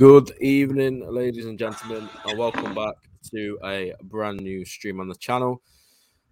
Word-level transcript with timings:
Good 0.00 0.32
evening, 0.40 1.06
ladies 1.12 1.44
and 1.44 1.58
gentlemen, 1.58 2.08
and 2.24 2.38
welcome 2.38 2.74
back 2.74 2.94
to 3.34 3.58
a 3.62 3.92
brand 4.04 4.40
new 4.40 4.64
stream 4.64 4.98
on 4.98 5.08
the 5.08 5.14
channel. 5.14 5.60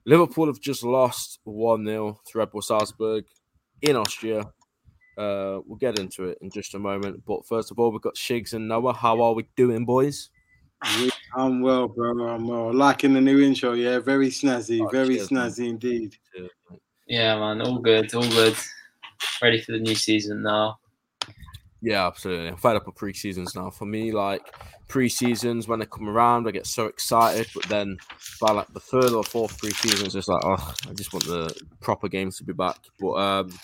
Liverpool 0.07 0.47
have 0.47 0.59
just 0.59 0.83
lost 0.83 1.41
1 1.45 1.85
0 1.85 2.19
to 2.29 2.39
Red 2.39 2.51
Bull 2.51 2.63
Salzburg 2.63 3.27
in 3.83 3.95
Austria. 3.95 4.41
Uh, 5.19 5.61
we'll 5.67 5.77
get 5.79 5.99
into 5.99 6.25
it 6.25 6.39
in 6.41 6.49
just 6.51 6.77
a 6.77 6.79
moment. 6.79 7.23
But 7.27 7.47
first 7.47 7.71
of 7.71 7.79
all, 7.79 7.93
we've 7.93 8.01
got 8.01 8.15
Shigz 8.15 8.55
and 8.55 8.67
Noah. 8.67 8.95
How 8.95 9.21
are 9.21 9.35
we 9.35 9.47
doing, 9.55 9.85
boys? 9.85 10.31
I'm 11.37 11.61
well, 11.61 11.89
bro. 11.89 12.27
I'm 12.27 12.49
well. 12.49 12.73
Liking 12.73 13.13
the 13.13 13.21
new 13.21 13.43
intro, 13.43 13.75
yeah. 13.75 13.99
Very 13.99 14.31
snazzy, 14.31 14.81
Oh, 14.81 14.89
very 14.89 15.17
cheers, 15.17 15.31
man. 15.31 15.51
snazzy 15.51 15.69
indeed. 15.69 16.17
Yeah, 17.07 17.39
man, 17.39 17.61
all 17.61 17.81
good, 17.81 18.15
all 18.15 18.23
good. 18.31 18.57
Ready 19.43 19.61
for 19.61 19.73
the 19.73 19.79
new 19.79 19.95
season 19.95 20.41
now. 20.41 20.79
Yeah, 21.81 22.07
absolutely. 22.07 22.49
I'm 22.49 22.57
fed 22.57 22.77
up 22.77 22.87
with 22.87 22.97
pre 22.97 23.15
seasons 23.15 23.55
now. 23.55 23.71
For 23.71 23.87
me, 23.87 24.11
like 24.13 24.43
pre 24.89 25.09
seasons, 25.09 25.69
when 25.69 25.79
they 25.79 25.87
come 25.87 26.09
around, 26.09 26.49
I 26.49 26.51
get 26.51 26.67
so 26.67 26.87
excited. 26.87 27.47
But 27.55 27.69
then 27.69 27.99
by 28.41 28.53
like 28.53 28.73
the 28.73 28.81
third 28.81 29.13
or 29.13 29.23
fourth 29.23 29.57
pre 29.59 29.71
seasons, 29.71 30.17
it's 30.17 30.29
like, 30.29 30.43
oh, 30.45 30.75
I 30.89 30.93
just 30.95 31.13
want 31.13 31.27
the 31.27 31.55
proper 31.81 32.09
games 32.09 32.37
to 32.39 32.45
be 32.45 32.53
back. 32.53 32.79
But 32.99 33.13
um, 33.13 33.59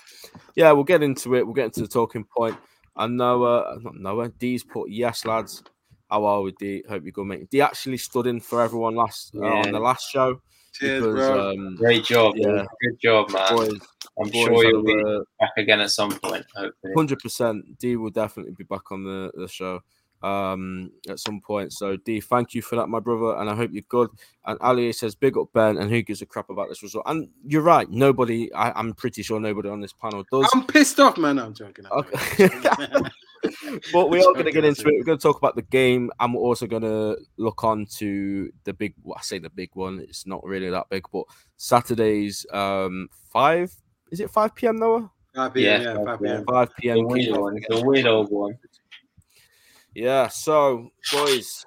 yeah, 0.55 0.71
we'll 0.71 0.85
get 0.85 1.03
into 1.03 1.35
it. 1.35 1.45
We'll 1.45 1.55
get 1.55 1.65
into 1.65 1.81
the 1.81 1.87
talking 1.87 2.23
point. 2.23 2.57
I 2.95 3.07
know, 3.07 3.43
uh, 3.43 3.77
not 3.81 3.95
Noah, 3.97 4.29
D's 4.29 4.63
put 4.63 4.89
yes, 4.89 5.25
lads. 5.25 5.63
How 6.09 6.23
are 6.23 6.41
we, 6.41 6.53
D? 6.53 6.83
Hope 6.87 7.03
you're 7.03 7.11
good, 7.11 7.25
mate. 7.25 7.49
D 7.49 7.59
actually 7.61 7.97
stood 7.97 8.27
in 8.27 8.39
for 8.39 8.61
everyone 8.61 8.95
last 8.95 9.35
uh, 9.35 9.39
on 9.39 9.71
the 9.71 9.79
last 9.79 10.09
show 10.09 10.39
Cheers, 10.71 11.03
because 11.03 11.27
bro. 11.27 11.49
um, 11.51 11.75
Great 11.75 12.05
job, 12.05 12.35
Yeah. 12.37 12.47
yeah. 12.53 12.65
Good 12.81 12.99
job, 13.01 13.31
man. 13.31 13.55
boys, 13.55 13.79
I'm 14.19 14.29
boys 14.29 14.45
sure 14.45 14.65
you'll 14.65 14.83
be 14.83 15.03
uh, 15.03 15.19
back 15.39 15.51
again 15.57 15.81
at 15.81 15.91
some 15.91 16.11
point. 16.11 16.45
Hundred 16.95 17.19
percent. 17.19 17.77
D 17.79 17.95
will 17.95 18.11
definitely 18.11 18.53
be 18.53 18.63
back 18.63 18.91
on 18.91 19.03
the, 19.03 19.31
the 19.35 19.47
show 19.47 19.81
um 20.23 20.91
at 21.09 21.19
some 21.19 21.39
point. 21.41 21.71
So 21.73 21.97
D, 21.97 22.19
thank 22.19 22.53
you 22.53 22.61
for 22.61 22.75
that, 22.77 22.87
my 22.87 22.99
brother, 22.99 23.37
and 23.39 23.49
I 23.49 23.55
hope 23.55 23.71
you're 23.71 23.83
good. 23.89 24.09
And 24.45 24.57
Ali 24.61 24.91
says, 24.93 25.15
"Big 25.15 25.37
up 25.37 25.49
Ben," 25.53 25.77
and 25.77 25.89
who 25.89 26.01
gives 26.01 26.21
a 26.21 26.25
crap 26.25 26.49
about 26.49 26.69
this 26.69 26.81
result? 26.81 27.03
And 27.07 27.29
you're 27.45 27.61
right. 27.61 27.89
Nobody. 27.89 28.51
I, 28.53 28.71
I'm 28.71 28.93
pretty 28.93 29.21
sure 29.21 29.39
nobody 29.39 29.69
on 29.69 29.81
this 29.81 29.93
panel 29.93 30.23
does. 30.31 30.49
I'm 30.53 30.65
pissed 30.65 30.99
off, 30.99 31.17
man. 31.17 31.37
I'm 31.37 31.53
joking. 31.53 31.85
I'm 31.91 31.99
Okay. 31.99 32.49
but 33.93 34.09
we 34.09 34.19
are 34.19 34.33
going 34.33 34.45
to 34.45 34.51
get 34.51 34.65
into 34.65 34.81
it. 34.81 34.95
We're 34.97 35.03
going 35.03 35.19
to 35.19 35.21
talk 35.21 35.37
about 35.37 35.55
the 35.55 35.61
game, 35.61 36.09
and 36.19 36.33
we're 36.33 36.41
also 36.41 36.65
going 36.65 36.81
to 36.81 37.17
look 37.37 37.63
on 37.63 37.85
to 37.97 38.51
the 38.63 38.73
big. 38.73 38.95
Well, 39.03 39.17
I 39.19 39.21
say 39.21 39.37
the 39.37 39.49
big 39.49 39.69
one. 39.73 39.99
It's 39.99 40.25
not 40.25 40.43
really 40.43 40.69
that 40.69 40.89
big, 40.89 41.03
but 41.11 41.25
Saturday's 41.57 42.45
um 42.51 43.09
five. 43.31 43.75
Is 44.15 44.21
it 44.21 44.31
five 44.31 44.55
p.m. 44.55 44.77
Noah? 44.77 45.11
5 45.35 45.53
p.m. 45.53 45.81
Yeah, 45.81 45.87
Yeah, 45.89 45.95
5 45.97 46.05
5 46.05 46.21
p.m. 46.21 46.45
Five 46.45 46.69
The 46.69 46.73
p.m. 46.81 47.03
weird 47.05 47.27
kickoff. 47.27 47.41
one, 47.41 47.59
the 47.67 47.83
weird 47.85 48.05
old 48.05 48.31
one. 48.31 48.57
Yeah, 49.93 50.29
so 50.29 50.89
boys, 51.11 51.65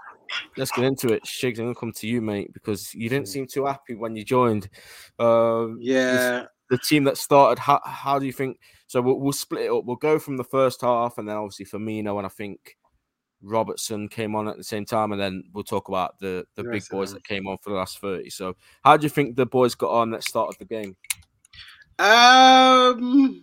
let's 0.56 0.70
get 0.72 0.84
into 0.86 1.12
it. 1.12 1.24
Shigz, 1.24 1.58
I'm 1.58 1.66
gonna 1.66 1.74
come 1.74 1.92
to 1.92 2.06
you, 2.08 2.22
mate, 2.22 2.54
because 2.54 2.94
you 2.94 3.10
didn't 3.10 3.28
seem 3.28 3.46
too 3.46 3.66
happy 3.66 3.94
when 3.96 4.16
you 4.16 4.24
joined. 4.24 4.70
Uh, 5.18 5.66
Yeah, 5.78 6.46
the 6.70 6.78
team 6.78 7.04
that 7.04 7.18
started. 7.18 7.58
How, 7.60 7.82
how 7.84 8.18
do 8.18 8.24
you 8.24 8.32
think? 8.32 8.58
So 8.86 9.02
we'll, 9.02 9.20
we'll 9.20 9.32
split 9.34 9.66
it 9.66 9.70
up. 9.70 9.84
We'll 9.84 9.96
go 9.96 10.18
from 10.18 10.38
the 10.38 10.44
first 10.44 10.80
half, 10.80 11.18
and 11.18 11.28
then 11.28 11.36
obviously 11.36 11.66
Firmino, 11.66 12.16
and 12.16 12.24
I 12.24 12.30
think 12.30 12.78
Robertson 13.42 14.08
came 14.08 14.34
on 14.34 14.48
at 14.48 14.56
the 14.56 14.64
same 14.64 14.86
time, 14.86 15.12
and 15.12 15.20
then 15.20 15.44
we'll 15.52 15.62
talk 15.64 15.88
about 15.88 16.18
the 16.20 16.46
the 16.54 16.62
The 16.62 16.70
big 16.70 16.82
boys 16.90 17.10
them. 17.10 17.18
that 17.18 17.24
came 17.28 17.46
on 17.46 17.58
for 17.58 17.68
the 17.68 17.76
last 17.76 17.98
thirty. 17.98 18.30
So, 18.30 18.56
how 18.82 18.96
do 18.96 19.04
you 19.04 19.10
think 19.10 19.36
the 19.36 19.44
boys 19.44 19.74
got 19.74 19.90
on 19.90 20.10
that 20.12 20.24
started 20.24 20.58
the 20.58 20.64
game? 20.64 20.96
Um, 21.98 23.42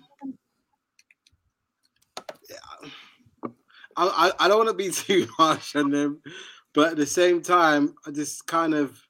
I, 3.98 4.32
I, 4.40 4.48
don't 4.48 4.66
want 4.66 4.70
to 4.70 4.76
be 4.76 4.92
too 4.94 5.28
harsh 5.38 5.76
on 5.76 5.92
them, 5.92 6.22
but 6.74 6.92
at 6.92 6.98
the 6.98 7.06
same 7.06 7.42
time, 7.42 7.96
I 8.06 8.12
just 8.12 8.48
kind 8.48 8.74
of 8.74 9.02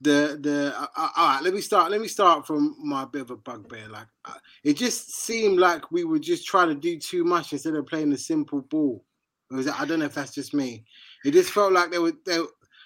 the 0.00 0.38
the 0.40 0.74
uh, 0.76 0.86
all 0.96 1.28
right. 1.28 1.42
Let 1.42 1.52
me 1.52 1.60
start. 1.60 1.90
Let 1.90 2.00
me 2.00 2.08
start 2.08 2.46
from 2.46 2.76
my 2.78 3.04
bit 3.04 3.22
of 3.22 3.30
a 3.30 3.36
bugbear. 3.36 3.88
Like 3.88 4.06
uh, 4.24 4.34
it 4.64 4.76
just 4.76 5.14
seemed 5.14 5.58
like 5.58 5.90
we 5.90 6.04
were 6.04 6.18
just 6.18 6.46
trying 6.46 6.68
to 6.68 6.74
do 6.74 6.98
too 6.98 7.24
much 7.24 7.52
instead 7.52 7.74
of 7.74 7.86
playing 7.86 8.10
the 8.10 8.18
simple 8.18 8.62
ball. 8.62 9.04
Is 9.52 9.66
that, 9.66 9.80
I 9.80 9.84
don't 9.84 9.98
know 9.98 10.06
if 10.06 10.14
that's 10.14 10.34
just 10.34 10.54
me. 10.54 10.84
It 11.24 11.32
just 11.32 11.50
felt 11.50 11.72
like 11.72 11.90
they 11.90 11.98
were. 11.98 12.12
They, 12.24 12.40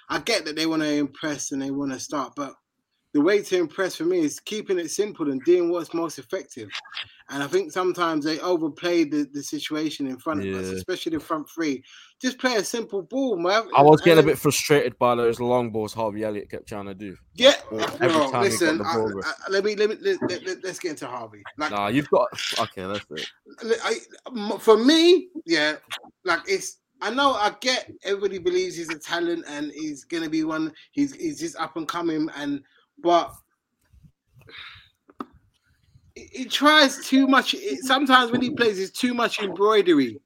I 0.09 0.19
get 0.20 0.44
that 0.44 0.56
they 0.56 0.66
want 0.66 0.82
to 0.82 0.88
impress 0.88 1.53
and 1.53 1.62
they 1.62 1.70
want 1.70 1.93
to 1.93 2.00
start, 2.00 2.32
but 2.37 2.54
the 3.14 3.20
way 3.20 3.41
to 3.41 3.56
impress 3.56 3.94
for 3.97 4.04
me 4.04 4.19
is 4.19 4.41
keeping 4.41 4.78
it 4.78 4.91
simple 4.91 5.30
and 5.30 5.42
doing 5.44 5.70
what's 5.70 5.94
most 5.94 6.19
effective. 6.19 6.69
And 7.30 7.42
I 7.42 7.47
think 7.47 7.72
sometimes 7.72 8.25
they 8.25 8.38
overplay 8.41 9.04
the, 9.04 9.26
the 9.32 9.42
situation 9.42 10.06
in 10.08 10.19
front 10.19 10.47
of 10.47 10.54
us, 10.54 10.66
especially 10.66 11.16
the 11.16 11.20
front 11.20 11.48
three. 11.48 11.82
Just 12.20 12.38
play 12.38 12.56
a 12.56 12.64
simple 12.64 13.02
ball, 13.02 13.36
man. 13.36 13.69
I 13.75 13.82
was 13.82 14.02
getting 14.02 14.22
a 14.22 14.26
bit 14.26 14.36
frustrated 14.36 14.98
by 14.98 15.14
those 15.14 15.41
long 15.41 15.70
balls 15.70 15.94
Harvey 15.94 16.25
Elliott 16.25 16.50
kept 16.50 16.69
trying 16.69 16.86
to 16.86 16.94
do. 16.94 17.16
Yeah, 17.34 17.54
every 17.72 18.08
bro, 18.08 18.30
time 18.30 18.42
listen. 18.42 18.82
I- 18.82 19.08
I- 19.25 19.50
let 19.50 19.64
me 19.64 19.75
let 19.76 19.91
me 19.91 19.96
let, 20.02 20.20
let, 20.28 20.46
let, 20.46 20.64
us 20.64 20.78
get 20.78 20.91
into 20.91 21.06
Harvey. 21.06 21.42
Like 21.56 21.70
Nah, 21.70 21.88
you've 21.88 22.10
got 22.10 22.28
okay. 22.58 22.82
That's 22.86 23.06
it. 23.10 23.81
I, 23.82 24.58
for 24.58 24.76
me, 24.76 25.28
yeah, 25.46 25.76
like 26.25 26.41
it's. 26.46 26.78
I 27.00 27.10
know 27.10 27.32
I 27.32 27.54
get 27.60 27.91
everybody 28.04 28.38
believes 28.38 28.76
he's 28.76 28.91
a 28.91 28.98
talent 28.98 29.44
and 29.48 29.70
he's 29.72 30.04
gonna 30.04 30.28
be 30.28 30.44
one. 30.44 30.72
He's 30.92 31.14
he's 31.14 31.41
just 31.41 31.56
up 31.56 31.76
and 31.76 31.88
coming 31.88 32.28
and 32.36 32.62
but 32.99 33.32
he, 36.15 36.28
he 36.32 36.44
tries 36.44 37.05
too 37.06 37.27
much. 37.27 37.55
It, 37.55 37.84
sometimes 37.84 38.31
when 38.31 38.43
he 38.43 38.50
plays, 38.50 38.78
it's 38.78 38.99
too 38.99 39.15
much 39.15 39.41
embroidery. 39.41 40.19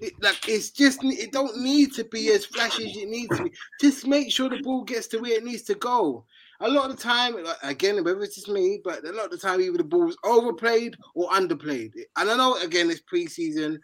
It, 0.00 0.12
like 0.22 0.48
it's 0.48 0.70
just 0.70 1.00
it 1.04 1.32
don't 1.32 1.60
need 1.60 1.92
to 1.94 2.04
be 2.04 2.30
as 2.32 2.44
flashy 2.44 2.90
as 2.90 2.96
it 2.96 3.08
needs 3.08 3.36
to 3.36 3.44
be. 3.44 3.52
Just 3.80 4.06
make 4.06 4.30
sure 4.30 4.48
the 4.48 4.60
ball 4.62 4.82
gets 4.82 5.06
to 5.08 5.18
where 5.18 5.32
it 5.32 5.44
needs 5.44 5.62
to 5.64 5.74
go. 5.74 6.24
A 6.60 6.68
lot 6.68 6.88
of 6.88 6.96
the 6.96 7.02
time, 7.02 7.36
again, 7.62 8.02
whether 8.04 8.22
it's 8.22 8.36
just 8.36 8.48
me, 8.48 8.80
but 8.84 9.04
a 9.04 9.12
lot 9.12 9.26
of 9.26 9.30
the 9.32 9.38
time, 9.38 9.60
either 9.60 9.78
the 9.78 9.84
ball's 9.84 10.16
overplayed 10.24 10.96
or 11.14 11.28
underplayed. 11.30 11.92
And 12.16 12.30
I 12.30 12.36
know 12.36 12.56
again 12.56 12.90
it's 12.90 13.00
preseason, 13.00 13.78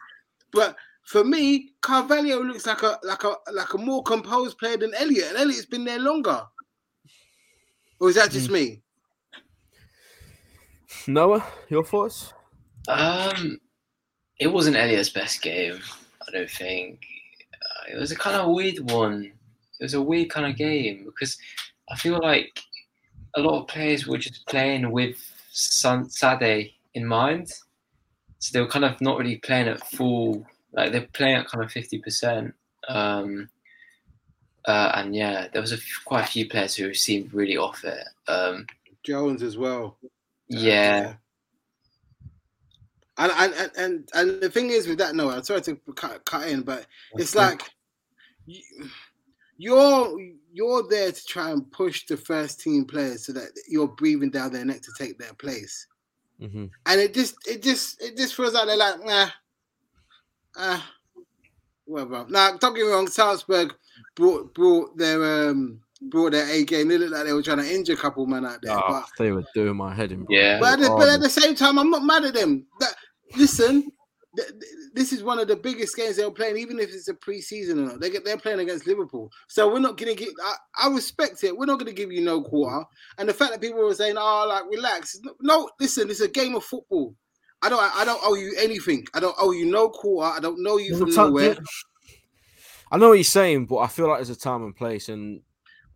but 0.52 0.76
for 1.04 1.24
me, 1.24 1.72
Carvalho 1.80 2.42
looks 2.42 2.66
like 2.66 2.82
a 2.82 2.98
like 3.02 3.24
a 3.24 3.34
like 3.52 3.74
a 3.74 3.78
more 3.78 4.02
composed 4.02 4.58
player 4.58 4.76
than 4.76 4.94
Elliott, 4.94 5.30
and 5.30 5.38
Elliott's 5.38 5.66
been 5.66 5.84
there 5.84 5.98
longer. 5.98 6.42
Or 8.00 8.08
is 8.08 8.16
that 8.16 8.30
just 8.30 8.50
me? 8.50 8.80
Noah, 11.06 11.46
your 11.68 11.84
thoughts? 11.84 12.32
Um, 12.88 13.60
it 14.38 14.46
wasn't 14.46 14.76
Elliott's 14.76 15.10
best 15.10 15.42
game, 15.42 15.78
I 16.26 16.30
don't 16.32 16.50
think. 16.50 17.04
Uh, 17.52 17.92
it 17.94 17.98
was 17.98 18.10
a 18.10 18.16
kind 18.16 18.36
of 18.36 18.50
weird 18.50 18.90
one. 18.90 19.32
It 19.78 19.84
was 19.84 19.94
a 19.94 20.00
weird 20.00 20.30
kind 20.30 20.46
of 20.46 20.56
game 20.56 21.04
because 21.04 21.36
I 21.90 21.96
feel 21.96 22.18
like 22.18 22.58
a 23.36 23.40
lot 23.40 23.60
of 23.60 23.68
players 23.68 24.06
were 24.06 24.18
just 24.18 24.46
playing 24.46 24.90
with 24.90 25.16
San- 25.52 26.08
Sade 26.08 26.72
in 26.94 27.06
mind. 27.06 27.50
So 28.38 28.50
they 28.52 28.60
were 28.60 28.70
kind 28.70 28.86
of 28.86 28.98
not 29.02 29.18
really 29.18 29.36
playing 29.36 29.68
at 29.68 29.86
full, 29.88 30.46
like 30.72 30.92
they're 30.92 31.08
playing 31.12 31.36
at 31.36 31.48
kind 31.48 31.62
of 31.62 31.70
50%. 31.70 32.52
Um, 32.88 33.50
uh, 34.66 34.92
and 34.96 35.14
yeah, 35.14 35.48
there 35.52 35.62
was 35.62 35.72
a 35.72 35.76
f- 35.76 36.02
quite 36.04 36.24
a 36.24 36.26
few 36.28 36.48
players 36.48 36.74
who 36.74 36.92
seemed 36.94 37.32
really 37.32 37.56
off 37.56 37.84
it. 37.84 38.04
Um, 38.28 38.66
Jones 39.02 39.42
as 39.42 39.56
well. 39.56 39.96
yeah, 40.48 41.14
And 43.16 43.32
and, 43.36 43.54
and 43.54 43.72
and 43.76 44.08
and 44.14 44.40
the 44.40 44.50
thing 44.50 44.70
is 44.70 44.86
with 44.86 44.98
that, 44.98 45.14
no, 45.14 45.30
I'm 45.30 45.42
sorry 45.42 45.62
to 45.62 45.76
cut, 45.94 46.24
cut 46.24 46.48
in, 46.48 46.62
but 46.62 46.86
it's 47.14 47.34
like 47.34 47.62
you, 48.46 48.62
you're 49.56 50.18
you're 50.52 50.88
there 50.88 51.12
to 51.12 51.24
try 51.26 51.50
and 51.50 51.70
push 51.70 52.06
the 52.06 52.16
first 52.16 52.60
team 52.60 52.84
players 52.84 53.26
so 53.26 53.32
that 53.32 53.50
you're 53.68 53.88
breathing 53.88 54.30
down 54.30 54.52
their 54.52 54.64
neck 54.64 54.82
to 54.82 54.90
take 54.98 55.18
their 55.18 55.34
place. 55.34 55.86
Mm-hmm. 56.40 56.66
And 56.86 57.00
it 57.00 57.12
just 57.14 57.36
it 57.46 57.62
just 57.62 58.02
it 58.02 58.16
just 58.16 58.34
feels 58.34 58.54
like 58.54 58.66
they're 58.66 58.76
like, 58.76 59.04
nah, 59.04 59.28
ah, 60.56 60.90
whatever. 61.84 62.26
Now, 62.28 62.56
don't 62.56 62.74
get 62.74 62.86
me 62.86 62.90
wrong, 62.90 63.06
Salzburg 63.06 63.74
brought 64.16 64.54
brought 64.54 64.96
their 64.96 65.48
um 65.48 65.80
brought 66.02 66.32
their 66.32 66.48
A 66.48 66.64
game. 66.64 66.88
They 66.88 66.98
looked 66.98 67.12
like 67.12 67.24
they 67.26 67.32
were 67.32 67.42
trying 67.42 67.58
to 67.58 67.74
injure 67.74 67.92
a 67.94 67.96
couple 67.96 68.26
men 68.26 68.44
out 68.46 68.58
there. 68.62 68.72
Oh, 68.76 69.04
they 69.18 69.32
were 69.32 69.44
doing 69.54 69.76
my 69.76 69.94
head 69.94 70.12
in. 70.12 70.24
bro. 70.24 70.36
Yeah. 70.36 70.58
But, 70.60 70.74
at 70.74 70.80
the, 70.80 70.90
Oh, 70.90 70.96
but 70.98 71.08
at 71.08 71.20
the 71.20 71.28
same 71.30 71.54
time, 71.54 71.78
I'm 71.78 71.90
not 71.90 72.02
mad 72.04 72.24
at 72.24 72.34
them. 72.34 72.66
That 72.80 72.94
listen, 73.36 73.82
th- 74.36 74.48
th- 74.48 74.72
this 74.94 75.12
is 75.12 75.22
one 75.22 75.38
of 75.38 75.46
the 75.48 75.56
biggest 75.56 75.96
games 75.96 76.16
they're 76.16 76.30
playing, 76.30 76.56
even 76.56 76.78
if 76.80 76.90
it's 76.92 77.08
a 77.08 77.14
preseason 77.14 77.72
or 77.72 77.86
not. 77.92 78.00
They 78.00 78.10
get 78.10 78.24
they're 78.24 78.36
playing 78.38 78.60
against 78.60 78.86
Liverpool, 78.86 79.30
so 79.48 79.70
we're 79.72 79.78
not 79.78 79.96
gonna 79.98 80.14
get. 80.14 80.30
I, 80.42 80.54
I 80.86 80.88
respect 80.88 81.44
it. 81.44 81.56
We're 81.56 81.66
not 81.66 81.78
gonna 81.78 81.92
give 81.92 82.10
you 82.10 82.22
no 82.22 82.42
quarter. 82.42 82.84
And 83.18 83.28
the 83.28 83.34
fact 83.34 83.52
that 83.52 83.60
people 83.60 83.80
were 83.84 83.94
saying, 83.94 84.16
"Oh, 84.18 84.46
like 84.48 84.64
relax," 84.70 85.20
no, 85.40 85.68
listen, 85.78 86.10
it's 86.10 86.20
a 86.20 86.28
game 86.28 86.54
of 86.56 86.64
football. 86.64 87.14
I 87.62 87.68
don't. 87.68 87.80
I 87.96 88.04
don't 88.06 88.20
owe 88.24 88.34
you 88.34 88.54
anything. 88.58 89.04
I 89.12 89.20
don't 89.20 89.36
owe 89.38 89.52
you 89.52 89.66
no 89.66 89.90
quarter. 89.90 90.34
I 90.34 90.40
don't 90.40 90.62
know 90.62 90.78
you 90.78 90.96
There's 90.96 91.00
from 91.00 91.10
a 91.10 91.14
time- 91.14 91.26
nowhere, 91.28 91.56
I 92.90 92.98
know 92.98 93.08
what 93.08 93.14
you're 93.14 93.24
saying, 93.24 93.66
but 93.66 93.78
I 93.78 93.86
feel 93.86 94.08
like 94.08 94.18
there's 94.18 94.30
a 94.30 94.36
time 94.36 94.64
and 94.64 94.74
place, 94.74 95.08
and 95.08 95.40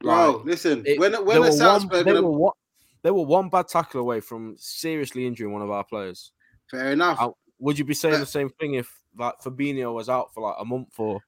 bro. 0.00 0.36
like, 0.36 0.44
listen, 0.44 0.82
it- 0.86 0.98
when 0.98 1.12
when 1.24 1.40
one, 1.40 1.52
Salzburg, 1.52 2.04
they 2.04 2.12
were 2.12 2.30
one, 2.30 2.52
they 3.02 3.10
were 3.10 3.24
one 3.24 3.48
bad 3.48 3.68
tackle 3.68 4.00
away 4.00 4.20
from 4.20 4.54
seriously 4.58 5.26
injuring 5.26 5.52
one 5.52 5.62
of 5.62 5.70
our 5.70 5.84
players. 5.84 6.32
fair 6.70 6.92
enough. 6.92 7.18
I- 7.20 7.28
Would 7.58 7.78
you 7.78 7.84
be 7.84 7.94
saying 7.94 8.20
the 8.20 8.26
same 8.26 8.48
thing 8.50 8.74
if 8.74 8.90
like 9.16 9.34
Fabinho 9.40 9.92
was 9.94 10.08
out 10.08 10.32
for 10.34 10.42
like 10.48 10.56
a 10.58 10.64
month 10.64 10.94
or 10.98 11.20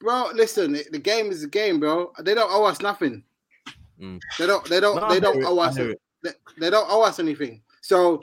bro. 0.00 0.30
Listen, 0.34 0.72
the 0.92 0.98
game 0.98 1.30
is 1.30 1.42
a 1.42 1.48
game, 1.48 1.80
bro. 1.80 2.12
They 2.20 2.34
don't 2.34 2.50
owe 2.52 2.64
us 2.64 2.80
nothing. 2.80 3.24
Mm. 4.00 4.20
They 4.38 4.46
don't. 4.46 4.64
They 4.68 4.80
don't. 4.80 4.96
No, 4.96 5.08
they 5.08 5.20
don't 5.20 5.42
owe 5.44 5.58
us. 5.60 5.76
They, 5.76 6.30
they 6.58 6.70
don't 6.70 6.88
owe 6.90 7.02
us 7.02 7.18
anything. 7.18 7.62
So 7.80 8.20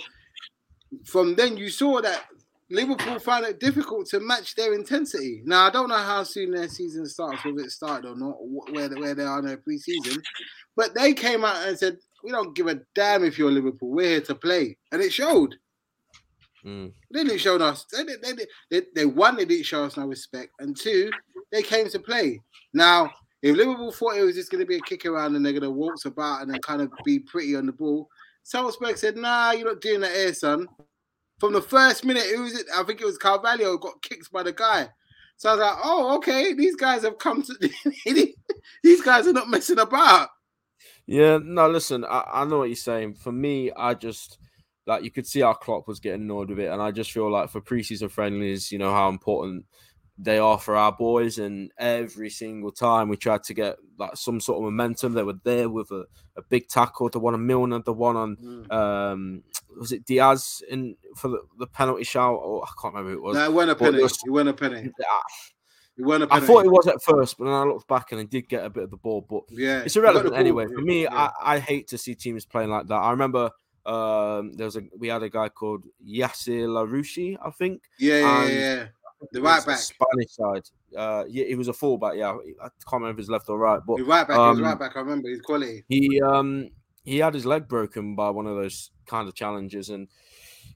from 1.05 1.35
then 1.35 1.57
you 1.57 1.69
saw 1.69 2.01
that 2.01 2.25
Liverpool 2.71 3.19
found 3.19 3.45
it 3.45 3.59
difficult 3.59 4.07
to 4.07 4.19
match 4.21 4.55
their 4.55 4.73
intensity. 4.73 5.41
Now 5.45 5.67
I 5.67 5.69
don't 5.69 5.89
know 5.89 5.97
how 5.97 6.23
soon 6.23 6.51
their 6.51 6.69
season 6.69 7.05
starts, 7.05 7.43
whether 7.43 7.59
it 7.59 7.71
started 7.71 8.07
or 8.09 8.15
not, 8.15 8.37
or 8.39 8.47
where 8.71 8.87
they, 8.87 8.99
where 8.99 9.13
they 9.13 9.23
are 9.23 9.39
in 9.39 9.45
their 9.45 9.57
preseason, 9.57 10.21
but 10.75 10.95
they 10.95 11.13
came 11.13 11.43
out 11.43 11.67
and 11.67 11.77
said, 11.77 11.97
"We 12.23 12.31
don't 12.31 12.55
give 12.55 12.67
a 12.67 12.79
damn 12.95 13.25
if 13.25 13.37
you're 13.37 13.51
Liverpool. 13.51 13.89
We're 13.89 14.09
here 14.09 14.21
to 14.21 14.35
play," 14.35 14.77
and 14.91 15.01
it 15.01 15.11
showed. 15.11 15.55
Mm. 16.65 16.93
They 17.11 17.23
didn't 17.23 17.39
show 17.39 17.57
us. 17.57 17.85
They, 17.91 18.03
they, 18.03 18.15
they, 18.21 18.45
they, 18.69 18.85
they 18.95 19.05
one, 19.05 19.35
they 19.35 19.45
didn't 19.45 19.65
show 19.65 19.83
us 19.83 19.97
no 19.97 20.05
respect, 20.05 20.51
and 20.59 20.77
two, 20.77 21.11
they 21.51 21.63
came 21.63 21.89
to 21.89 21.99
play. 21.99 22.39
Now, 22.73 23.11
if 23.41 23.55
Liverpool 23.55 23.91
thought 23.91 24.17
it 24.17 24.23
was 24.23 24.35
just 24.35 24.51
going 24.51 24.63
to 24.63 24.67
be 24.67 24.77
a 24.77 24.81
kick 24.81 25.05
around 25.05 25.35
and 25.35 25.45
they're 25.45 25.53
going 25.53 25.63
to 25.63 25.71
waltz 25.71 26.05
about 26.05 26.41
and 26.41 26.51
then 26.51 26.61
kind 26.61 26.81
of 26.81 26.91
be 27.03 27.19
pretty 27.19 27.55
on 27.55 27.65
the 27.65 27.71
ball, 27.71 28.07
Salzburg 28.43 28.97
said, 28.97 29.17
"Nah, 29.17 29.51
you're 29.51 29.67
not 29.67 29.81
doing 29.81 30.01
that 30.01 30.13
here, 30.15 30.33
son." 30.33 30.67
From 31.41 31.53
the 31.53 31.61
first 31.61 32.05
minute, 32.05 32.25
it 32.31 32.39
was 32.39 32.63
I 32.77 32.83
think 32.83 33.01
it 33.01 33.05
was 33.05 33.17
Carvalho 33.17 33.75
got 33.79 33.99
kicked 34.03 34.31
by 34.31 34.43
the 34.43 34.53
guy. 34.53 34.87
So 35.37 35.49
I 35.49 35.53
was 35.53 35.59
like, 35.59 35.77
"Oh, 35.83 36.15
okay, 36.17 36.53
these 36.53 36.75
guys 36.75 37.01
have 37.01 37.17
come 37.17 37.41
to. 37.41 37.69
these 38.83 39.01
guys 39.01 39.25
are 39.25 39.33
not 39.33 39.49
messing 39.49 39.79
about." 39.79 40.29
Yeah, 41.07 41.39
no, 41.41 41.67
listen, 41.67 42.05
I, 42.05 42.25
I 42.31 42.45
know 42.45 42.59
what 42.59 42.69
you're 42.69 42.75
saying. 42.75 43.15
For 43.15 43.31
me, 43.31 43.71
I 43.71 43.95
just 43.95 44.37
like 44.85 45.03
you 45.03 45.09
could 45.09 45.25
see 45.25 45.41
our 45.41 45.57
Klopp 45.57 45.87
was 45.87 45.99
getting 45.99 46.21
annoyed 46.21 46.49
with 46.49 46.59
it, 46.59 46.71
and 46.71 46.79
I 46.79 46.91
just 46.91 47.11
feel 47.11 47.31
like 47.31 47.49
for 47.49 47.59
preseason 47.59 48.11
friendlies, 48.11 48.71
you 48.71 48.77
know 48.77 48.93
how 48.93 49.09
important 49.09 49.65
they 50.17 50.37
are 50.37 50.59
for 50.59 50.75
our 50.75 50.91
boys, 50.91 51.39
and 51.39 51.71
every 51.77 52.29
single 52.29 52.71
time 52.71 53.09
we 53.09 53.17
tried 53.17 53.43
to 53.43 53.53
get 53.53 53.77
like 53.97 54.15
some 54.17 54.39
sort 54.39 54.57
of 54.57 54.63
momentum, 54.65 55.13
they 55.13 55.23
were 55.23 55.39
there 55.43 55.69
with 55.69 55.89
a, 55.91 56.05
a 56.37 56.41
big 56.49 56.67
tackle, 56.67 57.09
the 57.09 57.19
one 57.19 57.33
on 57.33 57.45
Milner, 57.45 57.79
the 57.83 57.93
one 57.93 58.15
on 58.15 58.35
Mm. 58.37 58.71
um 58.71 59.43
was 59.79 59.91
it 59.91 60.05
Diaz 60.05 60.61
in 60.69 60.95
for 61.15 61.29
the, 61.29 61.41
the 61.57 61.67
penalty 61.67 62.03
shout, 62.03 62.39
or 62.43 62.63
I 62.63 62.69
can't 62.81 62.93
remember 62.93 63.11
who 63.11 63.17
it 63.17 63.23
was. 63.23 63.35
No, 63.37 63.45
it 63.45 63.53
wasn't 63.53 63.71
a 63.71 63.75
But 63.75 63.85
penny. 63.85 63.97
it 63.99 64.03
was- 64.03 64.19
It 64.25 64.29
wasn't 64.29 64.49
a 64.49 64.53
penny. 64.53 64.91
I, 64.99 65.19
It 65.97 66.05
wasn't 66.05 66.31
a 66.31 66.33
I 66.33 66.39
thought 66.39 66.65
it 66.65 66.71
was 66.71 66.87
at 66.87 67.03
first, 67.03 67.37
but 67.37 67.45
then 67.45 67.53
I 67.53 67.63
looked 67.63 67.87
back 67.87 68.11
and 68.11 68.19
they 68.21 68.25
did 68.25 68.47
get 68.47 68.65
a 68.65 68.69
bit 68.69 68.83
of 68.85 68.91
the 68.91 68.97
ball, 68.97 69.25
but 69.29 69.43
Yeah, 69.49 69.81
it's 69.81 69.93
he 69.93 69.99
got 69.99 70.13
the 70.13 70.19
irrelevant 70.19 70.39
anyway. 70.39 70.65
For 70.67 70.81
me, 70.81 71.03
Yeah. 71.03 71.29
I, 71.41 71.55
I 71.55 71.59
hate 71.59 71.89
to 71.89 71.97
see 71.97 72.15
teams 72.15 72.45
playing 72.45 72.69
like 72.69 72.87
that. 72.87 72.95
I 72.95 73.11
remember 73.11 73.51
um, 73.85 74.53
there 74.53 74.65
was 74.65 74.77
a 74.77 74.83
we 74.97 75.09
had 75.09 75.21
a 75.23 75.29
guy 75.29 75.49
called 75.49 75.85
Yasser 76.05 76.65
Larouci, 76.67 77.35
I 77.45 77.49
think. 77.51 77.83
yeah, 77.99 78.19
yeah, 78.19 78.41
and- 78.43 78.53
yeah, 78.53 78.59
yeah. 78.75 78.85
The 79.31 79.41
right 79.41 79.65
back. 79.65 79.77
Spanish 79.77 80.31
side. 80.31 80.63
Uh, 80.95 81.23
yeah, 81.29 81.45
he 81.45 81.55
was 81.55 81.67
a 81.67 81.73
fullback. 81.73 82.15
Yeah, 82.15 82.31
I 82.61 82.67
can't 82.89 83.01
remember 83.01 83.11
if 83.11 83.17
he's 83.17 83.29
left 83.29 83.49
or 83.49 83.57
right, 83.57 83.79
but 83.85 83.97
The 83.97 84.03
right 84.03 84.27
back. 84.27 84.35
he 84.39 84.49
was 84.49 84.57
um, 84.59 84.63
right 84.63 84.79
back. 84.79 84.95
I 84.95 84.99
remember 84.99 85.29
his 85.29 85.41
quality. 85.41 85.83
he 85.87 86.21
um 86.21 86.69
he 87.03 87.17
had 87.19 87.33
his 87.33 87.45
leg 87.45 87.67
broken 87.67 88.15
by 88.15 88.29
one 88.29 88.45
of 88.45 88.55
those 88.55 88.91
kind 89.05 89.27
of 89.27 89.33
challenges, 89.35 89.89
and 89.89 90.07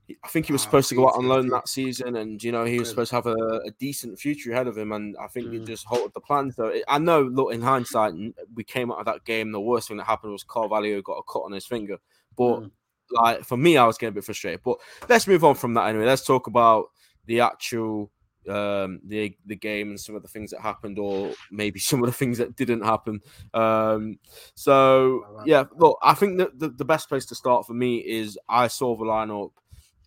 he- 0.07 0.17
I 0.23 0.27
think 0.27 0.45
he 0.47 0.53
was 0.53 0.61
Ah, 0.61 0.65
supposed 0.65 0.89
to 0.89 0.95
go 0.95 1.07
out 1.07 1.15
on 1.15 1.27
loan 1.27 1.49
that 1.49 1.67
season, 1.67 2.15
and 2.15 2.41
you 2.41 2.51
know 2.51 2.65
he 2.65 2.79
was 2.79 2.89
supposed 2.89 3.09
to 3.09 3.15
have 3.15 3.27
a, 3.27 3.35
a 3.65 3.71
decent 3.79 4.17
future 4.19 4.51
ahead 4.51 4.67
of 4.67 4.77
him, 4.77 4.91
and 4.91 5.15
I 5.19 5.27
think 5.27 5.53
it 5.53 5.63
Mm. 5.63 5.67
just 5.67 5.85
halted 5.85 6.13
the 6.13 6.21
plans. 6.21 6.55
So 6.55 6.67
it, 6.67 6.83
I 6.87 6.97
know, 6.99 7.21
look, 7.23 7.53
in 7.53 7.61
hindsight, 7.61 8.13
we 8.55 8.63
came 8.63 8.91
out 8.91 8.99
of 8.99 9.05
that 9.05 9.23
game. 9.25 9.51
The 9.51 9.61
worst 9.61 9.87
thing 9.87 9.97
that 9.97 10.05
happened 10.05 10.31
was 10.31 10.43
Carvalho 10.43 11.01
got 11.01 11.17
a 11.17 11.23
cut 11.31 11.41
on 11.43 11.51
his 11.51 11.65
finger, 11.65 11.97
but 12.37 12.61
Mm. 12.61 12.71
like 13.11 13.43
for 13.43 13.57
me, 13.57 13.77
I 13.77 13.85
was 13.85 13.97
getting 13.97 14.13
a 14.13 14.15
bit 14.15 14.23
frustrated. 14.23 14.61
But 14.63 14.77
let's 15.09 15.27
move 15.27 15.43
on 15.43 15.55
from 15.55 15.73
that 15.75 15.87
anyway. 15.89 16.05
Let's 16.05 16.25
talk 16.25 16.47
about 16.47 16.91
the 17.25 17.41
actual 17.41 18.11
um 18.47 18.99
the 19.05 19.35
the 19.45 19.55
game 19.55 19.89
and 19.89 19.99
some 19.99 20.15
of 20.15 20.21
the 20.21 20.27
things 20.27 20.51
that 20.51 20.61
happened 20.61 20.99
or 20.99 21.31
maybe 21.51 21.79
some 21.89 22.01
of 22.01 22.07
the 22.07 22.13
things 22.13 22.37
that 22.37 22.55
didn't 22.55 22.83
happen. 22.83 23.19
Um 23.53 24.19
so 24.53 25.25
yeah 25.45 25.65
look 25.77 25.97
i 26.01 26.13
think 26.13 26.37
that 26.37 26.57
the, 26.59 26.69
the 26.69 26.85
best 26.85 27.09
place 27.09 27.25
to 27.25 27.35
start 27.35 27.65
for 27.65 27.73
me 27.73 27.97
is 27.97 28.37
i 28.49 28.67
saw 28.67 28.95
the 28.95 29.03
lineup 29.03 29.51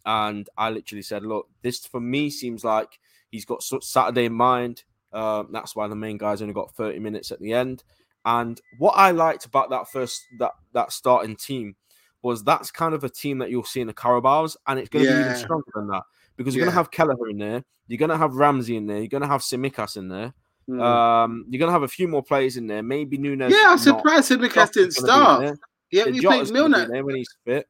and 0.06 0.48
i 0.56 0.70
literally 0.70 1.02
said 1.02 1.22
look 1.22 1.48
this 1.62 1.86
for 1.86 2.00
me 2.00 2.30
seems 2.30 2.64
like 2.64 2.98
he's 3.30 3.44
got 3.44 3.62
saturday 3.62 4.26
in 4.26 4.32
mind. 4.32 4.84
Um 5.12 5.48
that's 5.52 5.74
why 5.76 5.88
the 5.88 5.96
main 5.96 6.18
guy's 6.18 6.42
only 6.42 6.54
got 6.54 6.74
30 6.74 6.98
minutes 6.98 7.30
at 7.30 7.40
the 7.40 7.52
end. 7.52 7.84
And 8.24 8.60
what 8.78 8.92
i 8.92 9.10
liked 9.10 9.44
about 9.44 9.70
that 9.70 9.88
first 9.90 10.22
that 10.38 10.52
that 10.72 10.92
starting 10.92 11.36
team 11.36 11.76
was 12.22 12.42
that's 12.42 12.70
kind 12.70 12.94
of 12.94 13.04
a 13.04 13.08
team 13.08 13.38
that 13.38 13.50
you'll 13.50 13.64
see 13.64 13.80
in 13.80 13.86
the 13.86 13.94
Carabaos, 13.94 14.56
and 14.66 14.78
it's 14.78 14.88
going 14.88 15.04
to 15.04 15.12
be 15.12 15.20
even 15.20 15.36
stronger 15.36 15.70
than 15.74 15.86
that 15.88 16.02
because 16.38 16.54
you're 16.56 16.64
going 16.64 16.72
to 16.72 16.78
have 16.78 16.90
Kelleher 16.90 17.28
in 17.28 17.36
there, 17.36 17.62
you're 17.88 17.98
going 17.98 18.08
to 18.10 18.16
have 18.16 18.34
Ramsay 18.34 18.76
in 18.76 18.86
there, 18.86 18.98
you're 18.98 19.08
going 19.08 19.20
to 19.22 19.28
have 19.28 19.42
Tsimikas 19.42 19.96
in 19.98 20.08
there, 20.08 20.32
Mm. 20.68 20.82
um, 20.82 21.46
you're 21.48 21.58
going 21.58 21.68
to 21.68 21.72
have 21.72 21.82
a 21.82 21.88
few 21.88 22.06
more 22.08 22.22
players 22.22 22.56
in 22.58 22.66
there, 22.66 22.82
maybe 22.82 23.16
Nunez. 23.18 23.50
yeah, 23.52 23.66
I'm 23.68 23.78
surprised 23.78 24.30
Simicast 24.30 24.74
Jota's 24.74 24.96
didn't 24.96 25.06
gonna 25.06 25.40
be 25.40 25.46
in 25.46 25.56
start. 25.56 25.58
Yeah, 25.90 26.04
Yeah, 26.06 26.12
he 26.12 26.20
played 26.20 26.50
Milner. 26.52 26.86
there 26.88 27.04
when 27.04 27.16
he's 27.16 27.34
fit. 27.44 27.66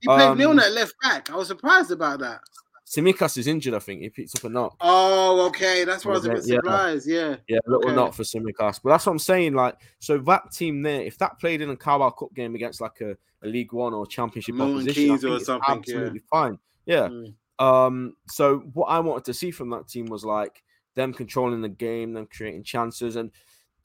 He 0.00 0.06
played 0.06 0.20
Um, 0.28 0.38
Milner 0.38 0.62
at 0.62 0.72
left 0.72 0.94
back. 1.02 1.30
I 1.30 1.36
was 1.36 1.48
surprised 1.48 1.90
about 1.90 2.20
that. 2.20 2.40
Tsimikas 2.86 3.36
is 3.36 3.46
injured, 3.46 3.74
I 3.74 3.78
think. 3.78 4.00
He 4.00 4.08
picked 4.08 4.34
up 4.36 4.44
a 4.44 4.48
knock. 4.48 4.74
Oh, 4.80 5.46
okay. 5.48 5.84
That's 5.84 6.04
why 6.06 6.12
I 6.12 6.14
was 6.14 6.24
a 6.24 6.30
bit 6.30 6.42
surprised. 6.44 7.06
Yeah. 7.06 7.36
Yeah, 7.46 7.58
a 7.66 7.70
little 7.70 7.84
Okay. 7.86 7.94
knock 7.94 8.14
for 8.14 8.22
Tsimikas. 8.22 8.80
But 8.82 8.88
that's 8.90 9.04
what 9.06 9.12
I'm 9.12 9.18
saying. 9.18 9.52
Like, 9.52 9.76
so 10.00 10.16
that 10.16 10.50
team 10.50 10.80
there, 10.82 11.02
if 11.02 11.18
that 11.18 11.38
played 11.38 11.60
in 11.60 11.68
a 11.68 11.76
Carabao 11.76 12.10
Cup 12.10 12.34
game 12.34 12.54
against 12.54 12.80
like 12.80 13.00
a, 13.02 13.10
a 13.42 13.46
League 13.46 13.72
One 13.74 13.92
or 13.94 14.06
Championship 14.06 14.54
Milton 14.54 14.76
opposition, 14.76 15.10
I 15.12 15.16
think 15.18 15.32
or 15.32 15.44
something, 15.44 15.62
yeah. 15.68 15.74
absolutely 15.78 16.22
fine. 16.30 16.58
Yeah. 16.86 17.08
Mm. 17.08 17.34
Um, 17.60 18.16
so 18.26 18.58
what 18.72 18.86
I 18.86 18.98
wanted 18.98 19.26
to 19.26 19.34
see 19.34 19.52
from 19.52 19.70
that 19.70 19.86
team 19.86 20.06
was 20.06 20.24
like 20.24 20.62
them 20.96 21.12
controlling 21.12 21.60
the 21.60 21.68
game, 21.68 22.14
them 22.14 22.26
creating 22.26 22.64
chances, 22.64 23.14
and 23.16 23.30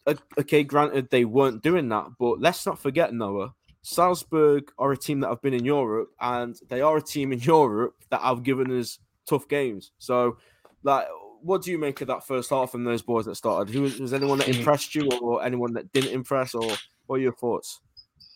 uh, 0.08 0.16
okay, 0.40 0.64
granted 0.64 1.10
they 1.12 1.26
weren't 1.26 1.62
doing 1.62 1.90
that, 1.90 2.08
but 2.18 2.40
let's 2.40 2.66
not 2.66 2.80
forget 2.80 3.14
Noah. 3.14 3.54
Salzburg 3.82 4.72
are 4.80 4.92
a 4.92 4.98
team 4.98 5.20
that 5.20 5.30
have 5.30 5.42
been 5.42 5.54
in 5.54 5.66
Europe, 5.66 6.10
and 6.20 6.56
they 6.70 6.82
are 6.82 6.98
a 6.98 7.02
team 7.02 7.32
in 7.32 7.40
Europe 7.42 7.96
that 8.10 8.22
have 8.22 8.44
given 8.44 8.78
us 8.80 8.98
tough 9.28 9.48
games. 9.48 9.92
So, 10.00 10.38
like, 10.84 11.06
what 11.42 11.62
do 11.62 11.70
you 11.70 11.78
make 11.78 12.02
of 12.02 12.08
that 12.08 12.26
first 12.26 12.50
half 12.50 12.74
and 12.74 12.88
those 12.88 13.04
boys 13.04 13.26
that 13.26 13.36
started? 13.36 13.72
Who 13.72 13.84
was, 13.84 14.00
was 14.00 14.14
anyone 14.14 14.40
that 14.40 14.48
impressed 14.48 14.96
you, 14.96 15.08
or 15.22 15.44
anyone 15.44 15.74
that 15.74 15.92
didn't 15.92 16.14
impress, 16.14 16.56
or 16.56 16.68
what 17.06 17.18
are 17.18 17.22
your 17.22 17.34
thoughts? 17.34 17.82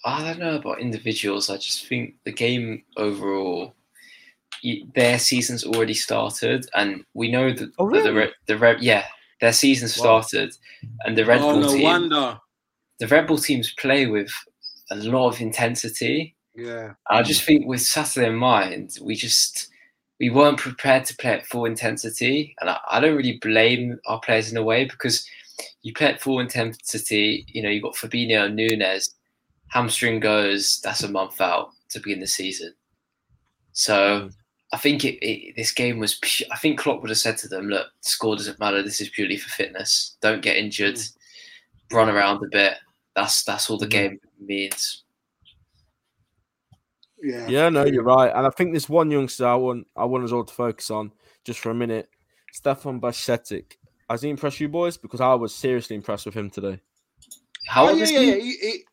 I 0.06 0.24
don't 0.24 0.40
know 0.40 0.56
about 0.56 0.80
individuals. 0.80 1.50
I 1.50 1.58
just 1.58 1.88
think 1.88 2.16
the 2.24 2.32
game 2.32 2.84
overall, 2.98 3.74
their 4.96 5.20
season's 5.20 5.63
already 5.63 5.94
started, 5.94 6.65
and 6.75 7.03
we 7.13 7.32
know 7.32 7.53
that 7.53 7.72
Oh, 7.79 7.89
that 7.91 8.03
the 8.03 8.13
really? 8.13 8.27
Re- 8.27 8.34
the 8.48 8.58
Red 8.58 8.82
yeah 8.82 9.06
their 9.41 9.53
season's 9.53 9.98
Wow. 9.98 10.22
started, 10.22 10.56
and 11.06 11.18
the 11.18 11.25
Red 11.25 11.41
oh, 11.41 11.51
Bull 11.53 11.62
no 11.62 11.74
team 11.74 11.84
wonder. 11.84 12.39
the 13.00 13.08
Red 13.08 13.27
Bull 13.27 13.38
teams 13.38 13.74
play 13.74 14.06
with 14.08 14.32
a 14.91 14.96
lot 14.96 15.29
of 15.29 15.41
intensity. 15.41 16.36
Yeah. 16.56 16.94
I 17.10 17.24
just 17.24 17.44
think 17.44 17.65
with 17.65 17.82
Saturday 17.82 18.27
in 18.27 18.36
mind, 18.36 18.98
we 19.01 19.15
just 19.15 19.70
we 20.20 20.29
weren't 20.29 20.58
prepared 20.58 21.06
to 21.06 21.15
play 21.15 21.32
at 21.32 21.46
full 21.48 21.65
intensity, 21.65 22.56
and 22.60 22.70
I, 22.70 22.79
I 22.91 23.00
don't 23.00 23.15
really 23.15 23.38
blame 23.38 24.00
our 24.08 24.20
players 24.20 24.51
in 24.51 24.58
a 24.58 24.63
way 24.63 24.84
because 24.86 25.25
you 25.84 25.94
play 25.94 26.08
at 26.08 26.22
full 26.22 26.39
intensity. 26.39 27.46
You 27.48 27.62
know, 27.63 27.70
you've 27.70 27.84
got 27.84 27.96
Fabinho, 27.96 28.53
Nunez, 28.53 29.15
hamstring 29.70 30.20
goes. 30.20 30.82
That's 30.84 31.03
a 31.03 31.08
month 31.10 31.39
out 31.39 31.70
to 31.91 32.00
begin 32.00 32.20
the 32.20 32.27
season. 32.27 32.74
So 33.72 33.94
mm. 34.27 34.34
I 34.72 34.78
think 34.78 35.04
it, 35.04 35.18
it 35.26 35.56
this 35.56 35.72
game 35.72 35.98
was. 36.00 36.16
pu- 36.16 36.46
I 36.52 36.58
think 36.58 36.80
Klopp 36.80 37.02
would 37.02 37.10
have 37.10 37.18
said 37.18 37.38
to 37.40 37.48
them, 37.48 37.70
"Look, 37.70 37.88
score 38.02 38.36
doesn't 38.36 38.60
matter. 38.60 38.84
This 38.84 39.02
is 39.02 39.10
purely 39.10 39.38
for 39.38 39.50
fitness. 39.50 40.18
Don't 40.22 40.42
get 40.44 40.58
injured. 40.58 41.00
Run 41.92 42.10
around 42.10 42.44
a 42.44 42.50
bit. 42.52 42.76
That's 43.16 43.44
that's 43.44 43.70
all 43.70 43.78
the 43.78 43.88
Mm. 43.88 43.90
game 43.92 44.20
means." 44.40 45.04
Yeah. 47.22 47.48
Yeah, 47.48 47.70
no, 47.70 47.86
you're 47.86 48.04
right. 48.04 48.32
And 48.34 48.48
I 48.48 48.50
think 48.50 48.74
this 48.74 48.88
one 48.88 49.12
youngster 49.12 49.46
I 49.48 49.56
want 49.56 49.88
I 49.96 50.06
want 50.06 50.24
us 50.24 50.32
all 50.32 50.46
to 50.46 50.54
focus 50.54 50.90
on 50.90 51.12
just 51.44 51.60
for 51.60 51.72
a 51.72 51.76
minute. 51.76 52.08
Stefan 52.54 53.02
Bajcetic. 53.02 53.74
Has 54.10 54.22
he 54.22 54.30
impressed 54.30 54.60
you 54.60 54.70
boys? 54.70 54.98
Because 54.98 55.22
I 55.22 55.34
was 55.36 55.54
seriously 55.54 55.96
impressed 55.96 56.26
with 56.26 56.34
him 56.36 56.50
today. 56.50 56.80
How 57.68 57.86
Oh, 57.86 57.90
old 57.90 57.98
yeah, 57.98 58.04
is 58.04 58.12
yeah, 58.12 58.20
he? 58.20 58.26
yeah. 58.28 58.36
He, 58.36 58.52
he, 58.58 58.84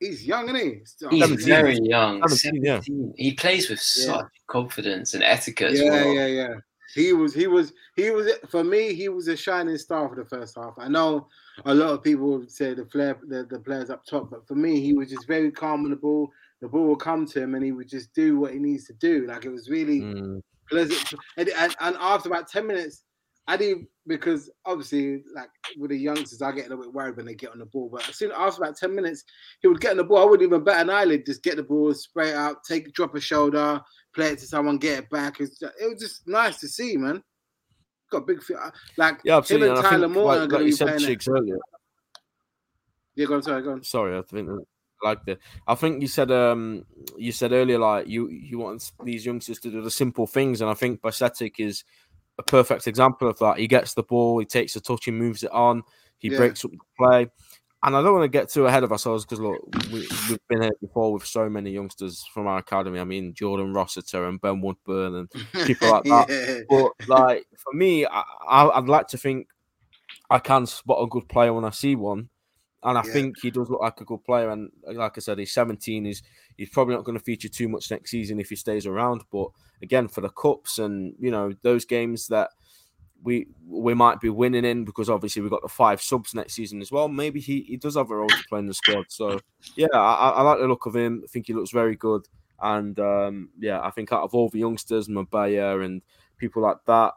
he's 0.00 0.24
young, 0.26 0.44
isn't 0.48 0.56
he? 0.56 0.80
Still- 0.84 1.10
He's 1.10 1.20
17. 1.20 1.46
very 1.46 1.78
young. 1.82 2.26
17, 2.28 2.64
yeah. 2.64 2.80
He 3.16 3.32
plays 3.34 3.68
with 3.70 3.78
Yeah. 3.96 4.04
such 4.06 4.26
confidence 4.48 5.14
and 5.14 5.22
etiquette 5.22 5.72
yeah, 5.74 5.90
well. 5.90 6.12
yeah, 6.14 6.26
yeah. 6.26 6.54
He 6.94 7.12
was, 7.12 7.34
he 7.34 7.46
was, 7.46 7.72
he 7.96 8.10
was. 8.10 8.30
For 8.48 8.62
me, 8.64 8.94
he 8.94 9.08
was 9.08 9.28
a 9.28 9.36
shining 9.36 9.76
star 9.76 10.08
for 10.08 10.14
the 10.14 10.24
first 10.24 10.56
half. 10.56 10.74
I 10.78 10.88
know 10.88 11.28
a 11.64 11.74
lot 11.74 11.90
of 11.90 12.02
people 12.02 12.38
would 12.38 12.50
say 12.50 12.74
the 12.74 12.84
player, 12.84 13.18
the, 13.26 13.44
the 13.44 13.58
players 13.58 13.90
up 13.90 14.04
top, 14.06 14.30
but 14.30 14.46
for 14.46 14.54
me, 14.54 14.80
he 14.80 14.94
was 14.94 15.10
just 15.10 15.26
very 15.26 15.50
calm 15.50 15.84
on 15.84 15.90
the 15.90 15.96
ball. 15.96 16.30
The 16.62 16.68
ball 16.68 16.86
would 16.88 17.00
come 17.00 17.26
to 17.26 17.42
him, 17.42 17.54
and 17.54 17.62
he 17.64 17.72
would 17.72 17.88
just 17.88 18.14
do 18.14 18.38
what 18.38 18.52
he 18.52 18.58
needs 18.58 18.84
to 18.86 18.94
do. 18.94 19.26
Like 19.26 19.44
it 19.44 19.50
was 19.50 19.68
really 19.68 20.00
Mm, 20.00 20.40
pleasant. 20.70 21.12
And, 21.36 21.48
and, 21.50 21.76
and 21.80 21.96
after 22.00 22.28
about 22.30 22.48
ten 22.48 22.66
minutes, 22.66 23.02
I 23.48 23.56
didn't 23.56 23.88
because 24.06 24.50
obviously, 24.64 25.22
like 25.34 25.50
with 25.78 25.90
the 25.90 25.98
youngsters, 25.98 26.42
I 26.42 26.52
get 26.52 26.66
a 26.66 26.70
little 26.70 26.84
bit 26.84 26.92
worried 26.92 27.16
when 27.16 27.26
they 27.26 27.34
get 27.34 27.50
on 27.52 27.58
the 27.58 27.66
ball. 27.66 27.88
But 27.92 28.08
as 28.08 28.16
soon 28.16 28.32
as 28.32 28.36
after 28.38 28.62
about 28.64 28.76
ten 28.76 28.94
minutes, 28.94 29.24
he 29.60 29.68
would 29.68 29.80
get 29.80 29.92
on 29.92 29.96
the 29.98 30.04
ball. 30.04 30.18
I 30.18 30.24
wouldn't 30.24 30.48
even 30.48 30.64
bat 30.64 30.80
an 30.80 30.90
eyelid. 30.90 31.26
Just 31.26 31.42
get 31.42 31.56
the 31.56 31.62
ball, 31.62 31.94
spray 31.94 32.30
it 32.30 32.36
out, 32.36 32.64
take 32.64 32.92
drop 32.92 33.14
a 33.14 33.20
shoulder, 33.20 33.80
play 34.14 34.28
it 34.30 34.40
to 34.40 34.46
someone, 34.46 34.78
get 34.78 34.98
it 35.00 35.10
back. 35.10 35.40
It's 35.40 35.58
just, 35.58 35.74
it 35.80 35.88
was 35.92 36.00
just 36.00 36.26
nice 36.26 36.58
to 36.60 36.68
see, 36.68 36.96
man. 36.96 37.22
got 38.10 38.26
big 38.26 38.42
feet. 38.42 38.56
Like 38.96 39.20
Yeah, 39.24 39.36
absolutely. 39.36 39.68
him 39.68 39.76
and 39.76 39.78
and 39.78 39.86
I 39.86 39.90
Tyler 39.90 40.08
Morton 40.08 40.40
like, 40.40 40.40
are 40.40 40.50
going 40.50 40.66
you 40.66 40.72
to 40.72 40.84
be 40.84 40.96
playing. 40.96 41.12
it. 41.12 41.28
Earlier. 41.28 41.58
Yeah, 43.14 43.26
go 43.26 43.34
on, 43.36 43.42
sorry, 43.42 43.62
go 43.62 43.72
on. 43.72 43.82
Sorry, 43.84 44.18
I 44.18 44.22
think 44.22 44.50
like 45.02 45.24
the. 45.24 45.38
I 45.66 45.74
think 45.74 46.00
you 46.02 46.08
said 46.08 46.30
um 46.30 46.84
you 47.16 47.32
said 47.32 47.52
earlier 47.52 47.78
like 47.78 48.08
you 48.08 48.28
you 48.28 48.58
want 48.58 48.90
these 49.04 49.24
youngsters 49.26 49.58
to 49.60 49.70
do 49.70 49.82
the 49.82 49.90
simple 49.90 50.26
things, 50.26 50.60
and 50.60 50.70
I 50.70 50.74
think 50.74 51.00
Bajcetic 51.00 51.54
is 51.58 51.84
a 52.38 52.42
perfect 52.42 52.86
example 52.86 53.28
of 53.28 53.38
that. 53.38 53.58
He 53.58 53.66
gets 53.66 53.94
the 53.94 54.02
ball, 54.02 54.38
he 54.38 54.44
takes 54.44 54.76
a 54.76 54.80
touch, 54.80 55.04
he 55.04 55.10
moves 55.10 55.42
it 55.42 55.50
on, 55.52 55.82
he 56.18 56.28
Yeah. 56.28 56.36
breaks 56.36 56.64
up 56.64 56.70
the 56.72 56.78
play. 56.98 57.28
And 57.82 57.94
I 57.94 58.02
don't 58.02 58.14
want 58.14 58.24
to 58.24 58.28
get 58.28 58.48
too 58.48 58.66
ahead 58.66 58.82
of 58.82 58.90
ourselves 58.90 59.24
because 59.24 59.38
look, 59.38 59.62
we, 59.92 60.00
we've 60.28 60.38
been 60.48 60.62
here 60.62 60.72
before 60.80 61.12
with 61.12 61.24
so 61.24 61.48
many 61.48 61.70
youngsters 61.70 62.24
from 62.32 62.46
our 62.46 62.58
academy. 62.58 62.98
I 62.98 63.04
mean, 63.04 63.32
Jordan 63.34 63.72
Rossiter 63.72 64.26
and 64.28 64.40
Ben 64.40 64.60
Woodburn 64.60 65.14
and 65.14 65.30
People 65.66 65.90
like 65.90 66.02
that. 66.04 66.26
Yeah. 66.28 66.62
but 66.68 66.92
like 67.06 67.46
for 67.56 67.72
me, 67.74 68.04
I, 68.06 68.22
I'd 68.48 68.88
like 68.88 69.08
to 69.08 69.18
think 69.18 69.48
I 70.30 70.38
can 70.40 70.66
spot 70.66 71.02
a 71.02 71.06
good 71.06 71.28
player 71.28 71.52
when 71.52 71.64
I 71.64 71.70
see 71.70 71.94
one, 71.94 72.28
and 72.86 72.96
I 72.96 73.02
Yeah. 73.02 73.12
think 73.12 73.38
he 73.40 73.50
does 73.50 73.68
look 73.68 73.82
like 73.82 74.00
a 74.00 74.04
good 74.04 74.24
player. 74.24 74.48
And 74.50 74.70
like 74.86 75.18
I 75.18 75.20
said, 75.20 75.38
he's 75.38 75.52
17. 75.52 76.04
He's 76.06 76.22
he's 76.56 76.70
probably 76.70 76.94
not 76.94 77.04
going 77.04 77.18
to 77.18 77.24
feature 77.24 77.48
too 77.48 77.68
much 77.68 77.90
next 77.90 78.10
season 78.12 78.40
if 78.40 78.48
he 78.48 78.56
stays 78.56 78.86
around. 78.86 79.24
But 79.30 79.48
again, 79.82 80.08
for 80.08 80.22
the 80.22 80.30
cups 80.30 80.78
and 80.78 81.14
you 81.20 81.30
know 81.30 81.52
those 81.62 81.84
games 81.84 82.28
that 82.28 82.50
we 83.22 83.48
we 83.68 83.94
might 83.94 84.20
be 84.20 84.28
winning 84.28 84.64
in 84.64 84.84
because 84.84 85.10
obviously 85.10 85.42
we've 85.42 85.50
got 85.50 85.62
the 85.62 85.68
five 85.68 86.00
subs 86.00 86.34
next 86.34 86.54
season 86.54 86.80
as 86.80 86.92
well. 86.92 87.08
Maybe 87.08 87.40
he, 87.40 87.62
he 87.62 87.76
does 87.76 87.96
have 87.96 88.10
a 88.10 88.16
role 88.16 88.28
to 88.28 88.44
play 88.44 88.60
in 88.60 88.66
the 88.66 88.74
squad. 88.74 89.06
So 89.10 89.40
yeah, 89.74 89.88
I, 89.92 90.14
I 90.14 90.30
I 90.30 90.42
like 90.42 90.58
the 90.60 90.68
look 90.68 90.86
of 90.86 90.94
him. 90.96 91.22
I 91.24 91.26
think 91.28 91.46
he 91.48 91.54
looks 91.54 91.72
very 91.72 91.96
good. 91.96 92.28
And 92.60 92.98
um, 93.00 93.50
yeah, 93.58 93.80
I 93.82 93.90
think 93.90 94.12
out 94.12 94.22
of 94.22 94.34
all 94.34 94.48
the 94.48 94.60
youngsters, 94.60 95.08
Mabaya 95.08 95.84
and 95.84 96.02
people 96.38 96.62
like 96.62 96.78
that, 96.86 97.14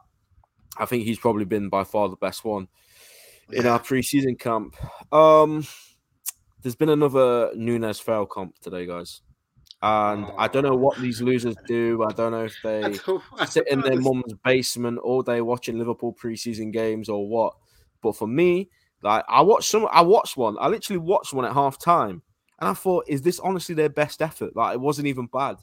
I 0.76 0.86
think 0.86 1.04
he's 1.04 1.18
probably 1.18 1.44
been 1.44 1.68
by 1.68 1.84
far 1.84 2.08
the 2.08 2.16
best 2.16 2.44
one 2.44 2.68
in 3.52 3.66
our 3.66 3.78
preseason 3.78 4.38
camp. 4.38 4.76
Um, 5.12 5.66
there's 6.62 6.76
been 6.76 6.88
another 6.90 7.50
Nunez 7.54 8.00
fail 8.00 8.26
comp 8.26 8.58
today, 8.60 8.86
guys, 8.86 9.22
and 9.82 10.26
I 10.36 10.46
don't 10.48 10.62
know 10.64 10.76
what 10.76 10.98
these 11.00 11.22
losers 11.22 11.56
do. 11.66 12.02
I 12.02 12.12
don't 12.12 12.32
know 12.32 12.44
if 12.44 12.56
I 12.64 12.68
they 12.68 12.98
don't- 13.06 13.22
I 13.38 13.44
sit 13.46 13.66
in 13.68 13.80
their 13.80 13.98
mum's 14.00 14.34
basement 14.44 14.98
all 14.98 15.22
day 15.22 15.40
watching 15.40 15.78
Liverpool 15.78 16.14
preseason 16.22 16.72
games 16.72 17.08
or 17.08 17.26
what. 17.28 17.54
But 18.02 18.16
for 18.16 18.28
me, 18.28 18.68
like 19.02 19.24
I 19.28 19.40
watched 19.42 19.70
some, 19.70 19.88
I 19.90 20.02
watched 20.02 20.36
one. 20.36 20.56
I 20.60 20.68
literally 20.68 20.98
watched 20.98 21.32
one 21.32 21.44
at 21.44 21.52
half 21.54 21.78
time, 21.78 22.22
and 22.58 22.68
I 22.68 22.74
thought, 22.74 23.04
is 23.08 23.22
this 23.22 23.40
honestly 23.40 23.74
their 23.74 23.88
best 23.88 24.20
effort? 24.20 24.54
Like 24.54 24.74
it 24.74 24.80
wasn't 24.80 25.08
even 25.08 25.26
bad. 25.26 25.56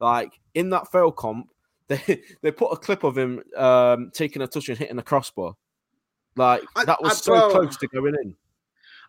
Like 0.00 0.38
in 0.54 0.70
that 0.70 0.90
fail 0.92 1.12
comp, 1.12 1.48
they 1.88 2.22
they 2.42 2.50
put 2.50 2.72
a 2.72 2.76
clip 2.76 3.04
of 3.04 3.16
him 3.16 3.42
um, 3.56 4.10
taking 4.12 4.42
a 4.42 4.46
touch 4.46 4.68
and 4.68 4.78
hitting 4.78 4.98
a 4.98 5.02
crossbar. 5.02 5.54
Like 6.36 6.62
I- 6.76 6.84
that 6.84 7.02
was 7.02 7.12
I- 7.12 7.14
so 7.16 7.32
bro, 7.32 7.50
close 7.50 7.76
to 7.78 7.88
going 7.88 8.14
in. 8.22 8.36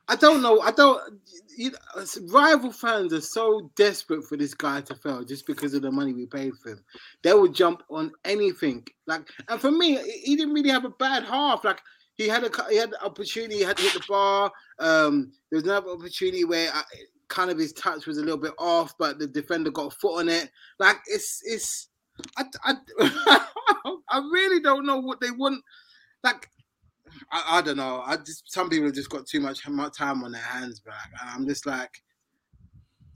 I 0.09 0.17
don't 0.17 0.41
know. 0.41 0.59
I 0.59 0.71
don't. 0.71 1.21
You 1.55 1.71
know, 1.71 2.05
rival 2.23 2.71
fans 2.73 3.13
are 3.13 3.21
so 3.21 3.71
desperate 3.77 4.25
for 4.25 4.35
this 4.35 4.53
guy 4.53 4.81
to 4.81 4.95
fail 4.95 5.23
just 5.23 5.45
because 5.47 5.73
of 5.73 5.81
the 5.83 5.91
money 5.91 6.11
we 6.13 6.25
paid 6.25 6.53
for 6.61 6.71
him. 6.71 6.83
They 7.21 7.33
would 7.33 7.53
jump 7.53 7.83
on 7.89 8.11
anything. 8.25 8.85
Like, 9.07 9.29
and 9.47 9.61
for 9.61 9.71
me, 9.71 9.97
he- 10.23 10.35
didn't 10.35 10.53
really 10.53 10.71
have 10.71 10.83
a 10.83 10.89
bad 10.89 11.23
half. 11.23 11.63
Like, 11.63 11.79
he 12.15 12.27
had 12.27 12.43
a 12.43 12.49
he 12.69 12.75
had 12.75 12.91
the 12.91 13.01
opportunity. 13.03 13.57
He 13.57 13.61
had 13.63 13.77
to 13.77 13.83
hit 13.83 13.93
the 13.93 14.03
bar. 14.09 14.51
Um, 14.79 15.31
there 15.49 15.57
was 15.57 15.63
another 15.63 15.91
opportunity 15.91 16.43
where 16.43 16.69
I, 16.73 16.83
kind 17.29 17.49
of 17.49 17.57
his 17.57 17.71
touch 17.71 18.05
was 18.05 18.17
a 18.17 18.21
little 18.21 18.37
bit 18.37 18.53
off, 18.59 18.93
but 18.97 19.19
the 19.19 19.27
defender 19.27 19.71
got 19.71 19.93
a 19.93 19.95
foot 19.95 20.19
on 20.19 20.27
it. 20.29 20.51
Like, 20.79 20.97
it's 21.07 21.39
it's. 21.45 21.87
I 22.37 22.43
I, 22.65 22.75
I 24.09 24.17
really 24.17 24.59
don't 24.59 24.85
know 24.85 24.97
what 24.99 25.21
they 25.21 25.31
want. 25.31 25.63
Like, 26.23 26.49
I, 27.31 27.57
I 27.57 27.61
don't 27.61 27.77
know. 27.77 28.01
I 28.05 28.17
just 28.17 28.51
some 28.51 28.69
people 28.69 28.85
have 28.85 28.95
just 28.95 29.09
got 29.09 29.25
too 29.27 29.39
much 29.39 29.61
time 29.63 30.23
on 30.23 30.31
their 30.31 30.41
hands, 30.41 30.79
bro. 30.79 30.93
And 31.21 31.29
I'm 31.29 31.47
just 31.47 31.65
like, 31.65 31.91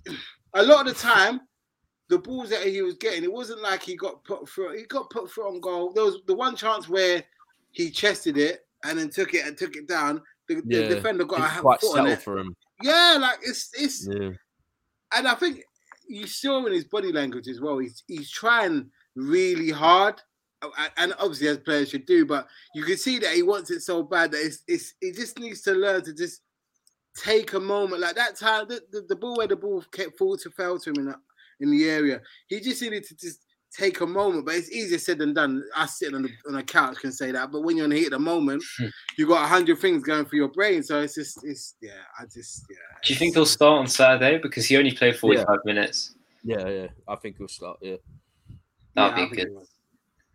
a 0.54 0.64
lot 0.64 0.88
of 0.88 0.94
the 0.96 1.00
time, 1.00 1.42
the 2.10 2.18
balls 2.18 2.50
that 2.50 2.64
he 2.64 2.82
was 2.82 2.96
getting, 2.96 3.24
it 3.24 3.32
wasn't 3.32 3.62
like 3.62 3.84
he 3.84 3.96
got 3.96 4.24
put 4.24 4.48
through. 4.50 4.78
He 4.78 4.84
got 4.86 5.10
put 5.10 5.30
through 5.32 5.48
on 5.48 5.60
goal. 5.60 5.92
There 5.94 6.06
was 6.06 6.20
the 6.26 6.36
one 6.36 6.56
chance 6.56 6.88
where 6.88 7.24
he 7.72 7.90
chested 7.92 8.38
it 8.38 8.66
and 8.84 8.98
then 8.98 9.10
took 9.10 9.34
it 9.34 9.46
and 9.46 9.58
took 9.58 9.76
it 9.76 9.88
down. 9.88 10.22
The, 10.48 10.62
the 10.66 10.88
defender 10.88 11.26
got 11.26 11.42
a 11.58 11.60
quite 11.62 11.82
foot 11.82 12.00
on 12.00 12.08
it. 12.08 12.22
for 12.22 12.40
him. 12.40 12.56
Yeah, 12.82 13.18
like 13.20 13.40
it's 13.42 13.72
it's 13.78 14.08
Yeah. 14.08 14.30
and 15.16 15.28
I 15.28 15.36
think 15.36 15.62
you 16.08 16.26
saw 16.26 16.66
in 16.66 16.72
his 16.72 16.86
body 16.86 17.12
language 17.12 17.50
as 17.50 17.60
well. 17.60 17.80
He's 17.80 18.04
he's 18.08 18.32
trying 18.32 18.90
really 19.16 19.72
hard, 19.72 20.22
Oh, 20.64 20.72
and 20.98 21.14
obviously 21.20 21.48
as 21.50 21.60
players 21.60 21.90
should 21.90 22.06
do. 22.06 22.26
But 22.26 22.48
you 22.74 22.84
can 22.84 22.98
see 22.98 23.20
that 23.20 23.36
he 23.36 23.44
wants 23.44 23.70
it 23.70 23.82
so 23.82 24.04
bad 24.04 24.32
that 24.32 24.44
it's, 24.44 24.64
it's 24.68 24.94
he 25.00 25.12
just 25.12 25.40
needs 25.40 25.62
to 25.64 25.74
learn 25.74 26.04
to 26.04 26.14
just 26.14 26.42
take 27.24 27.54
a 27.54 27.60
moment. 27.60 28.02
Like 28.02 28.16
that 28.16 28.38
time, 28.38 28.68
the, 28.68 28.82
the, 28.92 29.06
the 29.08 29.16
ball 29.16 29.38
where 29.38 29.48
the 29.48 29.56
ball 29.56 29.84
kept 29.92 30.18
fall 30.18 30.38
to 30.38 30.50
fell 30.52 30.80
to 30.80 30.90
him 30.90 31.00
in 31.00 31.06
the, 31.06 31.16
in 31.60 31.72
the 31.72 31.90
area, 31.90 32.22
he 32.48 32.60
just 32.60 32.82
needed 32.82 33.04
to 33.06 33.16
just 33.16 33.40
take 33.72 34.02
a 34.02 34.08
moment. 34.08 34.48
But 34.48 34.56
it's 34.56 34.72
easier 34.72 34.98
said 34.98 35.20
than 35.20 35.36
done. 35.36 35.64
Us 35.76 36.00
sitting 36.00 36.16
on 36.16 36.24
the 36.24 36.32
on 36.48 36.56
a 36.56 36.64
couch 36.64 36.98
can 36.98 37.12
say 37.12 37.32
that, 37.32 37.52
but 37.52 37.62
when 37.62 37.78
you're 37.78 37.86
in 37.86 37.92
the 37.92 37.98
heat 37.98 38.06
of 38.06 38.12
the 38.14 38.20
moment, 38.20 38.64
hmm. 38.80 38.88
you 39.18 39.28
got 39.28 39.44
a 39.44 39.48
hundred 39.48 39.78
things 39.80 40.04
going 40.04 40.26
through 40.26 40.40
your 40.40 40.52
brain. 40.52 40.82
So 40.82 41.02
it's 41.02 41.16
just 41.16 41.44
it's 41.44 41.76
yeah, 41.82 41.92
I 42.20 42.24
just 42.24 42.66
yeah. 42.70 42.78
Do 43.04 43.14
you 43.14 43.20
think 43.20 43.36
they'll 43.36 43.46
start 43.46 43.80
on 43.80 43.88
Saturday 43.88 44.40
because 44.40 44.66
he 44.66 44.78
only 44.78 44.92
played 44.92 45.18
45 45.18 45.60
minutes? 45.66 46.16
Yeah, 46.44 46.68
yeah. 46.68 46.88
I 47.08 47.16
think 47.18 47.38
he'll 47.38 47.48
start. 47.48 47.78
Yeah. 47.82 47.98
That'd 48.96 49.14
I 49.14 49.16
be 49.30 49.36
think 49.36 49.50
good. 49.50 49.68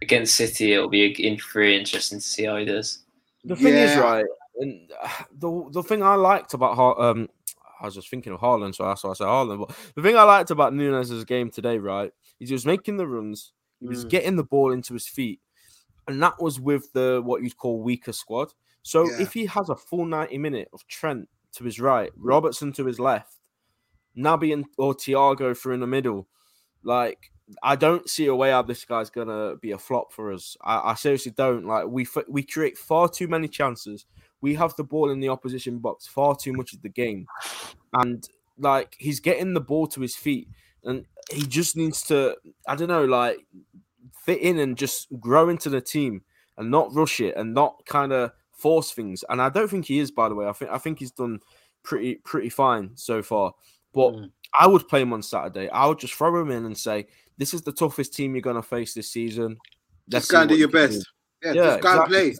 He 0.03 0.15
will. 0.15 0.19
Against 0.19 0.35
City, 0.37 0.73
it'll 0.73 0.89
be 0.89 1.07
in 1.27 1.39
very 1.53 1.77
interesting 1.79 2.19
to 2.19 2.25
see 2.25 2.45
how 2.45 2.57
he 2.57 2.65
does. 2.65 2.99
The 3.45 3.57
thing 3.57 3.75
is, 3.75 3.97
right, 3.99 4.25
and 4.59 4.91
uh, 5.03 5.09
the 5.39 5.69
the 5.73 5.83
thing 5.83 6.03
I 6.03 6.15
liked 6.15 6.55
about 6.55 6.77
Har- 6.77 7.01
um, 7.01 7.29
I 7.81 7.87
was 7.87 7.95
just 7.95 8.09
thinking 8.09 8.33
of 8.33 8.41
Haaland, 8.41 8.75
so 8.75 8.85
that's 8.85 9.03
why 9.05 9.11
I 9.11 9.15
said 9.15 9.27
Haaland. 9.27 9.67
But 9.67 9.77
the 9.97 10.03
thing 10.03 10.17
I 10.17 10.23
liked 10.23 10.51
about 10.51 10.73
Nunez' 10.75 11.25
game 11.25 11.51
today, 11.51 11.79
right, 11.79 12.13
is 12.41 12.49
he 12.49 12.55
was 12.55 12.67
making 12.67 12.97
the 12.97 13.07
runs, 13.07 13.53
he 13.81 13.89
was 13.89 14.05
Mm. 14.05 14.11
getting 14.11 14.37
the 14.37 14.45
ball 14.45 14.73
into 14.73 14.93
his 14.95 15.09
feet, 15.09 15.41
and 16.07 16.23
that 16.23 16.41
was 16.41 16.61
with 16.61 16.93
the 16.93 17.21
what 17.25 17.43
you'd 17.43 17.57
call 17.57 17.81
weaker 17.83 18.13
squad. 18.13 18.53
So 18.83 19.05
Yeah. 19.09 19.23
if 19.23 19.33
he 19.33 19.47
has 19.47 19.69
a 19.69 19.77
full 19.77 20.05
ninety 20.07 20.39
minute 20.39 20.69
of 20.73 20.87
Trent 20.87 21.29
to 21.55 21.65
his 21.65 21.81
right, 21.81 22.11
Robertson 22.17 22.73
to 22.75 22.85
his 22.87 22.99
left, 23.01 23.37
Naby 24.17 24.53
and 24.53 24.67
or 24.79 24.95
Thiago 24.95 25.57
through 25.57 25.75
in 25.75 25.81
the 25.81 25.87
middle, 25.87 26.29
like 26.85 27.33
I 27.63 27.77
don't 27.77 28.09
see 28.09 28.27
a 28.27 28.35
way 28.35 28.51
how 28.51 28.63
this 28.63 28.85
guy's 28.85 29.11
gonna 29.11 29.57
be 29.57 29.73
a 29.73 29.79
flop 29.79 30.13
for 30.13 30.33
us. 30.33 30.57
I, 30.63 30.91
I 30.91 30.95
seriously 30.95 31.33
don't. 31.33 31.67
Like 31.67 31.87
we 31.87 32.03
f- 32.05 32.29
we 32.29 32.43
create 32.43 32.79
far 32.79 33.09
too 33.09 33.29
many 33.29 33.49
chances. 33.49 34.07
We 34.41 34.55
have 34.55 34.75
the 34.77 34.85
ball 34.85 35.11
in 35.11 35.21
the 35.21 35.29
opposition 35.29 35.79
box 35.79 36.07
far 36.07 36.37
too 36.37 36.53
much 36.53 36.73
of 36.73 36.83
the 36.83 36.89
game, 36.89 37.27
and 37.93 38.29
like 38.59 38.97
he's 38.99 39.21
getting 39.21 39.55
the 39.55 39.61
ball 39.61 39.87
to 39.89 40.01
his 40.01 40.17
feet, 40.17 40.49
and 40.85 41.07
he 41.31 41.47
just 41.47 41.77
needs 41.77 42.03
to. 42.05 42.37
I 42.67 42.75
don't 42.77 42.89
know, 42.89 43.05
like 43.05 43.39
fit 44.25 44.41
in 44.41 44.59
and 44.59 44.77
just 44.77 45.09
grow 45.21 45.49
into 45.49 45.69
the 45.69 45.81
team 45.81 46.23
and 46.57 46.71
not 46.71 46.95
rush 46.95 47.21
it 47.21 47.37
and 47.37 47.55
not 47.55 47.85
kind 47.87 48.13
of 48.13 48.33
force 48.53 48.93
things. 48.93 49.25
And 49.29 49.41
I 49.43 49.49
don't 49.49 49.69
think 49.69 49.87
he 49.87 49.99
is, 49.99 50.11
by 50.11 50.29
the 50.29 50.35
way. 50.35 50.47
I 50.47 50.53
think 50.53 50.71
I 50.71 50.79
think 50.79 50.99
he's 50.99 51.11
done 51.13 51.41
pretty 51.83 52.17
pretty 52.17 52.49
fine 52.49 52.93
so 52.95 53.23
far. 53.23 53.55
But 53.93 54.13
Mm. 54.15 54.31
I 54.59 54.67
would 54.67 54.87
play 54.89 55.01
him 55.03 55.13
on 55.13 55.23
Saturday. 55.23 55.69
I 55.71 55.87
would 55.87 55.99
just 55.99 56.15
throw 56.15 56.41
him 56.41 56.51
in 56.51 56.67
and 56.67 56.77
say, 56.77 57.07
"This 57.39 57.55
is 57.55 57.63
the 57.63 57.73
toughest 57.73 58.15
team 58.15 58.35
you're 58.35 58.43
going 58.43 58.57
to 58.57 58.63
face 58.63 58.95
this 58.95 59.11
season. 59.11 59.57
Let's 60.11 60.25
Just 60.25 60.31
go 60.33 60.41
and 60.41 60.49
do 60.49 60.57
your 60.57 60.69
you 60.69 60.73
best. 60.73 61.07
Yeah, 61.43 61.53
Yeah, 61.53 61.63
just 61.65 61.79
exactly. 61.79 62.09
play. 62.31 62.37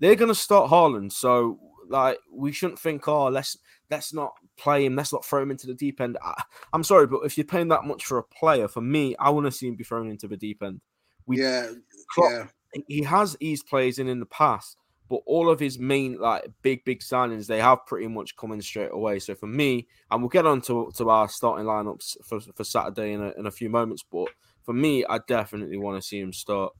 They're 0.00 0.14
going 0.16 0.28
to 0.28 0.34
start 0.34 0.70
Haaland, 0.70 1.12
so 1.12 1.58
like 1.88 2.18
we 2.32 2.52
shouldn't 2.52 2.78
think, 2.78 3.08
oh, 3.08 3.28
let's 3.28 3.56
let's 3.90 4.12
not 4.12 4.32
play 4.56 4.84
him. 4.84 4.94
Let's 4.96 5.12
not 5.12 5.24
throw 5.24 5.42
him 5.42 5.50
into 5.50 5.66
the 5.66 5.74
deep 5.74 6.00
end. 6.00 6.18
I, 6.22 6.42
I'm 6.72 6.84
sorry, 6.84 7.06
but 7.06 7.20
if 7.24 7.36
you're 7.38 7.44
paying 7.46 7.68
that 7.68 7.84
much 7.84 8.04
for 8.04 8.18
a 8.18 8.22
player, 8.22 8.68
for 8.68 8.80
me, 8.80 9.16
I 9.18 9.30
want 9.30 9.46
to 9.46 9.52
see 9.52 9.68
him 9.68 9.76
be 9.76 9.84
thrown 9.84 10.10
into 10.10 10.28
the 10.28 10.36
deep 10.36 10.62
end. 10.62 10.80
We 11.26 11.40
yeah, 11.40 11.70
Klopp- 12.14 12.32
yeah. 12.74 12.82
he 12.88 13.02
has 13.02 13.36
eased 13.40 13.66
plays 13.66 13.98
in 13.98 14.08
in 14.08 14.20
the 14.20 14.26
past, 14.26 14.76
but 15.08 15.20
all 15.26 15.50
of 15.50 15.58
his 15.58 15.78
main 15.78 16.18
like 16.18 16.44
big 16.62 16.84
big 16.84 17.00
signings 17.00 17.46
they 17.46 17.60
have 17.60 17.86
pretty 17.86 18.06
much 18.06 18.36
come 18.36 18.52
in 18.52 18.60
straight 18.62 18.90
away. 18.92 19.18
So 19.18 19.34
for 19.34 19.46
me, 19.46 19.88
and 20.10 20.20
we'll 20.22 20.28
get 20.28 20.46
on 20.46 20.60
to, 20.62 20.90
to 20.96 21.10
our 21.10 21.28
starting 21.28 21.66
lineups 21.66 22.24
for, 22.24 22.40
for 22.40 22.64
Saturday 22.64 23.12
in 23.12 23.22
a, 23.22 23.30
in 23.38 23.46
a 23.46 23.50
few 23.50 23.68
moments, 23.68 24.02
but 24.02 24.28
for 24.62 24.72
me, 24.74 25.04
I 25.08 25.18
definitely 25.26 25.78
want 25.78 26.00
to 26.00 26.06
see 26.06 26.20
him 26.20 26.32
start 26.32 26.72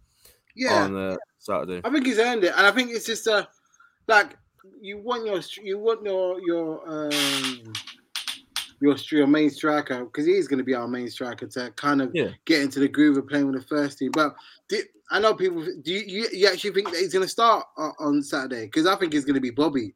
Yeah, 0.54 0.84
on 0.84 0.96
uh, 0.96 1.16
Saturday. 1.38 1.80
I 1.84 1.90
think 1.90 2.06
he's 2.06 2.18
earned 2.18 2.44
it, 2.44 2.52
and 2.56 2.66
I 2.66 2.70
think 2.70 2.90
it's 2.90 3.06
just 3.06 3.26
a 3.26 3.48
like 4.06 4.36
you 4.80 4.98
want 4.98 5.26
your 5.26 5.40
you 5.62 5.78
want 5.78 6.02
your 6.04 6.40
your 6.40 6.88
um 6.88 7.72
your 8.80 8.96
your 9.10 9.26
main 9.26 9.50
striker 9.50 10.04
because 10.04 10.26
he's 10.26 10.48
going 10.48 10.58
to 10.58 10.64
be 10.64 10.74
our 10.74 10.88
main 10.88 11.08
striker 11.08 11.46
to 11.46 11.70
kind 11.72 12.02
of 12.02 12.10
Yeah. 12.14 12.30
get 12.44 12.62
into 12.62 12.80
the 12.80 12.88
groove 12.88 13.16
of 13.16 13.26
playing 13.26 13.50
with 13.50 13.60
the 13.60 13.66
first 13.66 13.98
team. 13.98 14.10
But 14.12 14.34
do, 14.68 14.82
I 15.10 15.18
know 15.18 15.34
people. 15.34 15.64
Do 15.82 15.92
you, 15.92 16.02
you, 16.06 16.28
you 16.32 16.46
actually 16.48 16.72
think 16.72 16.90
that 16.90 17.00
he's 17.00 17.12
going 17.12 17.24
to 17.24 17.30
start 17.30 17.66
on, 17.76 17.92
on 17.98 18.22
Saturday? 18.22 18.66
Because 18.66 18.86
I 18.86 18.96
think 18.96 19.14
it's 19.14 19.24
going 19.24 19.34
to 19.34 19.40
be 19.40 19.50
Bobby. 19.50 19.94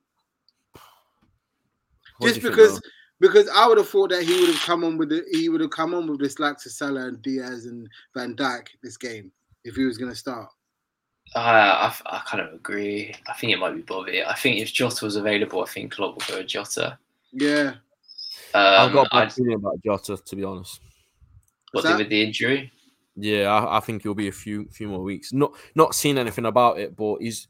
What 2.18 2.28
just 2.28 2.42
because 2.42 2.80
because 3.20 3.48
I 3.54 3.66
would 3.66 3.78
have 3.78 3.88
thought 3.88 4.10
that 4.10 4.24
he 4.24 4.40
would 4.40 4.48
have 4.48 4.62
come 4.62 4.84
on 4.84 4.98
with 4.98 5.10
the, 5.10 5.24
he 5.30 5.48
would 5.48 5.60
have 5.60 5.70
come 5.70 5.94
on 5.94 6.08
with 6.08 6.20
this 6.20 6.38
like 6.38 6.58
to 6.58 6.70
Salah 6.70 7.06
and 7.06 7.22
Diaz 7.22 7.66
and 7.66 7.88
Van 8.14 8.34
Dijk 8.34 8.66
this 8.82 8.96
game 8.96 9.30
if 9.64 9.76
he 9.76 9.84
was 9.84 9.96
going 9.96 10.10
to 10.10 10.16
start. 10.16 10.48
Uh, 11.34 11.38
I, 11.38 11.94
I 12.06 12.22
kind 12.26 12.42
of 12.42 12.52
agree. 12.52 13.14
I 13.28 13.32
think 13.34 13.52
it 13.52 13.58
might 13.58 13.74
be 13.74 13.82
Bobby. 13.82 14.24
I 14.24 14.34
think 14.34 14.58
if 14.58 14.72
Jota 14.72 15.04
was 15.04 15.16
available, 15.16 15.62
I 15.62 15.66
think 15.66 15.92
Klopp 15.92 16.14
will 16.14 16.36
go 16.36 16.42
Jota. 16.42 16.98
Yeah. 17.32 17.74
I've 18.54 18.88
Um, 18.88 18.92
got 18.94 19.06
a 19.06 19.10
bad 19.10 19.22
I'd, 19.28 19.32
feeling 19.32 19.54
about 19.54 19.80
Jota, 19.84 20.16
to 20.16 20.36
be 20.36 20.44
honest. 20.44 20.80
what 21.72 21.84
that- 21.84 21.98
with 21.98 22.08
the 22.08 22.22
injury? 22.22 22.72
Yeah, 23.16 23.52
I, 23.52 23.76
I 23.76 23.80
think 23.80 24.02
he'll 24.02 24.14
be 24.14 24.28
a 24.28 24.32
few 24.32 24.66
few 24.70 24.88
more 24.88 25.02
weeks. 25.02 25.32
Not 25.34 25.52
not 25.74 25.94
seeing 25.94 26.16
anything 26.16 26.46
about 26.46 26.78
it, 26.78 26.96
but 26.96 27.16
he's 27.20 27.46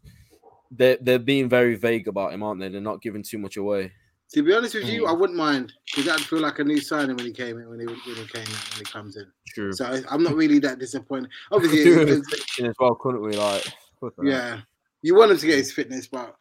they're 0.72 0.98
they're 1.00 1.18
being 1.20 1.48
very 1.48 1.76
vague 1.76 2.08
about 2.08 2.32
him, 2.32 2.42
aren't 2.42 2.60
they? 2.60 2.68
They're 2.68 2.80
not 2.80 3.00
giving 3.00 3.22
too 3.22 3.38
much 3.38 3.56
away. 3.56 3.92
To 4.32 4.42
be 4.42 4.54
honest 4.54 4.74
with 4.74 4.88
you, 4.88 5.02
Mm. 5.04 5.08
I 5.08 5.12
wouldn't 5.12 5.38
mind 5.38 5.72
because 5.86 6.06
that'd 6.06 6.26
feel 6.26 6.40
like 6.40 6.58
a 6.58 6.64
new 6.64 6.80
signing 6.80 7.14
when 7.16 7.26
he 7.26 7.32
came 7.32 7.58
in 7.58 7.68
when 7.68 7.78
he 7.80 7.86
when 7.86 7.96
he 7.96 8.24
came 8.26 8.42
in 8.42 8.48
when 8.50 8.78
he 8.78 8.84
comes 8.84 9.16
in. 9.16 9.26
True. 9.54 9.72
So 9.72 9.84
I- 9.84 10.02
I'm 10.10 10.22
not 10.24 10.34
really 10.34 10.58
that 10.60 10.78
disappointed. 10.80 11.30
Obviously, 11.52 11.84
Could 11.84 11.94
do 11.94 12.00
it's- 12.02 12.16
with 12.18 12.26
fixing 12.30 12.66
as 12.66 12.74
well, 12.80 12.94
couldn't 12.96 13.20
we? 13.22 13.32
Like, 13.36 13.64
what 14.00 14.16
the 14.16 14.24
heck? 14.24 14.32
yeah, 14.32 14.60
you 15.02 15.14
want 15.14 15.30
him 15.30 15.38
to 15.38 15.46
get 15.46 15.58
his 15.58 15.70
fitness, 15.72 16.08
but 16.08 16.34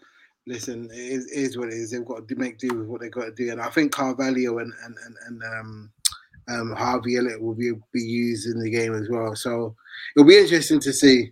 listen, 0.48 0.90
it 0.92 0.98
is, 0.98 1.26
it 1.32 1.40
is 1.40 1.58
what 1.58 1.70
it 1.70 1.76
is. 1.76 1.92
They've 1.92 2.06
got 2.06 2.28
to 2.28 2.36
make 2.36 2.58
do 2.58 2.74
with 2.74 2.88
what 2.88 3.02
they've 3.02 3.12
got 3.12 3.26
to 3.26 3.32
do, 3.32 3.52
and 3.52 3.62
I 3.62 3.70
think 3.70 3.92
Carvalho 3.92 4.60
and 4.60 4.74
and 4.84 4.96
and, 5.06 5.16
and 5.28 5.44
um, 5.44 5.92
um, 6.50 6.72
Harvey 6.76 7.18
Elliott 7.18 7.42
will 7.42 7.56
be 7.56 7.72
be 7.94 8.02
used 8.02 8.48
in 8.48 8.60
the 8.60 8.70
game 8.70 8.94
as 8.94 9.10
well. 9.10 9.36
So 9.36 9.76
it'll 10.16 10.28
be 10.28 10.38
interesting 10.38 10.80
to 10.82 10.94
see. 10.94 11.32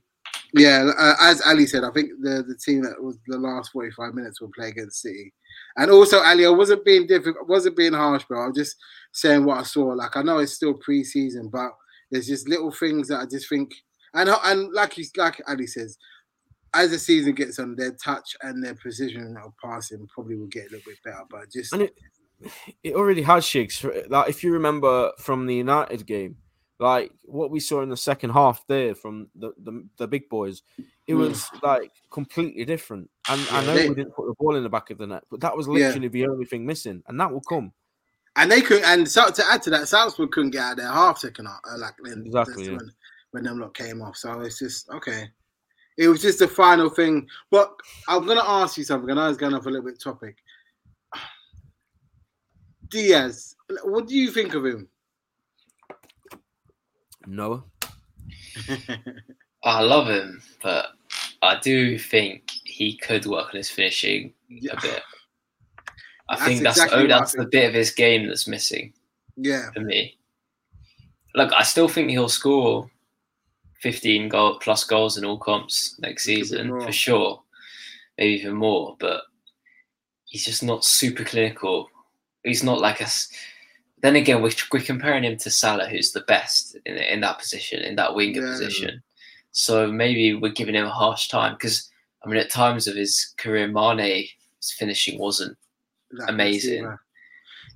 Yeah, 0.54 0.90
uh, 0.98 1.14
as 1.22 1.44
Ali 1.46 1.68
said, 1.68 1.84
I 1.84 1.92
think 1.92 2.10
the 2.22 2.44
the 2.48 2.56
team 2.56 2.82
that 2.84 3.02
was 3.02 3.18
the 3.28 3.38
last 3.38 3.72
45 3.72 4.16
minutes 4.16 4.42
will 4.42 4.52
play 4.56 4.70
against 4.70 5.02
City. 5.02 5.32
And 5.78 5.92
also, 5.92 6.22
Ali, 6.24 6.46
I 6.46 6.50
wasn't 6.50 6.86
being 6.86 7.06
difficult, 7.06 7.48
wasn't 7.48 7.78
being 7.78 7.94
harsh, 7.94 8.24
bro. 8.26 8.44
I 8.44 8.48
was 8.48 8.58
just 8.58 8.76
saying 9.14 9.46
what 9.46 9.60
I 9.60 9.64
saw. 9.64 9.86
Like 9.86 10.18
I 10.18 10.24
know 10.24 10.40
it's 10.40 10.54
still 10.54 10.74
pre-season, 10.74 11.50
but 11.50 11.72
there's 12.10 12.28
just 12.28 12.50
little 12.50 12.72
things 12.72 13.08
that 13.10 13.20
I 13.20 13.26
just 13.26 13.48
think, 13.48 13.74
and 14.16 14.30
and 14.44 14.74
like 14.74 14.98
you, 14.98 15.06
like 15.18 15.40
Ali 15.48 15.68
says, 15.68 15.98
as 16.74 16.92
the 16.92 17.00
season 17.00 17.34
gets 17.34 17.60
on, 17.60 17.76
their 17.76 17.92
touch 17.94 18.36
and 18.42 18.64
their 18.64 18.76
precision 18.76 19.36
of 19.44 19.54
passing 19.64 20.08
probably 20.14 20.36
will 20.36 20.48
get 20.48 20.68
a 20.68 20.76
little 20.76 20.82
bit 20.86 20.98
better. 21.04 21.24
But 21.30 21.52
just 21.52 21.74
And 21.74 21.82
it 21.84 21.96
it 22.84 22.96
already 22.96 23.22
has 23.24 23.46
shakes. 23.46 23.84
Like 24.08 24.30
if 24.30 24.44
you 24.44 24.54
remember 24.54 25.12
from 25.20 25.46
the 25.46 25.56
United 25.56 26.06
game, 26.06 26.38
like 26.80 27.12
what 27.26 27.52
we 27.52 27.60
saw 27.60 27.82
in 27.82 27.90
the 27.90 27.98
second 27.98 28.30
half 28.32 28.66
there 28.68 28.96
from 28.96 29.28
the 29.36 29.52
the, 29.64 29.86
the 29.98 30.08
big 30.08 30.30
boys, 30.30 30.62
it 31.08 31.14
Mm. 31.14 31.18
was 31.20 31.48
like 31.64 31.92
completely 32.12 32.64
different. 32.66 33.10
And 33.28 33.42
I 33.52 33.66
know 33.66 33.74
they- 33.74 33.90
we 33.90 33.96
didn't 33.96 34.14
put 34.16 34.28
the 34.28 34.36
ball 34.40 34.56
in 34.56 34.64
the 34.64 34.70
back 34.70 34.90
of 34.90 34.98
the 35.00 35.08
net, 35.08 35.24
but 35.30 35.42
that 35.42 35.56
was 35.58 35.68
Yeah. 35.68 35.88
literally 35.88 36.08
the 36.08 36.28
only 36.28 36.46
thing 36.46 36.66
missing, 36.66 37.04
and 37.08 37.20
that 37.20 37.32
will 37.32 37.42
come. 37.42 37.74
and 38.36 38.50
they 38.50 38.62
could 38.62 38.84
and 38.84 39.10
so 39.10 39.30
to 39.30 39.44
add 39.52 39.62
to 39.64 39.70
that, 39.72 39.88
Salzburg 39.88 40.32
couldn't 40.32 40.52
get 40.52 40.62
out 40.62 40.72
of 40.74 40.78
their 40.78 40.88
half 40.88 41.18
second 41.18 41.46
half, 41.48 41.60
uh, 41.70 41.78
like 41.78 41.96
when, 42.00 42.24
Exactly, 42.26 42.66
yeah. 42.68 42.78
when 42.78 42.92
when 43.32 43.44
them 43.44 43.60
lot 43.60 43.74
came 43.74 44.02
off. 44.02 44.16
So 44.16 44.40
it's 44.42 44.60
just 44.60 44.88
okay. 44.92 45.30
It 46.00 46.08
was 46.08 46.22
just 46.22 46.40
the 46.40 46.48
final 46.48 46.90
thing. 46.90 47.28
But 47.52 47.76
I'm 48.08 48.26
gonna 48.26 48.42
ask 48.44 48.78
you 48.78 48.86
something. 48.86 49.10
and 49.12 49.20
I 49.20 49.28
was 49.28 49.36
it's 49.36 49.42
going 49.42 49.54
off 49.54 49.66
a 49.66 49.70
little 49.70 49.86
bit 49.86 50.02
topic. 50.02 50.38
Diaz, 52.90 53.58
what 53.84 54.08
do 54.08 54.16
you 54.16 54.32
think 54.32 54.54
of 54.54 54.66
him? 54.66 54.88
Noah. 57.28 57.64
I 59.64 59.82
love 59.82 60.08
him, 60.08 60.42
but 60.64 60.88
I 61.42 61.60
do 61.60 62.00
think 62.00 62.50
he 62.64 62.96
could 62.96 63.26
work 63.26 63.48
on 63.50 63.58
his 63.58 63.70
finishing 63.70 64.34
Yeah. 64.48 64.78
a 64.78 64.82
bit. 64.82 65.04
I 66.30 66.36
That's 66.36 66.44
think 66.44 66.62
that's 66.64 66.78
exactly 66.78 66.98
oh, 67.00 67.02
what 67.02 67.12
I 67.12 67.20
that's 67.20 67.34
the 67.36 67.46
bit 67.46 67.68
of 67.68 67.74
his 67.74 67.92
game 67.92 68.26
that's 68.28 68.48
missing 68.48 68.94
yeah, 69.36 69.70
for 69.74 69.82
me. 69.82 70.18
Look, 71.36 71.52
I 71.52 71.64
still 71.64 71.90
think 71.90 72.10
he'll 72.10 72.30
score 72.30 72.90
15 73.82 74.30
goal 74.30 74.60
plus 74.60 74.84
goals 74.84 75.18
in 75.18 75.26
all 75.26 75.38
comps 75.38 75.98
next 76.00 76.28
Maybe 76.28 76.40
a 76.40 76.42
bit 76.42 76.48
season 76.48 76.82
for 76.82 76.92
sure, 76.92 77.42
maybe 78.18 78.34
even 78.42 78.56
more. 78.56 78.96
But 79.00 79.22
he's 80.26 80.46
just 80.46 80.64
not 80.64 80.84
super 80.86 81.24
clinical. 81.24 81.90
He's 82.44 82.64
not 82.64 82.80
like 82.80 83.02
us. 83.02 83.30
Then 84.02 84.16
again, 84.16 84.42
we're, 84.42 84.52
we're 84.72 84.80
comparing 84.82 85.24
him 85.26 85.38
to 85.38 85.50
Salah, 85.50 85.88
who's 85.90 86.12
the 86.14 86.22
best 86.22 86.78
in, 86.86 86.96
in 86.96 87.20
that 87.22 87.38
position, 87.40 87.82
in 87.82 87.96
that 87.98 88.16
winger 88.16 88.42
Yeah. 88.46 88.52
position. 88.52 89.04
So 89.52 89.92
maybe 89.92 90.36
we're 90.36 90.52
giving 90.54 90.76
him 90.76 90.86
a 90.86 90.90
harsh 90.90 91.28
time 91.28 91.54
because 91.54 91.90
I 92.24 92.30
mean, 92.30 92.38
at 92.40 92.50
times 92.52 92.88
of 92.88 92.96
his 92.96 93.34
career, 93.38 93.68
Mane's 93.68 94.30
finishing 94.78 95.18
wasn't. 95.20 95.58
that 96.12 96.30
Amazing. 96.30 96.84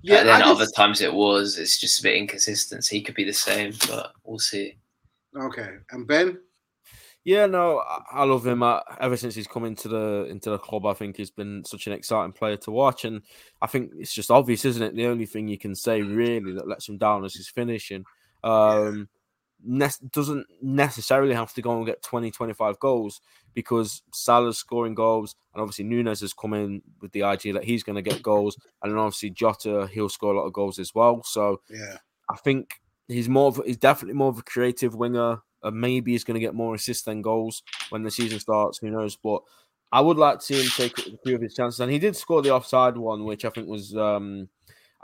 Yeah, 0.01 0.17
and 0.19 0.27
then 0.27 0.41
I 0.41 0.45
other 0.49 0.65
just- 0.65 0.75
times 0.75 0.99
it 1.01 1.13
was. 1.13 1.57
It's 1.57 1.77
just 1.79 1.99
a 2.01 2.03
bit 2.03 2.17
inconsistent. 2.17 2.83
So 2.83 2.93
he 2.95 3.01
could 3.01 3.15
be 3.15 3.23
the 3.23 3.31
same, 3.33 3.73
but 3.87 4.13
we'll 4.25 4.39
see. 4.39 4.75
Okay. 5.35 5.69
And 5.91 6.07
Ben, 6.07 6.39
Yeah, 7.23 7.45
no, 7.45 7.79
I, 7.79 8.01
I 8.11 8.23
love 8.25 8.45
him. 8.45 8.63
Uh, 8.63 8.81
ever 8.99 9.17
since 9.17 9.35
he's 9.35 9.47
come 9.47 9.65
into 9.65 9.87
the 9.87 10.27
into 10.29 10.49
the 10.49 10.57
club, 10.57 10.85
I 10.85 10.93
think 10.93 11.17
he's 11.17 11.31
been 11.31 11.63
such 11.65 11.87
an 11.87 11.93
exciting 11.93 12.33
player 12.33 12.57
to 12.57 12.71
watch, 12.71 13.05
and 13.05 13.21
I 13.61 13.67
think 13.67 13.91
it's 13.97 14.13
just 14.13 14.31
obvious, 14.31 14.65
isn't 14.65 14.83
it? 14.83 14.95
The 14.95 15.07
only 15.07 15.25
thing 15.25 15.47
you 15.47 15.57
can 15.57 15.75
say 15.75 16.01
really 16.01 16.53
that 16.53 16.67
lets 16.67 16.89
him 16.89 16.97
down 16.97 17.25
is 17.25 17.35
his 17.35 17.49
finishing. 17.49 18.03
Um, 18.43 19.07
ne- 19.63 20.09
doesn't 20.11 20.47
necessarily 20.61 21.33
have 21.33 21.53
to 21.53 21.61
go 21.61 21.77
and 21.77 21.85
get 21.85 22.03
20, 22.03 22.31
25 22.31 22.79
goals 22.79 23.21
because 23.53 24.01
Salah's 24.13 24.57
scoring 24.57 24.95
goals, 24.95 25.35
and 25.53 25.61
obviously 25.61 25.85
Nunez 25.85 26.21
has 26.21 26.33
come 26.33 26.53
in 26.53 26.81
with 27.01 27.11
the 27.11 27.23
idea 27.23 27.53
that 27.53 27.63
he's 27.63 27.83
going 27.83 27.95
to 27.95 28.01
get 28.01 28.21
goals, 28.21 28.57
and 28.81 28.91
then 28.91 28.99
obviously 28.99 29.29
Jota 29.29 29.87
he'll 29.91 30.09
score 30.09 30.33
a 30.33 30.37
lot 30.37 30.45
of 30.45 30.53
goals 30.53 30.79
as 30.79 30.93
well. 30.93 31.23
So 31.23 31.61
yeah, 31.69 31.97
I 32.29 32.35
think 32.37 32.81
he's 33.07 33.29
more 33.29 33.47
of 33.47 33.61
he's 33.65 33.77
definitely 33.77 34.15
more 34.15 34.29
of 34.29 34.39
a 34.39 34.43
creative 34.43 34.95
winger. 34.95 35.41
Uh, 35.61 35.71
maybe 35.71 36.11
he's 36.11 36.23
going 36.23 36.35
to 36.35 36.45
get 36.45 36.55
more 36.55 36.75
assists 36.75 37.03
than 37.03 37.21
goals 37.21 37.63
when 37.89 38.03
the 38.03 38.11
season 38.11 38.39
starts. 38.39 38.79
Who 38.79 38.89
knows? 38.89 39.15
But 39.15 39.41
I 39.91 40.01
would 40.01 40.17
like 40.17 40.39
to 40.39 40.45
see 40.45 40.61
him 40.61 40.69
take 40.75 40.97
a 41.07 41.17
few 41.23 41.35
of 41.35 41.41
his 41.41 41.53
chances, 41.53 41.79
and 41.79 41.91
he 41.91 41.99
did 41.99 42.15
score 42.15 42.41
the 42.41 42.53
offside 42.53 42.97
one, 42.97 43.25
which 43.25 43.45
I 43.45 43.49
think 43.49 43.67
was. 43.67 43.95
Um, 43.95 44.49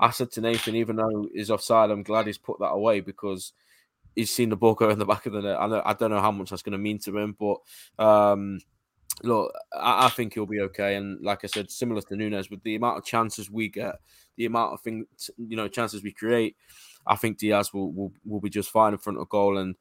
I 0.01 0.11
said 0.11 0.31
to 0.31 0.41
Nathan, 0.41 0.75
even 0.75 0.95
though 0.95 1.27
he's 1.33 1.51
offside, 1.51 1.91
I'm 1.91 2.03
glad 2.03 2.25
he's 2.25 2.37
put 2.37 2.59
that 2.59 2.67
away 2.69 3.01
because 3.01 3.51
he's 4.15 4.33
seen 4.33 4.49
the 4.49 4.55
ball 4.55 4.73
go 4.73 4.89
in 4.89 4.97
the 4.99 5.05
back 5.05 5.25
of 5.25 5.33
the 5.33 5.41
net. 5.41 5.57
I, 5.59 5.67
know, 5.67 5.81
I 5.85 5.93
don't 5.93 6.11
know 6.11 6.21
how 6.21 6.31
much 6.31 6.49
that's 6.49 6.61
going 6.61 6.71
to 6.73 6.77
mean 6.77 6.99
to 6.99 7.17
him, 7.17 7.35
but 7.37 7.57
um, 8.03 8.59
look, 9.23 9.53
I, 9.73 10.05
I 10.05 10.09
think 10.09 10.33
he'll 10.33 10.45
be 10.45 10.61
okay. 10.61 10.95
And 10.95 11.21
like 11.21 11.43
I 11.43 11.47
said, 11.47 11.69
similar 11.69 12.01
to 12.01 12.15
Nunez, 12.15 12.49
with 12.49 12.63
the 12.63 12.75
amount 12.75 12.97
of 12.97 13.05
chances 13.05 13.51
we 13.51 13.67
get, 13.67 13.95
the 14.37 14.45
amount 14.45 14.73
of 14.73 14.81
things, 14.81 15.29
you 15.37 15.57
know, 15.57 15.67
chances 15.67 16.01
we 16.01 16.11
create, 16.11 16.55
I 17.09 17.15
think 17.15 17.39
Diaz 17.39 17.73
will 17.73 17.91
will, 17.91 18.13
will 18.23 18.39
be 18.39 18.49
just 18.49 18.69
fine 18.69 18.93
in 18.93 18.99
front 18.99 19.19
of 19.19 19.27
goal. 19.27 19.57
And 19.57 19.75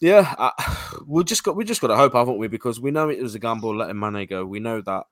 yeah, 0.00 0.34
I, 0.36 0.96
we 1.06 1.24
just 1.24 1.44
got 1.44 1.56
we 1.56 1.64
just 1.64 1.80
got 1.80 1.88
to 1.88 1.96
hope, 1.96 2.12
haven't 2.12 2.38
we? 2.38 2.48
Because 2.48 2.80
we 2.80 2.90
know 2.90 3.08
it 3.08 3.22
was 3.22 3.34
a 3.34 3.38
gamble 3.38 3.74
letting 3.74 3.98
Mane 3.98 4.26
go. 4.26 4.44
We 4.44 4.60
know 4.60 4.82
that 4.82 5.04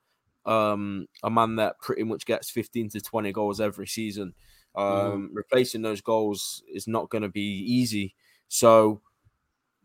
um, 0.44 1.06
a 1.22 1.30
man 1.30 1.56
that 1.56 1.78
pretty 1.80 2.04
much 2.04 2.26
gets 2.26 2.50
15 2.50 2.90
to 2.90 3.00
20 3.00 3.32
goals 3.32 3.60
every 3.60 3.86
season. 3.86 4.34
Um, 4.74 5.30
Replacing 5.32 5.82
those 5.82 6.00
goals 6.00 6.62
is 6.72 6.86
not 6.86 7.10
going 7.10 7.22
to 7.22 7.28
be 7.28 7.64
easy. 7.66 8.14
So, 8.48 9.02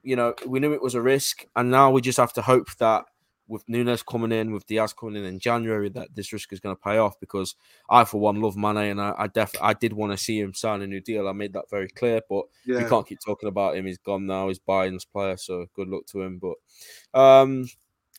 you 0.03 0.15
know, 0.15 0.35
we 0.45 0.59
knew 0.59 0.73
it 0.73 0.81
was 0.81 0.95
a 0.95 1.01
risk, 1.01 1.45
and 1.55 1.69
now 1.69 1.91
we 1.91 2.01
just 2.01 2.17
have 2.17 2.33
to 2.33 2.41
hope 2.41 2.67
that 2.77 3.05
with 3.47 3.67
Nunez 3.67 4.03
coming 4.03 4.31
in, 4.31 4.51
with 4.51 4.65
Diaz 4.65 4.93
coming 4.93 5.15
in 5.15 5.25
in 5.25 5.39
January, 5.39 5.89
that 5.89 6.15
this 6.15 6.31
risk 6.31 6.53
is 6.53 6.59
going 6.59 6.75
to 6.75 6.81
pay 6.81 6.97
off. 6.97 7.19
Because 7.19 7.55
I, 7.89 8.03
for 8.05 8.19
one, 8.19 8.41
love 8.41 8.55
Mane, 8.55 8.77
and 8.77 9.01
I, 9.01 9.13
I 9.17 9.27
def 9.27 9.51
I 9.61 9.73
did 9.73 9.93
want 9.93 10.11
to 10.11 10.17
see 10.17 10.39
him 10.39 10.53
sign 10.53 10.81
a 10.81 10.87
new 10.87 11.01
deal. 11.01 11.27
I 11.27 11.33
made 11.33 11.53
that 11.53 11.69
very 11.69 11.89
clear, 11.89 12.21
but 12.29 12.45
we 12.65 12.75
yeah. 12.75 12.89
can't 12.89 13.07
keep 13.07 13.19
talking 13.19 13.49
about 13.49 13.75
him. 13.75 13.85
He's 13.85 13.97
gone 13.97 14.25
now. 14.25 14.47
He's 14.47 14.59
Bayern's 14.59 15.05
player, 15.05 15.37
so 15.37 15.65
good 15.75 15.87
luck 15.87 16.05
to 16.07 16.21
him. 16.21 16.39
But 16.39 17.19
um, 17.19 17.67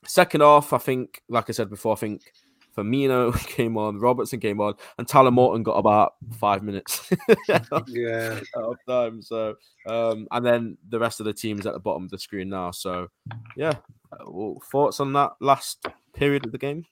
second 0.06 0.42
half, 0.42 0.72
I 0.72 0.78
think, 0.78 1.22
like 1.28 1.48
I 1.48 1.52
said 1.52 1.70
before, 1.70 1.94
I 1.94 1.96
think 1.96 2.22
Firmino 2.76 3.36
came 3.48 3.76
on, 3.76 3.98
Robertson 3.98 4.40
came 4.40 4.60
on, 4.60 4.74
and 4.98 5.06
Tyler 5.06 5.30
Morton 5.30 5.62
got 5.62 5.74
about 5.74 6.14
five 6.38 6.62
minutes 6.62 7.10
Yeah, 7.88 8.40
of 8.54 8.76
time. 8.88 9.22
So, 9.22 9.56
um, 9.86 10.26
and 10.30 10.44
then 10.44 10.78
the 10.88 10.98
rest 10.98 11.20
of 11.20 11.26
the 11.26 11.32
team 11.32 11.58
is 11.58 11.66
at 11.66 11.72
the 11.72 11.80
bottom 11.80 12.04
of 12.04 12.10
the 12.10 12.18
screen 12.18 12.48
now. 12.48 12.70
So, 12.70 13.08
yeah, 13.56 13.74
well, 14.26 14.60
thoughts 14.70 15.00
on 15.00 15.12
that 15.14 15.32
last 15.40 15.86
period 16.14 16.44
of 16.46 16.52
the 16.52 16.58
game? 16.58 16.86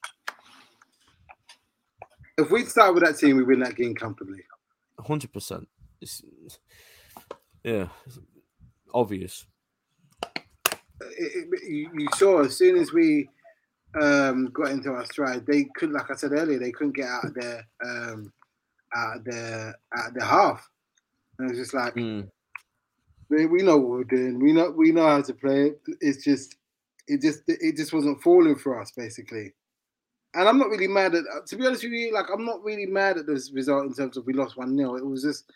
if 2.37 2.49
we 2.49 2.65
start 2.65 2.93
with 2.95 3.03
that 3.03 3.17
team, 3.17 3.37
we 3.37 3.43
win 3.43 3.59
that 3.59 3.75
game 3.75 3.93
comfortably. 3.93 4.39
Hundred 4.99 5.31
percent. 5.31 5.67
Yeah, 7.63 7.87
it's 8.05 8.19
obvious. 8.93 9.45
it, 10.23 11.47
it, 11.51 11.63
you, 11.69 11.89
you 11.95 12.07
saw 12.15 12.41
as 12.43 12.57
soon 12.57 12.77
as 12.77 12.91
we 12.91 13.29
um, 14.01 14.47
got 14.47 14.71
into 14.71 14.91
our 14.91 15.05
stride, 15.05 15.45
they 15.45 15.65
could, 15.75 15.91
like 15.91 16.09
I 16.11 16.15
said 16.15 16.31
earlier, 16.31 16.59
they 16.59 16.71
couldn't 16.71 16.95
get 16.95 17.07
out 17.07 17.25
of 17.25 17.33
their 17.35 17.65
um, 17.85 18.33
out 18.95 19.17
of 19.17 19.23
their 19.25 19.75
out 19.97 20.07
of 20.09 20.13
their 20.15 20.25
half. 20.27 20.67
And 21.39 21.49
it's 21.49 21.59
just 21.59 21.73
like 21.73 21.95
Mm. 21.95 22.29
we, 23.29 23.45
we 23.45 23.61
know 23.63 23.77
what 23.77 23.89
we're 23.89 24.03
doing. 24.03 24.39
We 24.39 24.53
know 24.53 24.71
we 24.71 24.91
know 24.91 25.07
how 25.07 25.21
to 25.21 25.33
play 25.33 25.67
it. 25.67 25.81
It's 26.01 26.23
just 26.23 26.55
it 27.07 27.21
just 27.21 27.41
it 27.47 27.75
just 27.75 27.93
wasn't 27.93 28.21
falling 28.21 28.55
for 28.55 28.79
us 28.79 28.91
basically. 28.95 29.53
And 30.35 30.49
I'm 30.49 30.57
not 30.57 30.69
really 30.69 30.87
mad 30.87 31.13
at 31.13 31.25
to 31.47 31.55
be 31.55 31.65
honest 31.65 31.83
with 31.83 31.93
you, 31.93 32.13
like 32.13 32.25
I'm 32.33 32.45
not 32.45 32.63
really 32.63 32.85
mad 32.85 33.17
at 33.17 33.27
this 33.27 33.51
result 33.53 33.85
in 33.85 33.93
terms 33.93 34.17
of 34.17 34.25
we 34.25 34.33
lost 34.33 34.57
one 34.57 34.77
0 34.77 34.95
It 34.95 35.05
was 35.05 35.23
just 35.23 35.51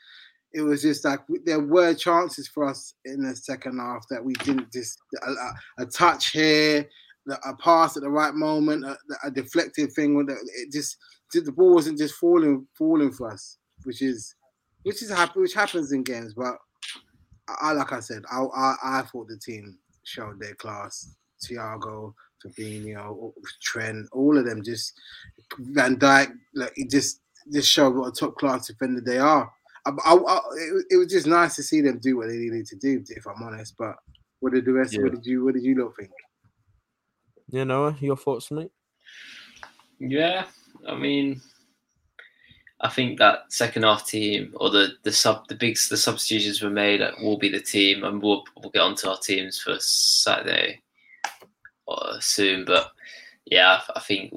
it 0.53 0.61
was 0.61 0.81
just 0.81 1.03
like 1.05 1.19
there 1.45 1.59
were 1.59 1.93
chances 1.93 2.47
for 2.47 2.65
us 2.65 2.93
in 3.05 3.23
the 3.23 3.35
second 3.35 3.79
half 3.79 4.07
that 4.09 4.23
we 4.23 4.33
didn't 4.33 4.71
just 4.71 4.99
a, 5.21 5.31
a, 5.31 5.53
a 5.79 5.85
touch 5.85 6.31
here, 6.31 6.87
a 7.29 7.55
pass 7.55 7.97
at 7.97 8.03
the 8.03 8.09
right 8.09 8.33
moment, 8.33 8.85
a, 8.85 8.97
a 9.25 9.31
deflected 9.31 9.91
thing. 9.93 10.25
It 10.29 10.71
just 10.71 10.97
the 11.33 11.51
ball 11.51 11.73
wasn't 11.73 11.97
just 11.97 12.15
falling 12.15 12.65
falling 12.77 13.11
for 13.11 13.31
us, 13.31 13.57
which 13.83 14.01
is 14.01 14.33
which 14.83 15.01
is 15.01 15.09
happy, 15.09 15.39
which 15.39 15.53
happens 15.53 15.91
in 15.91 16.03
games. 16.03 16.33
But 16.33 16.55
I, 17.61 17.73
like 17.73 17.91
I 17.91 17.99
said, 17.99 18.23
I, 18.31 18.43
I 18.43 18.75
I 18.83 19.01
thought 19.01 19.27
the 19.27 19.37
team 19.37 19.77
showed 20.03 20.39
their 20.39 20.55
class. 20.55 21.13
Thiago, 21.43 22.13
Fabinho, 22.43 23.33
Trent, 23.61 24.07
all 24.11 24.37
of 24.37 24.45
them 24.45 24.63
just 24.63 24.93
Van 25.59 25.97
Dijk, 25.97 26.31
like 26.53 26.73
it 26.75 26.89
just 26.89 27.21
just 27.51 27.71
showed 27.71 27.95
what 27.95 28.09
a 28.09 28.11
top 28.11 28.35
class 28.35 28.67
defender 28.67 29.01
they 29.01 29.17
are. 29.17 29.51
I, 29.85 29.91
I, 30.05 30.13
I, 30.13 30.39
it, 30.55 30.85
it, 30.91 30.97
was 30.97 31.07
just 31.07 31.27
nice 31.27 31.55
to 31.55 31.63
see 31.63 31.81
them 31.81 31.99
do 31.99 32.17
what 32.17 32.27
they 32.27 32.35
needed 32.35 32.65
to 32.67 32.75
do, 32.75 33.03
if 33.07 33.25
I'm 33.25 33.41
honest. 33.41 33.75
But 33.77 33.95
what 34.39 34.53
did 34.53 34.65
the 34.65 34.73
rest? 34.73 34.93
Yeah. 34.93 35.03
What 35.03 35.13
did 35.13 35.25
you? 35.25 35.45
What 35.45 35.53
did 35.53 35.63
you 35.63 35.75
not 35.75 35.95
think? 35.97 36.11
Yeah, 37.49 37.63
Noah, 37.63 37.95
your 38.01 38.17
thoughts, 38.17 38.51
mate? 38.51 38.71
Yeah, 39.99 40.45
I 40.87 40.95
mean, 40.95 41.41
I 42.81 42.89
think 42.89 43.17
that 43.17 43.51
second 43.51 43.83
half 43.83 44.05
team 44.05 44.53
or 44.57 44.69
the 44.69 44.89
the 45.03 45.11
sub 45.11 45.47
the 45.47 45.55
big 45.55 45.77
the 45.89 45.97
substitutions 45.97 46.61
were 46.61 46.69
made 46.69 47.01
will 47.21 47.37
be 47.37 47.49
the 47.49 47.61
team, 47.61 48.03
and 48.03 48.21
we'll 48.21 48.43
we'll 48.57 48.71
get 48.71 48.81
onto 48.81 49.07
our 49.07 49.17
teams 49.17 49.59
for 49.59 49.77
Saturday 49.79 50.81
soon. 52.19 52.65
But 52.65 52.91
yeah, 53.45 53.81
I 53.95 53.99
think 53.99 54.33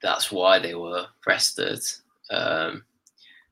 that's 0.00 0.30
why 0.30 0.58
they 0.58 0.74
were 0.74 1.06
rested. 1.26 1.80
Um, 2.30 2.84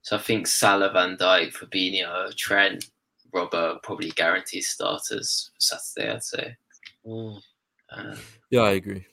so 0.02 0.16
I 0.16 0.20
think 0.20 0.46
Salah, 0.46 0.90
Van 0.92 1.16
Dijk, 1.16 1.52
Fabinho, 1.52 2.34
Trent, 2.34 2.90
Robert 3.32 3.82
probably 3.82 4.10
guaranteed 4.10 4.64
starters 4.64 5.50
for 5.54 5.60
Saturday. 5.60 6.12
I'd 6.12 6.24
say. 6.24 6.56
Mm. 7.06 7.40
Um, 7.92 8.18
yeah, 8.50 8.62
I 8.62 8.72
agree 8.72 9.06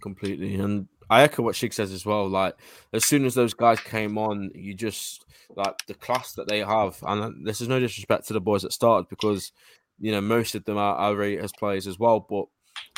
completely, 0.00 0.56
and 0.56 0.88
I 1.10 1.22
echo 1.22 1.42
what 1.42 1.54
Shig 1.54 1.72
says 1.72 1.92
as 1.92 2.06
well. 2.06 2.28
Like 2.28 2.56
as 2.92 3.04
soon 3.04 3.24
as 3.24 3.34
those 3.34 3.54
guys 3.54 3.80
came 3.80 4.18
on, 4.18 4.50
you 4.54 4.74
just 4.74 5.24
like 5.56 5.74
the 5.86 5.94
class 5.94 6.32
that 6.32 6.48
they 6.48 6.60
have, 6.60 6.96
and 7.06 7.46
this 7.46 7.60
is 7.60 7.68
no 7.68 7.80
disrespect 7.80 8.26
to 8.28 8.32
the 8.32 8.40
boys 8.40 8.62
that 8.62 8.72
started 8.72 9.08
because 9.08 9.52
you 10.00 10.12
know 10.12 10.20
most 10.20 10.54
of 10.54 10.64
them 10.64 10.78
are, 10.78 10.96
are 10.96 11.16
rated 11.16 11.44
as 11.44 11.52
players 11.52 11.86
as 11.86 11.98
well, 11.98 12.20
but 12.20 12.46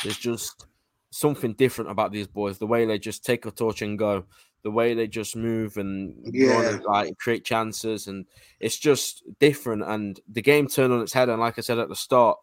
there's 0.03 0.17
just 0.17 0.65
something 1.11 1.53
different 1.53 1.91
about 1.91 2.11
these 2.11 2.27
boys. 2.27 2.57
The 2.57 2.67
way 2.67 2.85
they 2.85 2.99
just 2.99 3.25
take 3.25 3.45
a 3.45 3.51
torch 3.51 3.81
and 3.81 3.97
go, 3.97 4.25
the 4.63 4.71
way 4.71 4.93
they 4.93 5.07
just 5.07 5.35
move 5.35 5.77
and 5.77 6.15
yeah. 6.25 6.79
like 6.85 7.17
create 7.17 7.45
chances, 7.45 8.07
and 8.07 8.25
it's 8.59 8.77
just 8.77 9.23
different. 9.39 9.83
And 9.83 10.19
the 10.31 10.41
game 10.41 10.67
turned 10.67 10.93
on 10.93 11.01
its 11.01 11.13
head. 11.13 11.29
And 11.29 11.39
like 11.39 11.57
I 11.57 11.61
said 11.61 11.79
at 11.79 11.89
the 11.89 11.95
start, 11.95 12.37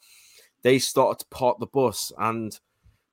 they 0.63 0.79
started 0.79 1.19
to 1.21 1.27
park 1.37 1.59
the 1.59 1.67
bus 1.67 2.13
and 2.19 2.59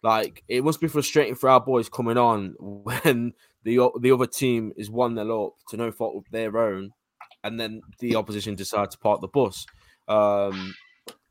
like 0.01 0.43
it 0.47 0.63
must 0.63 0.79
be 0.79 0.87
frustrating 0.87 1.35
for 1.35 1.49
our 1.49 1.59
boys 1.59 1.89
coming 1.89 2.17
on 2.17 2.55
when 2.59 3.33
the 3.63 3.89
the 3.99 4.11
other 4.11 4.27
team 4.27 4.71
is 4.77 4.89
one 4.89 5.15
nil 5.15 5.47
up 5.47 5.53
to 5.69 5.77
no 5.77 5.91
fault 5.91 6.15
of 6.15 6.31
their 6.31 6.57
own, 6.57 6.91
and 7.43 7.59
then 7.59 7.81
the 7.99 8.15
opposition 8.15 8.55
decide 8.55 8.91
to 8.91 8.97
park 8.97 9.21
the 9.21 9.27
bus. 9.27 9.65
Um, 10.07 10.73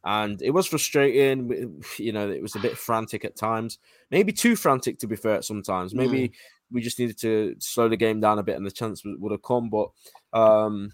and 0.08 0.40
it 0.42 0.50
was 0.50 0.66
frustrating. 0.66 1.82
You 1.98 2.12
know, 2.12 2.30
it 2.30 2.42
was 2.42 2.56
a 2.56 2.60
bit 2.60 2.78
frantic 2.78 3.24
at 3.24 3.36
times, 3.36 3.78
maybe 4.10 4.32
too 4.32 4.56
frantic 4.56 4.98
to 5.00 5.06
be 5.06 5.16
fair. 5.16 5.42
Sometimes, 5.42 5.94
maybe 5.94 6.28
mm. 6.28 6.32
we 6.72 6.80
just 6.80 6.98
needed 6.98 7.18
to 7.18 7.54
slow 7.58 7.88
the 7.88 7.96
game 7.96 8.20
down 8.20 8.38
a 8.38 8.42
bit, 8.42 8.56
and 8.56 8.66
the 8.66 8.70
chance 8.70 9.02
would 9.04 9.32
have 9.32 9.42
come. 9.42 9.68
But 9.70 9.90
um, 10.32 10.92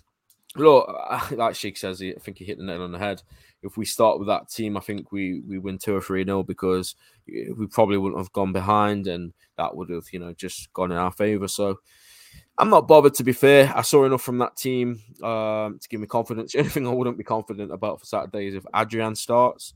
look, 0.57 0.93
like 1.31 1.55
Sheik 1.55 1.77
says, 1.77 2.03
I 2.03 2.15
think 2.21 2.39
he 2.39 2.45
hit 2.45 2.59
the 2.59 2.65
nail 2.65 2.83
on 2.83 2.93
the 2.93 2.99
head 2.99 3.23
if 3.65 3.79
we 3.79 3.87
start 3.87 4.19
with 4.19 4.29
that 4.29 4.51
team, 4.51 4.77
I 4.77 4.81
think 4.81 5.11
we 5.11 5.41
we 5.41 5.59
win 5.59 5.79
two 5.79 5.97
or 5.97 6.01
three 6.01 6.23
nil 6.23 6.43
because 6.43 6.95
we 7.27 7.67
probably 7.67 7.97
wouldn't 7.97 8.21
have 8.21 8.33
gone 8.33 8.53
behind, 8.53 9.07
and 9.07 9.33
that 9.57 9.75
would 9.75 9.89
have 9.89 10.05
you 10.13 10.19
know 10.19 10.35
just 10.35 10.73
gone 10.75 10.93
in 10.93 10.99
our 10.99 11.11
favour. 11.11 11.49
So 11.49 11.81
I'm 12.57 12.71
not 12.71 12.87
bothered. 12.87 13.15
To 13.15 13.25
be 13.25 13.33
fair, 13.33 13.73
I 13.75 13.83
saw 13.83 14.05
enough 14.05 14.23
from 14.23 14.39
that 14.39 14.57
team 14.57 15.01
um, 15.23 15.79
to 15.81 15.89
give 15.89 16.01
me 16.01 16.07
confidence. 16.07 16.55
Anything 16.57 16.87
I 16.87 16.93
wouldn't 16.93 17.19
be 17.19 17.25
confident 17.25 17.73
about 17.73 18.01
for 18.01 18.07
Saturday 18.07 18.49
is 18.49 18.55
if 18.55 18.67
Adrian 18.75 19.17
starts, 19.17 19.75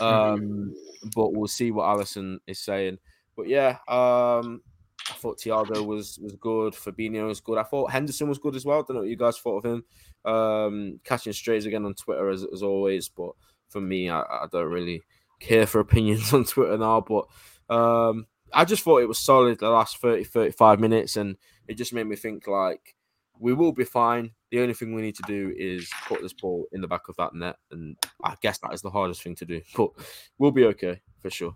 um, 0.00 0.74
but 1.14 1.32
we'll 1.32 1.48
see 1.48 1.70
what 1.70 1.86
Alisson 1.86 2.38
is 2.46 2.60
saying. 2.60 2.98
But 3.36 3.48
yeah, 3.48 3.78
um, 3.88 4.62
I 5.08 5.14
thought 5.14 5.38
Thiago 5.38 5.84
was 5.84 6.18
was 6.18 6.36
good. 6.36 6.74
Fabinho 6.74 7.26
was 7.26 7.40
good. 7.40 7.58
I 7.58 7.64
thought 7.64 7.90
Henderson 7.90 8.28
was 8.28 8.38
good 8.38 8.54
as 8.54 8.64
well. 8.64 8.78
I 8.78 8.82
don't 8.82 8.96
know 8.96 9.00
what 9.00 9.08
you 9.08 9.16
guys 9.16 9.38
thought 9.38 9.64
of 9.64 9.72
him. 9.72 9.84
Um, 10.24 11.00
catching 11.04 11.32
strays 11.32 11.66
again 11.66 11.84
on 11.84 11.94
Twitter 11.94 12.28
as, 12.28 12.44
as 12.44 12.62
always, 12.62 13.08
but 13.08 13.32
for 13.68 13.80
me, 13.80 14.10
I, 14.10 14.20
I 14.20 14.46
don't 14.52 14.70
really 14.70 15.02
care 15.40 15.66
for 15.66 15.80
opinions 15.80 16.32
on 16.34 16.44
Twitter 16.44 16.78
now. 16.78 17.00
But 17.00 17.26
um, 17.74 18.26
I 18.52 18.64
just 18.64 18.82
thought 18.84 19.02
it 19.02 19.08
was 19.08 19.18
solid 19.18 19.58
the 19.58 19.70
last 19.70 19.98
30, 19.98 20.24
35 20.24 20.78
minutes, 20.78 21.16
and 21.16 21.36
it 21.70 21.78
just 21.78 21.94
made 21.94 22.06
me 22.06 22.16
think 22.16 22.48
like 22.48 22.96
we 23.38 23.54
will 23.54 23.70
be 23.70 23.84
fine. 23.84 24.32
The 24.50 24.60
only 24.60 24.74
thing 24.74 24.92
we 24.92 25.02
need 25.02 25.14
to 25.14 25.22
do 25.22 25.54
is 25.56 25.88
put 26.08 26.20
this 26.20 26.32
ball 26.32 26.66
in 26.72 26.80
the 26.80 26.88
back 26.88 27.08
of 27.08 27.16
that 27.16 27.32
net, 27.32 27.56
and 27.70 27.96
I 28.24 28.34
guess 28.42 28.58
that 28.58 28.74
is 28.74 28.82
the 28.82 28.90
hardest 28.90 29.22
thing 29.22 29.36
to 29.36 29.44
do. 29.46 29.62
But 29.76 29.90
we'll 30.36 30.50
be 30.50 30.64
okay 30.66 31.00
for 31.20 31.30
sure. 31.30 31.54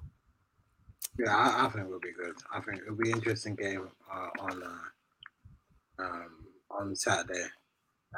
Yeah, 1.19 1.37
I, 1.37 1.67
I 1.67 1.69
think 1.69 1.89
we'll 1.89 1.99
be 1.99 2.13
good. 2.13 2.37
I 2.53 2.61
think 2.61 2.79
it'll 2.79 2.97
be 2.97 3.11
an 3.11 3.17
interesting 3.17 3.57
game 3.57 3.89
uh, 4.13 4.29
on 4.41 4.63
uh, 4.63 6.03
um, 6.05 6.31
on 6.71 6.95
Saturday. 6.95 7.47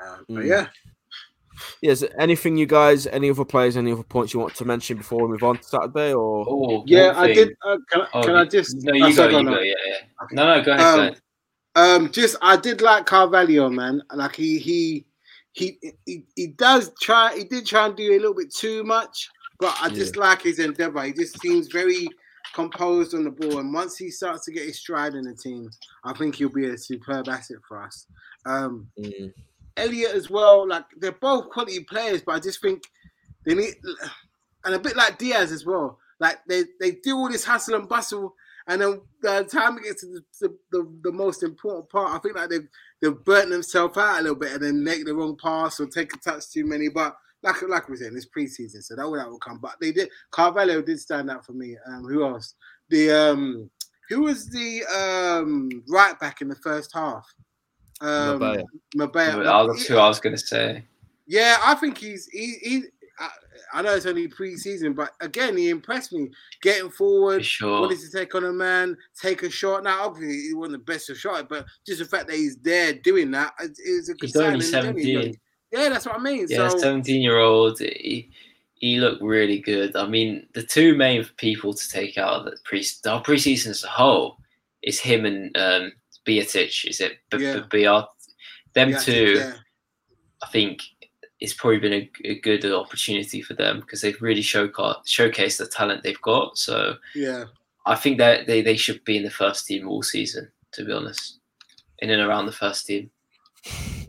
Um, 0.01 0.25
but 0.29 0.45
mm. 0.45 0.49
yeah. 0.49 0.67
Yes. 1.81 2.05
Anything 2.19 2.59
you 2.59 2.67
guys, 2.67 3.07
any 3.07 3.31
other 3.31 3.47
players, 3.47 3.79
any 3.79 3.91
other 3.91 4.03
points 4.03 4.35
you 4.35 4.41
want 4.41 4.55
to 4.57 4.67
mention 4.67 4.99
before 4.99 5.23
we 5.23 5.29
move 5.29 5.43
on 5.43 5.57
to 5.57 5.65
Saturday? 5.65 6.13
Or 6.13 6.45
oh, 6.47 6.85
yeah, 6.87 7.15
I 7.17 7.33
did. 7.33 7.57
Uh, 7.67 7.79
can, 7.91 8.03
oh, 8.13 8.23
can 8.23 8.37
I 8.37 8.45
just? 8.45 8.77
No, 8.83 8.93
you 8.93 9.17
go. 9.17 9.29
You 9.29 9.45
go. 9.45 9.61
Yeah, 9.61 9.75
yeah. 9.87 10.27
No, 10.33 10.55
no, 10.55 10.63
go 10.63 10.73
ahead. 10.73 10.87
Um, 10.87 10.97
go 10.97 11.03
ahead. 11.03 11.21
Um, 11.77 12.11
just 12.11 12.37
I 12.41 12.57
did 12.57 12.81
like 12.81 13.05
Carvalho, 13.05 13.69
man. 13.69 14.03
Like 14.13 14.35
he 14.35 14.59
he 14.59 15.05
he 15.53 15.79
he, 16.07 16.25
he 16.35 16.47
does 16.49 16.91
try. 17.01 17.37
He 17.37 17.45
did 17.45 17.67
try 17.67 17.87
and 17.87 17.95
do 17.95 18.13
a 18.13 18.19
little 18.19 18.35
bit 18.35 18.53
too 18.53 18.83
much, 18.83 19.29
but 19.61 19.77
I 19.81 19.91
just 19.91 20.17
yeah. 20.17 20.23
like 20.23 20.43
his 20.43 20.59
endeavor. 20.59 21.03
He 21.03 21.13
just 21.13 21.39
seems 21.41 21.69
very 21.69 22.09
composed 22.55 23.15
on 23.15 23.25
the 23.25 23.31
ball, 23.31 23.59
and 23.59 23.75
once 23.75 23.99
he 23.99 24.11
starts 24.11 24.47
to 24.47 24.53
get 24.53 24.65
his 24.65 24.79
stride 24.79 25.13
in 25.15 25.25
the 25.25 25.35
team, 25.35 25.69
I 26.03 26.15
think 26.15 26.37
he'll 26.37 26.49
be 26.49 26.67
a 26.67 26.79
superb 26.79 27.29
asset 27.29 27.59
for 27.69 27.83
us. 27.83 28.07
Um, 28.47 28.89
mm. 28.99 29.33
Elliott 29.77 30.15
as 30.15 30.31
well. 30.31 30.67
Like 30.67 30.87
they're 30.97 31.13
both 31.13 31.51
quality 31.51 31.85
players, 31.85 32.23
but 32.23 32.37
I 32.37 32.41
just 32.41 32.63
think 32.63 32.85
they 33.45 33.55
need, 33.55 33.75
and 34.65 34.75
a 34.75 34.79
bit 34.79 34.97
like 34.97 35.19
Diaz 35.19 35.53
as 35.53 35.67
well. 35.67 35.99
Like 36.21 36.39
they 36.49 36.65
they 36.81 36.93
do 36.93 37.19
all 37.19 37.29
this 37.29 37.45
hustle 37.45 37.75
and 37.75 37.87
bustle, 37.87 38.35
and 38.67 38.81
then 38.81 39.01
the 39.23 39.45
time 39.45 39.79
it 39.79 39.85
gets 39.85 40.01
to 40.01 40.07
the, 40.07 40.25
the, 40.41 40.57
the, 40.73 40.99
the 41.05 41.13
most 41.13 41.43
important 41.43 41.89
part, 41.89 42.15
I 42.15 42.19
think 42.19 42.37
like 42.37 42.51
they've 42.51 42.69
they've 43.01 43.25
burnt 43.25 43.51
themselves 43.51 43.97
out 43.97 44.19
a 44.19 44.23
little 44.23 44.37
bit 44.37 44.53
and 44.53 44.63
then 44.63 44.85
make 44.85 45.05
the 45.05 45.15
wrong 45.15 45.37
pass 45.37 45.79
or 45.79 45.87
take 45.87 46.13
a 46.15 46.19
touch 46.19 46.51
too 46.51 46.67
many. 46.67 46.89
But 46.89 47.17
like 47.43 47.63
like 47.69 47.89
we 47.89 47.97
said, 47.97 48.13
it's 48.13 48.27
preseason, 48.27 48.83
so 48.83 48.97
that 48.97 49.09
will 49.09 49.17
that 49.17 49.29
will 49.29 49.39
come. 49.39 49.59
But 49.59 49.77
they 49.81 49.93
did. 49.93 50.09
Carvalho 50.31 50.83
did 50.83 50.99
stand 50.99 51.31
out 51.31 51.47
for 51.47 51.53
me. 51.53 51.77
Um, 51.87 52.05
who 52.05 52.25
else? 52.25 52.55
The 52.89 53.11
um, 53.11 53.71
who 54.09 54.23
was 54.23 54.49
the 54.49 54.85
um 54.87 55.71
right 55.89 56.19
back 56.19 56.41
in 56.41 56.49
the 56.49 56.57
first 56.57 56.93
half? 56.93 57.27
Um, 58.01 58.41
Mabaya. 58.41 58.65
Mabaya. 58.97 59.69
That's 59.69 59.87
who 59.87 59.97
I 59.97 60.09
was 60.09 60.21
going 60.21 60.37
to 60.37 60.43
say. 60.43 60.85
Yeah, 61.27 61.57
I 61.63 61.75
think 61.75 61.99
he's 61.99 62.27
he, 62.27 62.57
he 62.63 62.83
I, 63.73 63.83
know 63.83 63.95
it's 63.95 64.07
only 64.07 64.29
pre-season, 64.29 64.93
but 64.93 65.13
again, 65.21 65.57
he 65.57 65.71
impressed 65.71 66.13
me. 66.13 66.31
Getting 66.63 66.91
forward, 66.91 67.45
sure. 67.45 67.83
wanted 67.83 68.01
to 68.01 68.11
take 68.11 68.35
on 68.35 68.45
a 68.45 68.53
man, 68.53 68.97
take 69.21 69.43
a 69.43 69.51
shot. 69.51 69.85
Now, 69.85 70.07
obviously, 70.07 70.49
he 70.49 70.55
wasn't 70.55 70.85
the 70.85 70.93
best 70.93 71.11
of 71.11 71.19
shot, 71.19 71.49
but 71.49 71.67
just 71.87 71.99
the 71.99 72.05
fact 72.05 72.29
that 72.29 72.37
he's 72.37 72.57
there 72.57 72.93
doing 72.93 73.31
that 73.33 73.53
is 73.61 74.09
a 74.09 74.15
good 74.15 74.27
he's 74.27 74.35
sign. 74.35 74.55
Only 74.55 74.65
17. 74.65 75.35
Yeah, 75.73 75.89
that's 75.89 76.07
what 76.07 76.17
I 76.17 76.19
mean. 76.19 76.47
Yeah, 76.49 76.69
so, 76.69 76.79
17 76.79 77.21
year 77.21 77.39
old. 77.39 77.79
He, 77.79 78.31
he 78.75 78.99
looked 78.99 79.23
really 79.23 79.59
good. 79.59 79.97
I 79.97 80.07
mean, 80.07 80.47
the 80.55 80.63
two 80.63 80.95
main 80.97 81.25
people 81.37 81.75
to 81.75 81.89
take 81.91 82.19
out 82.19 82.35
of 82.35 82.45
the 82.45 82.57
pre 82.65 82.85
our 83.07 83.23
preseason 83.23 83.69
as 83.69 83.85
a 83.85 83.89
whole 83.89 84.39
is 84.83 85.01
him 85.01 85.25
and 85.25 85.57
um. 85.57 85.93
Is 86.29 86.57
it? 86.57 87.19
B- 87.31 87.39
yeah. 87.39 87.61
B- 87.71 87.85
B- 87.85 88.03
them 88.75 88.91
yeah, 88.91 88.99
two, 88.99 89.35
yeah. 89.39 89.53
I 90.43 90.47
think 90.49 90.83
it's 91.41 91.53
probably 91.53 91.79
been 91.79 91.93
a, 91.93 92.11
a, 92.25 92.41
good 92.41 92.65
opportunity 92.65 93.43
for 93.43 93.55
them 93.55 93.81
because 93.81 94.01
they've 94.01 94.21
really 94.23 94.43
show, 94.43 94.69
showcased 94.69 95.59
the 95.59 95.67
talent 95.67 96.03
they've 96.03 96.21
got. 96.23 96.57
So 96.57 96.97
yeah, 97.15 97.45
I 97.85 97.95
think 97.95 98.19
that 98.19 98.47
they, 98.47 98.63
they 98.63 98.77
should 98.77 99.05
be 99.05 99.17
in 99.17 99.23
the 99.23 99.31
first 99.31 99.67
team 99.67 99.89
all 99.89 100.03
season. 100.03 100.51
To 100.73 100.85
be 100.85 100.93
honest, 100.93 101.39
in 101.99 102.11
and 102.11 102.23
around 102.23 102.47
the 102.47 102.53
first 102.53 102.87
team. 102.87 103.11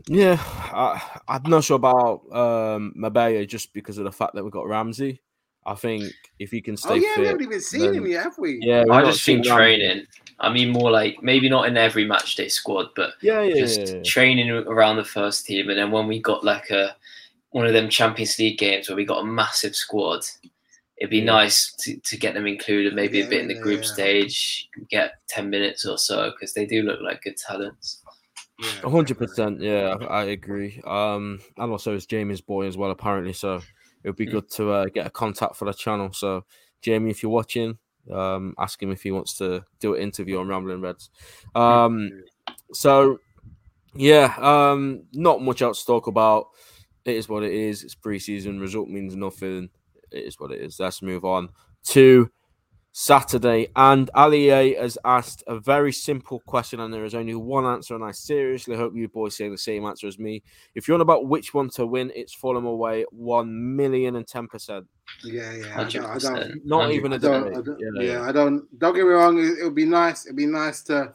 Yeah, 0.06 0.38
I, 0.40 1.20
am 1.28 1.42
not 1.46 1.64
sure 1.64 1.76
about 1.76 2.22
um, 2.32 2.94
Mabaya 2.96 3.46
just 3.46 3.72
because 3.72 3.98
of 3.98 4.04
the 4.04 4.12
fact 4.12 4.34
that 4.34 4.42
we've 4.42 4.52
got 4.52 4.66
Ramsay. 4.66 5.20
I 5.66 5.74
think 5.74 6.10
if 6.38 6.50
he 6.50 6.62
can 6.62 6.78
stay 6.78 6.90
oh, 6.90 6.94
yeah, 6.94 7.14
fit, 7.14 7.20
we 7.20 7.26
haven't 7.26 7.42
even 7.42 7.60
seen 7.60 7.80
then, 7.80 7.94
him 7.94 8.06
yet, 8.06 8.24
have 8.24 8.38
we? 8.38 8.58
Yeah, 8.62 8.84
I 8.90 9.02
just 9.02 9.22
think 9.22 9.44
training. 9.44 10.06
I 10.40 10.50
mean 10.50 10.70
more 10.70 10.90
like 10.90 11.22
maybe 11.22 11.48
not 11.50 11.66
in 11.68 11.76
every 11.76 12.06
match 12.06 12.36
day 12.36 12.48
squad, 12.48 12.86
but 12.96 13.14
Yeah, 13.20 13.42
yeah, 13.42 13.54
just 13.54 13.80
yeah, 13.80 13.96
yeah. 13.96 14.02
training 14.02 14.50
around 14.50 14.96
the 14.96 15.04
first 15.04 15.44
team. 15.44 15.68
And 15.68 15.78
then 15.78 15.90
when 15.90 16.06
we 16.06 16.20
got 16.20 16.44
like 16.44 16.70
a 16.70 16.96
one 17.50 17.66
of 17.66 17.72
them 17.72 17.88
Champions 17.88 18.38
League 18.38 18.58
games 18.58 18.88
where 18.88 18.96
we 18.96 19.04
got 19.04 19.22
a 19.22 19.26
massive 19.26 19.74
squad, 19.74 20.20
it'd 20.98 21.10
be 21.10 21.18
Yeah. 21.18 21.24
nice 21.24 21.72
to, 21.80 21.98
to 22.04 22.16
get 22.16 22.34
them 22.34 22.46
included, 22.46 22.94
maybe 22.94 23.20
a 23.20 23.28
bit 23.28 23.40
in 23.42 23.48
the 23.48 23.54
yeah, 23.54 23.60
group 23.62 23.80
yeah. 23.82 23.92
stage, 23.92 24.68
get 24.90 25.12
10 25.28 25.48
minutes 25.48 25.86
or 25.86 25.96
so, 25.98 26.30
because 26.30 26.52
they 26.54 26.66
do 26.66 26.82
look 26.82 27.00
like 27.00 27.22
good 27.22 27.36
talents. 27.36 28.02
Yeah, 28.58 28.70
A 28.82 28.90
hundred 28.90 29.18
definitely. 29.18 29.26
percent, 29.26 29.60
yeah, 29.60 29.96
I 30.08 30.22
I 30.22 30.24
agree. 30.24 30.82
Um, 30.84 31.40
and 31.56 31.70
also 31.70 31.94
it's 31.94 32.06
Jamie's 32.06 32.40
boy 32.40 32.66
as 32.66 32.76
well, 32.76 32.90
apparently. 32.90 33.32
So 33.32 33.56
it 34.02 34.08
would 34.08 34.16
be 34.16 34.26
Mm. 34.26 34.32
good 34.32 34.50
to 34.52 34.70
uh, 34.72 34.86
get 34.86 35.06
a 35.06 35.10
contact 35.10 35.56
for 35.56 35.64
the 35.64 35.72
channel. 35.72 36.12
So 36.12 36.44
Jamie, 36.82 37.10
if 37.10 37.22
you're 37.22 37.30
watching, 37.32 37.78
um, 38.12 38.54
ask 38.58 38.82
him 38.82 38.90
if 38.90 39.02
he 39.02 39.10
wants 39.12 39.36
to 39.38 39.64
do 39.80 39.94
an 39.94 40.02
interview 40.02 40.38
on 40.40 40.48
Rambling 40.48 40.80
Reds. 40.80 41.10
Um, 41.54 42.10
so 42.72 43.20
yeah, 43.94 44.34
um, 44.38 45.04
not 45.12 45.40
much 45.42 45.62
else 45.62 45.80
to 45.80 45.86
talk 45.86 46.06
about. 46.08 46.48
It 47.08 47.16
is 47.16 47.28
what 47.28 47.42
it 47.42 47.52
is. 47.52 47.82
It's 47.84 47.94
preseason. 47.94 48.60
Result 48.60 48.88
means 48.88 49.16
nothing. 49.16 49.70
It 50.10 50.24
is 50.24 50.38
what 50.38 50.52
it 50.52 50.60
is. 50.60 50.78
Let's 50.78 51.02
move 51.02 51.24
on 51.24 51.48
to 51.86 52.30
Saturday. 52.92 53.68
And 53.76 54.10
Ali 54.14 54.50
A 54.50 54.74
has 54.74 54.98
asked 55.04 55.42
a 55.46 55.58
very 55.58 55.92
simple 55.92 56.40
question, 56.46 56.80
and 56.80 56.92
there 56.92 57.04
is 57.04 57.14
only 57.14 57.34
one 57.34 57.64
answer. 57.64 57.94
And 57.94 58.04
I 58.04 58.10
seriously 58.12 58.76
hope 58.76 58.94
you 58.94 59.08
boys 59.08 59.36
say 59.36 59.48
the 59.48 59.56
same 59.58 59.84
answer 59.86 60.06
as 60.06 60.18
me. 60.18 60.42
If 60.74 60.88
you're 60.88 60.96
on 60.96 61.00
about 61.00 61.26
which 61.26 61.54
one 61.54 61.70
to 61.70 61.86
win, 61.86 62.12
it's 62.14 62.34
Fulham 62.34 62.66
away, 62.66 63.04
one 63.10 63.76
million 63.76 64.16
and 64.16 64.26
ten 64.26 64.48
percent. 64.48 64.86
Yeah, 65.24 65.52
yeah. 65.54 65.80
I 65.80 65.84
don't, 65.84 66.04
I 66.04 66.18
don't, 66.18 66.36
100%. 66.36 66.64
Not 66.64 66.90
even 66.90 67.12
I 67.12 67.16
a 67.16 67.18
don't, 67.18 67.44
debate. 67.44 67.58
I 67.58 67.62
don't 67.62 67.78
Yeah, 67.80 68.02
yeah, 68.02 68.12
yeah. 68.12 68.22
I 68.22 68.32
don't. 68.32 68.78
Don't 68.78 68.94
get 68.94 69.04
me 69.04 69.10
wrong. 69.10 69.38
It, 69.38 69.58
it 69.60 69.64
would 69.64 69.74
be 69.74 69.84
nice. 69.86 70.26
It'd 70.26 70.36
be 70.36 70.46
nice 70.46 70.82
to 70.84 71.14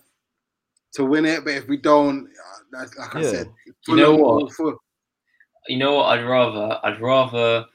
to 0.94 1.06
win 1.06 1.26
it, 1.26 1.44
but 1.44 1.54
if 1.56 1.68
we 1.68 1.78
don't, 1.78 2.28
uh, 2.28 2.78
like 2.80 3.16
I 3.16 3.22
Yeah. 3.22 3.30
said, 3.32 3.52
You 3.88 3.96
know 3.96 4.16
what? 4.16 4.54
Ful- 4.54 4.78
You 5.68 5.78
know 5.78 5.96
what? 5.96 6.06
I'd 6.18 6.26
rather, 6.26 6.80
I'd 6.84 7.00
rather, 7.02 7.66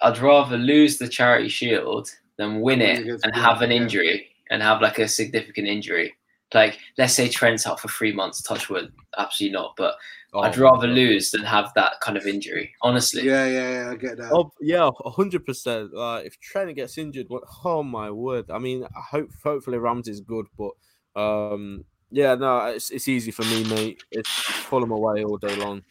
I'd 0.00 0.18
rather 0.18 0.56
lose 0.56 0.98
the 0.98 1.08
charity 1.08 1.48
shield 1.48 2.08
than 2.38 2.60
win 2.60 2.80
Win 2.80 2.82
it 2.82 3.06
and 3.24 3.34
have 3.34 3.62
an 3.62 3.70
injury 3.70 4.28
and 4.50 4.62
have 4.62 4.80
like 4.80 4.98
a 4.98 5.08
significant 5.08 5.68
injury. 5.68 6.14
Like, 6.54 6.78
let's 6.98 7.14
say 7.14 7.28
Trent's 7.28 7.66
out 7.66 7.80
for 7.80 7.88
three 7.88 8.12
months, 8.12 8.42
touch 8.42 8.68
wood, 8.68 8.92
absolutely 9.16 9.54
not. 9.54 9.74
But 9.76 9.94
I'd 10.34 10.58
Oh, 10.58 10.62
rather 10.62 10.86
lose 10.86 11.30
than 11.30 11.42
have 11.42 11.72
that 11.74 12.00
kind 12.00 12.16
of 12.16 12.26
injury, 12.26 12.74
honestly. 12.82 13.24
yeah, 13.24 13.46
yeah, 13.46 13.70
yeah. 13.70 13.90
I 13.90 13.96
get 13.96 14.16
that. 14.18 14.32
Oh 14.32 14.50
yeah, 14.60 14.90
a 15.04 15.10
hundred 15.10 15.44
percent. 15.46 15.92
Like 15.94 16.26
if 16.26 16.38
Trent 16.40 16.74
gets 16.74 16.98
injured, 16.98 17.26
what? 17.28 17.44
Oh 17.64 17.82
my 17.82 18.10
word! 18.10 18.50
I 18.50 18.58
mean, 18.58 18.84
I 18.84 19.00
hope 19.00 19.30
hopefully 19.42 19.78
Ramsay's 19.78 20.20
good, 20.20 20.46
but 20.58 20.72
um, 21.20 21.84
yeah, 22.10 22.34
no, 22.34 22.58
it's 22.66 22.90
it's 22.90 23.08
easy 23.08 23.30
for 23.30 23.42
me, 23.42 23.64
mate. 23.64 24.02
It's 24.10 24.28
Fulham 24.28 24.90
away 24.90 25.24
all 25.24 25.36
day 25.38 25.54
long. 25.56 25.82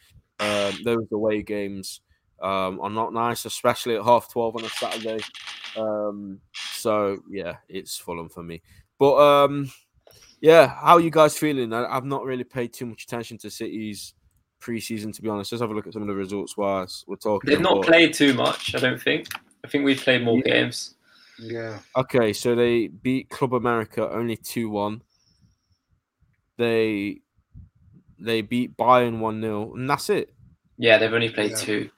Um, 0.41 0.79
those 0.83 1.07
away 1.11 1.41
games 1.43 2.01
um, 2.41 2.79
are 2.81 2.89
not 2.89 3.13
nice, 3.13 3.45
especially 3.45 3.95
at 3.95 4.03
half 4.03 4.31
twelve 4.31 4.55
on 4.55 4.65
a 4.65 4.69
Saturday. 4.69 5.19
Um, 5.77 6.39
so 6.53 7.19
yeah, 7.29 7.57
it's 7.69 7.97
Fulham 7.97 8.27
for 8.29 8.43
me. 8.43 8.61
But 8.97 9.15
um, 9.17 9.71
yeah, 10.41 10.67
how 10.67 10.95
are 10.95 10.99
you 11.01 11.11
guys 11.11 11.37
feeling? 11.37 11.71
I, 11.73 11.85
I've 11.85 12.05
not 12.05 12.25
really 12.25 12.43
paid 12.43 12.73
too 12.73 12.85
much 12.87 13.03
attention 13.03 13.37
to 13.39 13.51
City's 13.51 14.15
preseason, 14.61 15.13
to 15.15 15.21
be 15.21 15.29
honest. 15.29 15.51
Let's 15.51 15.61
have 15.61 15.71
a 15.71 15.73
look 15.73 15.87
at 15.87 15.93
some 15.93 16.01
of 16.01 16.07
the 16.07 16.15
results 16.15 16.57
whilst 16.57 17.05
we're 17.07 17.15
talking. 17.15 17.49
They've 17.49 17.61
not 17.61 17.77
but- 17.81 17.87
played 17.87 18.13
too 18.13 18.33
much, 18.33 18.75
I 18.75 18.79
don't 18.79 19.01
think. 19.01 19.27
I 19.63 19.67
think 19.67 19.85
we've 19.85 19.99
played 19.99 20.23
more 20.23 20.37
Yeah. 20.45 20.53
games. 20.53 20.95
Yeah, 21.39 21.79
Okay, 21.95 22.33
so 22.33 22.53
they 22.53 22.87
beat 22.87 23.29
Club 23.29 23.53
America 23.55 24.07
only 24.11 24.37
two 24.37 24.69
one. 24.69 25.01
They 26.57 27.21
they 28.23 28.41
beat 28.41 28.77
Bayern 28.77 29.19
one 29.19 29.41
0 29.41 29.73
and 29.73 29.89
that's 29.89 30.09
it. 30.09 30.33
Yeah, 30.77 30.97
they've 30.97 31.13
only 31.13 31.29
played 31.29 31.51
Yeah. 31.51 31.57
two. 31.57 31.89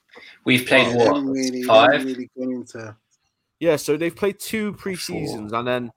We've 0.45 0.65
played 0.65 0.87
They 0.93 0.95
what? 0.97 1.23
really, 1.23 1.63
five? 1.63 2.03
really 2.05 2.29
gone 2.37 2.51
into. 2.53 2.95
Yeah, 3.59 3.77
so 3.77 3.97
they've 3.97 4.15
played 4.15 4.39
two 4.39 4.73
pre-seasons 4.73 5.53
and 5.53 5.67
then 5.67 5.91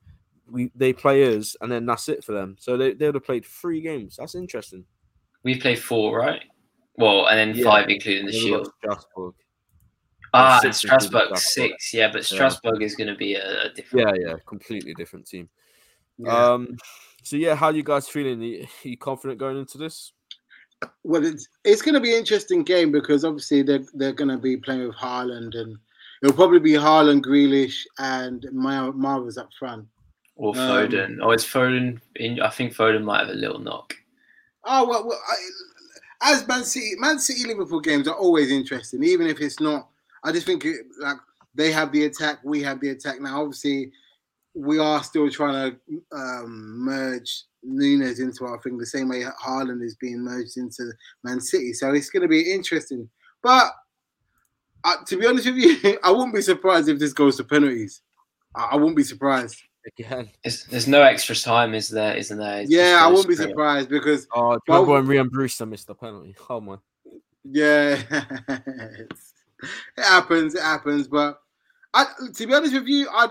we 0.48 0.70
they 0.74 0.92
play 0.92 1.36
us 1.36 1.56
and 1.60 1.70
then 1.70 1.84
that's 1.86 2.08
it 2.08 2.22
for 2.24 2.32
them. 2.32 2.56
So 2.58 2.76
they 2.76 2.92
they 2.94 3.06
would 3.06 3.16
have 3.16 3.24
played 3.24 3.44
three 3.44 3.80
games. 3.80 4.16
That's 4.16 4.34
interesting. 4.34 4.84
We've 5.42 5.60
played 5.60 5.78
four, 5.78 6.18
right? 6.18 6.42
Well, 6.96 7.26
and 7.28 7.38
then 7.38 7.56
Yeah. 7.56 7.64
five 7.64 7.88
including 7.88 8.26
the 8.26 8.32
They've 8.32 8.40
shield. 8.40 8.72
Strasbourg. 8.78 9.34
Ah, 10.32 10.58
six 10.62 10.78
Strasbourg 10.78 11.22
Strasbourg. 11.36 11.38
six. 11.38 11.94
Yeah, 11.94 12.08
but 12.08 12.18
Yeah. 12.30 12.36
Strasbourg 12.36 12.82
is 12.82 12.94
going 12.94 13.08
to 13.08 13.16
be 13.16 13.34
a, 13.34 13.64
a 13.66 13.68
different. 13.72 14.16
Yeah, 14.18 14.28
yeah, 14.28 14.36
completely 14.46 14.94
different 14.94 15.26
team. 15.26 15.48
Yeah. 16.18 16.52
Um 16.52 16.76
so 17.22 17.36
yeah, 17.36 17.56
how 17.56 17.66
are 17.66 17.72
you 17.72 17.82
guys 17.82 18.08
feeling? 18.08 18.40
Are 18.40 18.44
you, 18.44 18.62
are 18.84 18.88
you 18.88 18.96
confident 18.96 19.38
going 19.40 19.56
into 19.58 19.78
this? 19.78 20.12
Well, 21.04 21.24
it's 21.24 21.48
it's 21.64 21.82
going 21.82 21.94
to 21.94 22.00
be 22.00 22.12
an 22.12 22.18
interesting 22.18 22.62
game 22.62 22.92
because 22.92 23.24
obviously 23.24 23.62
they're 23.62 23.84
they're 23.94 24.12
going 24.12 24.28
to 24.30 24.36
be 24.38 24.56
playing 24.56 24.86
with 24.86 24.96
Haaland 24.96 25.56
and 25.58 25.76
it'll 26.22 26.36
probably 26.36 26.60
be 26.60 26.72
Haaland, 26.72 27.22
Grealish, 27.22 27.84
and 27.98 28.46
Mar- 28.52 28.92
Marvels 28.92 29.38
up 29.38 29.50
front. 29.58 29.86
Or 30.36 30.50
Um, 30.50 30.56
Foden. 30.56 31.18
oh, 31.22 31.30
it's 31.30 31.44
Foden. 31.46 32.00
In, 32.16 32.40
I 32.40 32.50
think 32.50 32.74
Foden 32.74 33.04
might 33.04 33.20
have 33.20 33.30
a 33.30 33.34
little 33.38 33.58
knock. 33.58 33.94
Oh 34.64 34.86
well, 34.86 35.06
well 35.06 35.20
I, 36.22 36.32
as 36.32 36.46
Man 36.46 36.64
City, 36.64 36.92
Man 36.98 37.18
City 37.18 37.46
Liverpool 37.46 37.80
games 37.80 38.08
are 38.08 38.14
always 38.14 38.50
interesting, 38.50 39.02
even 39.04 39.26
if 39.26 39.40
it's 39.40 39.60
not. 39.60 39.88
I 40.24 40.32
just 40.32 40.46
think 40.46 40.64
it, 40.64 40.86
like 41.00 41.16
they 41.54 41.70
have 41.72 41.92
the 41.92 42.04
attack, 42.04 42.40
we 42.44 42.62
have 42.62 42.80
the 42.80 42.90
attack. 42.90 43.20
Now, 43.20 43.40
obviously, 43.40 43.92
we 44.59 44.79
are 44.79 45.03
still 45.05 45.29
trying 45.31 45.73
to 45.90 46.03
um, 46.16 46.79
merge 46.83 47.45
Nunez 47.62 48.21
into 48.21 48.45
our 48.47 48.59
thing 48.62 48.79
the 48.79 48.87
same 48.87 49.09
way 49.11 49.23
Haaland 49.45 49.83
is 49.85 49.97
being 49.97 50.21
merged 50.25 50.57
into 50.57 50.90
Man 51.25 51.40
City. 51.40 51.73
So 51.75 51.92
it's 51.92 52.09
going 52.09 52.23
to 52.23 52.29
be 52.29 52.51
interesting. 52.53 53.09
But 53.42 53.71
uh, 54.83 54.97
to 55.05 55.16
be 55.19 55.27
honest 55.27 55.47
with 55.47 55.57
you, 55.57 55.99
I 56.05 56.11
wouldn't 56.11 56.35
be 56.35 56.40
surprised 56.40 56.88
if 56.88 56.99
this 56.99 57.12
goes 57.12 57.37
to 57.37 57.45
penalties. 57.45 58.01
I, 58.55 58.71
I 58.73 58.77
wouldn't 58.77 58.97
be 58.97 59.03
surprised. 59.05 59.59
Again. 59.99 60.29
There's, 60.42 60.64
there's 60.64 60.88
no 60.88 61.03
extra 61.03 61.37
time, 61.37 61.75
is 61.75 61.88
there? 61.88 62.16
Isn't 62.16 62.38
there? 62.38 62.62
It's 62.62 62.71
Yeah, 62.71 62.99
I 63.03 63.09
goes 63.09 63.11
wouldn't 63.19 63.29
be 63.29 63.35
straight. 63.35 63.49
surprised 63.51 63.88
because 63.90 64.27
Oh, 64.35 64.55
do 64.55 64.61
you 64.69 64.73
Well- 64.73 64.85
remember 64.87 65.14
when 65.14 65.27
Rhian 65.27 65.31
Brewster 65.31 65.66
missed 65.66 65.87
the 65.87 65.95
penalty? 65.95 66.35
Oh 66.49 66.61
my 66.61 66.77
Yeah, 67.45 68.01
it 68.49 69.12
happens. 69.99 70.55
It 70.55 70.62
happens. 70.62 71.09
But 71.09 71.40
I, 71.96 72.06
to 72.35 72.46
be 72.46 72.54
honest 72.54 72.74
with 72.74 72.87
you, 72.87 73.09
I, 73.11 73.28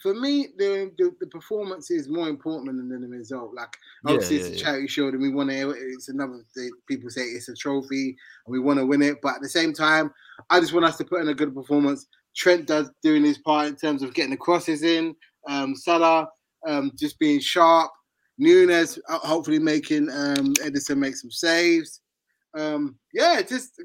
for 0.00 0.14
me, 0.14 0.48
the, 0.56 0.92
the 0.96 1.14
the 1.20 1.26
performance 1.26 1.90
is 1.90 2.08
more 2.08 2.28
important 2.28 2.66
than 2.66 2.88
the 2.88 3.08
result. 3.08 3.52
Like 3.54 3.76
obviously, 4.06 4.36
yeah, 4.36 4.42
it's 4.42 4.50
a 4.50 4.56
yeah. 4.56 4.64
charity 4.64 4.88
shield, 4.88 5.14
and 5.14 5.22
we 5.22 5.30
want 5.30 5.50
to. 5.50 5.70
It's 5.70 6.08
another. 6.08 6.42
thing. 6.54 6.70
People 6.86 7.10
say 7.10 7.22
it's 7.22 7.48
a 7.48 7.54
trophy, 7.54 8.16
and 8.46 8.52
we 8.52 8.60
want 8.60 8.78
to 8.78 8.86
win 8.86 9.02
it. 9.02 9.18
But 9.22 9.36
at 9.36 9.42
the 9.42 9.48
same 9.48 9.72
time, 9.72 10.12
I 10.48 10.60
just 10.60 10.72
want 10.72 10.86
us 10.86 10.96
to 10.98 11.04
put 11.04 11.20
in 11.20 11.28
a 11.28 11.34
good 11.34 11.54
performance. 11.54 12.06
Trent 12.36 12.66
does 12.66 12.90
doing 13.02 13.24
his 13.24 13.38
part 13.38 13.66
in 13.66 13.76
terms 13.76 14.02
of 14.02 14.14
getting 14.14 14.30
the 14.30 14.36
crosses 14.36 14.82
in. 14.82 15.14
Um, 15.48 15.74
Salah 15.74 16.28
um, 16.66 16.92
just 16.96 17.18
being 17.18 17.40
sharp. 17.40 17.90
Nunez 18.38 18.98
hopefully 19.08 19.58
making 19.58 20.08
um, 20.10 20.54
Ederson 20.62 20.96
make 20.96 21.16
some 21.16 21.30
saves 21.30 22.00
um, 22.54 22.96
yeah, 23.12 23.40
just 23.42 23.80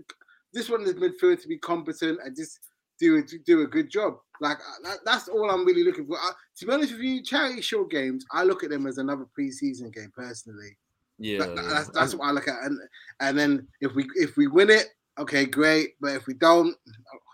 just 0.54 0.70
want 0.70 0.86
the 0.86 0.94
midfield 0.94 1.42
to 1.42 1.48
be 1.48 1.58
competent 1.58 2.20
and 2.24 2.36
just 2.36 2.60
do 3.00 3.18
a, 3.18 3.22
do 3.46 3.62
a 3.62 3.68
good 3.68 3.90
job. 3.90 4.16
Like 4.42 4.58
uh, 4.58 4.90
that, 4.90 4.98
that's 5.06 5.28
all 5.28 5.50
I'm 5.50 5.66
really 5.66 5.84
looking 5.84 6.06
for. 6.08 6.18
Uh, 6.18 6.32
to 6.58 6.66
be 6.66 6.72
honest 6.74 6.92
with 6.94 7.02
you, 7.02 7.24
charity 7.24 7.62
shield 7.62 7.90
games, 7.90 8.26
I 8.32 8.44
look 8.44 8.64
at 8.64 8.70
them 8.70 8.86
as 8.88 8.98
another 8.98 9.26
preseason 9.38 9.94
game 9.94 10.12
personally. 10.16 10.78
yeah. 11.18 11.40
That- 11.40 11.56
that- 11.56 11.70
that's 11.70 11.90
that's 11.90 12.16
what 12.16 12.28
I 12.28 12.32
look 12.32 12.48
at. 12.48 12.62
And 12.64 12.80
and 13.22 13.38
then 13.38 13.68
if 13.82 13.94
we 13.96 14.08
if 14.16 14.36
we 14.38 14.48
win 14.48 14.70
it, 14.70 14.88
okay, 15.18 15.46
great. 15.46 15.92
But 16.02 16.16
if 16.16 16.28
we 16.28 16.34
don't, 16.34 16.76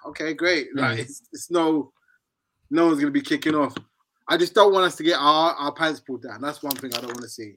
okay, 0.08 0.34
great. 0.34 0.68
Like 0.76 0.98
Mm. 0.98 1.02
it's, 1.02 1.24
it's 1.34 1.50
no 1.50 1.92
no 2.70 2.86
one's 2.86 3.00
gonna 3.00 3.12
be 3.12 3.22
kicking 3.22 3.56
off. 3.56 3.74
I 4.28 4.38
just 4.38 4.54
don't 4.54 4.72
want 4.72 4.86
us 4.86 4.96
to 4.98 5.04
get 5.04 5.18
our, 5.20 5.54
our 5.56 5.74
pants 5.74 6.00
pulled 6.00 6.22
down. 6.24 6.40
That's 6.42 6.64
one 6.64 6.76
thing 6.76 6.94
I 6.94 6.98
don't 7.02 7.08
want 7.08 7.22
to 7.24 7.30
see. 7.30 7.56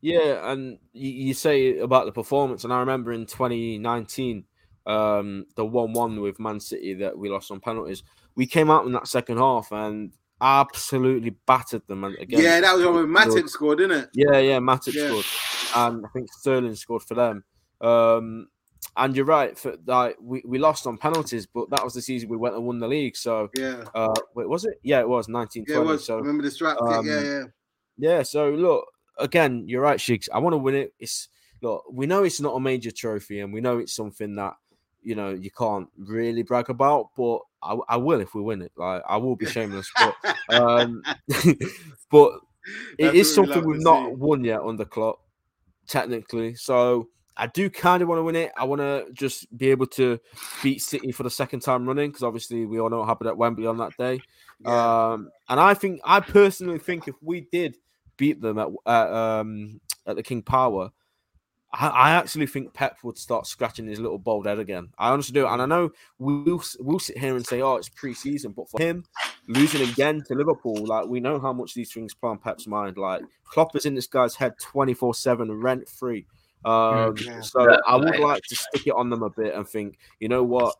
Yeah, 0.00 0.50
and 0.50 0.78
you, 0.92 1.10
you 1.10 1.34
say 1.34 1.78
about 1.78 2.06
the 2.06 2.12
performance, 2.12 2.64
and 2.64 2.72
I 2.72 2.80
remember 2.80 3.12
in 3.12 3.26
2019, 3.26 4.44
um, 4.86 5.46
the 5.56 5.64
one-one 5.64 6.20
with 6.20 6.38
Man 6.38 6.60
City 6.60 6.94
that 6.94 7.16
we 7.16 7.28
lost 7.28 7.50
on 7.50 7.60
penalties. 7.60 8.02
We 8.36 8.46
came 8.46 8.70
out 8.70 8.86
in 8.86 8.92
that 8.92 9.08
second 9.08 9.38
half 9.38 9.72
and 9.72 10.12
absolutely 10.40 11.30
battered 11.46 11.86
them. 11.86 12.04
Again, 12.04 12.42
yeah, 12.42 12.60
that 12.60 12.76
was 12.76 12.84
when 12.84 13.06
Matip 13.06 13.48
scored, 13.48 13.78
didn't 13.78 13.98
it? 13.98 14.10
Yeah, 14.12 14.38
yeah, 14.38 14.58
Matip 14.58 14.94
Yeah. 14.94 15.08
scored, 15.08 15.26
and 15.74 16.04
I 16.04 16.08
think 16.10 16.32
Sterling 16.32 16.74
scored 16.74 17.02
for 17.02 17.14
them. 17.14 17.44
Um, 17.80 18.48
and 18.96 19.16
you're 19.16 19.24
right, 19.24 19.58
for 19.58 19.76
like 19.86 20.16
we, 20.20 20.42
we 20.46 20.58
lost 20.58 20.86
on 20.86 20.98
penalties, 20.98 21.46
but 21.46 21.70
that 21.70 21.82
was 21.82 21.94
the 21.94 22.02
season 22.02 22.28
we 22.28 22.36
went 22.36 22.54
and 22.54 22.64
won 22.66 22.78
the 22.78 22.88
league. 22.88 23.16
So, 23.16 23.50
Yeah. 23.54 23.84
uh, 23.94 24.14
wait, 24.34 24.48
was 24.48 24.64
it? 24.64 24.78
Yeah, 24.82 25.00
it 25.00 25.08
was 25.08 25.28
1920. 25.28 25.72
Yeah, 25.72 25.80
it 25.80 25.94
was. 25.94 26.04
So 26.04 26.18
remember 26.18 26.42
the 26.42 26.50
strap? 26.50 26.80
um, 26.80 27.06
yeah, 27.06 27.20
yeah. 27.20 27.44
yeah, 27.96 28.22
so 28.22 28.50
look 28.50 28.86
again, 29.18 29.64
you're 29.66 29.82
right, 29.82 29.98
Shigz. 29.98 30.28
I 30.32 30.38
want 30.38 30.52
to 30.52 30.58
win 30.58 30.74
it. 30.74 30.94
It's 30.98 31.28
look, 31.62 31.84
we 31.90 32.06
know 32.06 32.24
it's 32.24 32.40
not 32.40 32.54
a 32.54 32.60
major 32.60 32.90
trophy, 32.90 33.40
and 33.40 33.52
we 33.52 33.60
know 33.60 33.78
it's 33.78 33.94
something 33.94 34.36
that 34.36 34.54
you 35.04 35.14
know 35.14 35.30
you 35.30 35.50
can't 35.50 35.88
really 35.96 36.42
brag 36.42 36.70
about, 36.70 37.10
but 37.16 37.40
I, 37.62 37.76
I 37.88 37.96
will 37.96 38.20
if 38.20 38.34
we 38.34 38.42
win 38.42 38.62
it. 38.62 38.72
Like 38.76 39.02
I 39.08 39.16
will 39.16 39.36
be 39.36 39.46
shameless, 39.46 39.90
but 39.96 40.14
um, 40.54 41.02
but 42.10 42.32
it 42.98 43.14
is 43.14 43.32
something 43.34 43.66
we've 43.66 43.80
not 43.80 44.08
see. 44.08 44.14
won 44.14 44.44
yet 44.44 44.60
under 44.60 44.84
Klopp, 44.84 45.20
technically. 45.86 46.54
So 46.54 47.08
I 47.36 47.46
do 47.48 47.68
kind 47.68 48.02
of 48.02 48.08
want 48.08 48.20
to 48.20 48.22
win 48.22 48.36
it. 48.36 48.52
I 48.56 48.64
want 48.64 48.80
to 48.80 49.06
just 49.12 49.56
be 49.56 49.70
able 49.70 49.86
to 49.88 50.20
beat 50.62 50.80
City 50.82 51.12
for 51.12 51.24
the 51.24 51.30
second 51.30 51.60
time 51.60 51.86
running 51.86 52.10
because 52.10 52.22
obviously 52.22 52.64
we 52.66 52.78
all 52.78 52.90
know 52.90 53.00
what 53.00 53.08
happened 53.08 53.28
at 53.28 53.36
Wembley 53.36 53.66
on 53.66 53.78
that 53.78 53.96
day. 53.98 54.20
Yeah. 54.60 55.12
Um, 55.12 55.30
and 55.48 55.58
I 55.58 55.74
think 55.74 56.00
I 56.04 56.20
personally 56.20 56.78
think 56.78 57.08
if 57.08 57.16
we 57.20 57.46
did 57.52 57.76
beat 58.16 58.40
them 58.40 58.58
at 58.58 58.68
at, 58.86 59.12
um, 59.12 59.80
at 60.06 60.16
the 60.16 60.22
King 60.22 60.42
Power, 60.42 60.90
I, 61.74 61.88
I 61.88 62.10
actually 62.12 62.46
think 62.46 62.72
Pep 62.72 62.98
would 63.02 63.18
start 63.18 63.46
scratching 63.46 63.86
his 63.86 64.00
little 64.00 64.18
bald 64.18 64.46
head 64.46 64.58
again. 64.58 64.90
I 64.98 65.10
honestly 65.10 65.34
do, 65.34 65.46
and 65.46 65.60
I 65.60 65.66
know 65.66 65.90
we'll 66.18 66.62
we'll 66.78 66.98
sit 66.98 67.18
here 67.18 67.36
and 67.36 67.46
say, 67.46 67.60
"Oh, 67.62 67.76
it's 67.76 67.88
pre-season," 67.88 68.52
but 68.52 68.70
for 68.70 68.80
him 68.80 69.04
losing 69.48 69.88
again 69.90 70.22
to 70.26 70.34
Liverpool, 70.34 70.86
like 70.86 71.06
we 71.06 71.20
know 71.20 71.38
how 71.38 71.52
much 71.52 71.74
these 71.74 71.92
things 71.92 72.14
play 72.14 72.30
on 72.30 72.38
Pep's 72.38 72.66
mind. 72.66 72.96
Like 72.96 73.22
Klopp 73.44 73.74
is 73.76 73.86
in 73.86 73.94
this 73.94 74.06
guy's 74.06 74.34
head 74.34 74.54
twenty 74.60 74.94
four 74.94 75.14
seven, 75.14 75.52
rent 75.52 75.88
free. 75.88 76.26
Um, 76.64 77.14
Yeah. 77.18 77.40
so 77.40 77.76
I 77.86 77.96
would 77.96 78.18
like 78.18 78.42
to 78.44 78.56
stick 78.56 78.86
it 78.86 78.94
on 78.94 79.10
them 79.10 79.22
a 79.22 79.30
bit 79.30 79.54
and 79.54 79.68
think, 79.68 79.98
you 80.20 80.28
know 80.28 80.42
what, 80.42 80.74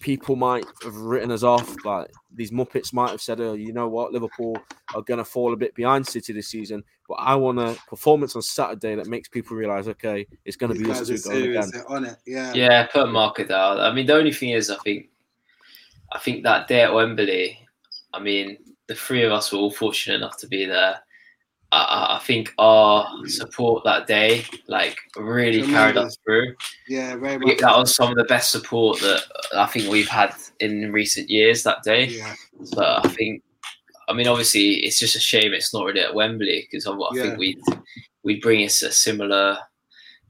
people 0.00 0.36
might 0.36 0.64
have 0.82 0.96
written 0.96 1.30
us 1.30 1.42
off. 1.42 1.76
Like 1.84 2.10
these 2.34 2.50
Muppets 2.50 2.92
might 2.92 3.10
have 3.10 3.20
said, 3.20 3.40
"Oh, 3.40 3.54
you 3.54 3.72
know 3.72 3.88
what, 3.88 4.12
Liverpool 4.12 4.56
are 4.94 5.02
going 5.02 5.18
to 5.18 5.24
fall 5.24 5.52
a 5.52 5.56
bit 5.56 5.74
behind 5.74 6.06
City 6.06 6.32
this 6.32 6.48
season." 6.48 6.84
But 7.08 7.14
I 7.14 7.34
want 7.36 7.58
a 7.58 7.76
performance 7.88 8.36
on 8.36 8.42
Saturday 8.42 8.94
that 8.94 9.06
makes 9.06 9.28
people 9.28 9.56
realize, 9.56 9.88
okay, 9.88 10.26
it's 10.44 10.56
going 10.56 10.74
to 10.74 10.78
be 10.78 10.90
us 10.90 11.08
guys 11.08 11.22
two 11.22 11.30
going 11.30 11.56
again. 11.56 11.70
On 11.88 12.04
it. 12.04 12.16
Yeah. 12.26 12.52
Yeah, 12.52 12.86
put 12.86 13.10
market 13.10 13.48
down. 13.48 13.80
I 13.80 13.92
mean, 13.92 14.06
the 14.06 14.14
only 14.14 14.32
thing 14.32 14.50
is, 14.50 14.70
I 14.70 14.76
think, 14.76 15.08
I 16.12 16.18
think 16.18 16.42
that 16.42 16.68
day 16.68 16.82
at 16.82 16.92
Wembley, 16.92 17.66
I 18.12 18.20
mean, 18.20 18.58
the 18.88 18.94
three 18.94 19.22
of 19.22 19.32
us 19.32 19.52
were 19.52 19.58
all 19.58 19.70
fortunate 19.70 20.16
enough 20.16 20.36
to 20.38 20.46
be 20.46 20.66
there. 20.66 21.00
I- 21.72 22.16
I, 22.16 22.18
think 22.24 22.54
our 22.58 23.06
mm. 23.06 23.30
support 23.30 23.84
that 23.84 24.06
day, 24.06 24.44
like, 24.66 24.96
really 25.16 25.62
carried 25.62 25.96
us 25.96 26.16
through. 26.24 26.54
Yeah. 26.88 27.16
Very 27.16 27.38
much. 27.38 27.58
That 27.58 27.76
was 27.76 27.94
some 27.94 28.10
of 28.10 28.16
the 28.16 28.24
best 28.24 28.50
support 28.50 29.00
that 29.00 29.22
I 29.54 29.66
think 29.66 29.90
we've 29.90 30.08
had 30.08 30.34
in 30.60 30.92
recent 30.92 31.28
years 31.28 31.62
that 31.64 31.82
day. 31.82 32.06
Yeah. 32.06 32.34
But 32.74 33.04
I 33.04 33.08
think, 33.10 33.42
I 34.08 34.14
mean, 34.14 34.26
obviously, 34.26 34.76
it's 34.76 34.98
just 34.98 35.16
a 35.16 35.20
shame 35.20 35.52
it's 35.52 35.74
not 35.74 35.84
really 35.84 36.00
at 36.00 36.14
Wembley 36.14 36.66
because 36.70 36.86
I, 36.86 36.92
I 36.92 37.08
Yeah. 37.12 37.22
think 37.22 37.38
we'd 37.38 37.60
we'd 38.22 38.40
bring 38.40 38.64
us 38.64 38.82
a 38.82 38.90
similar 38.90 39.58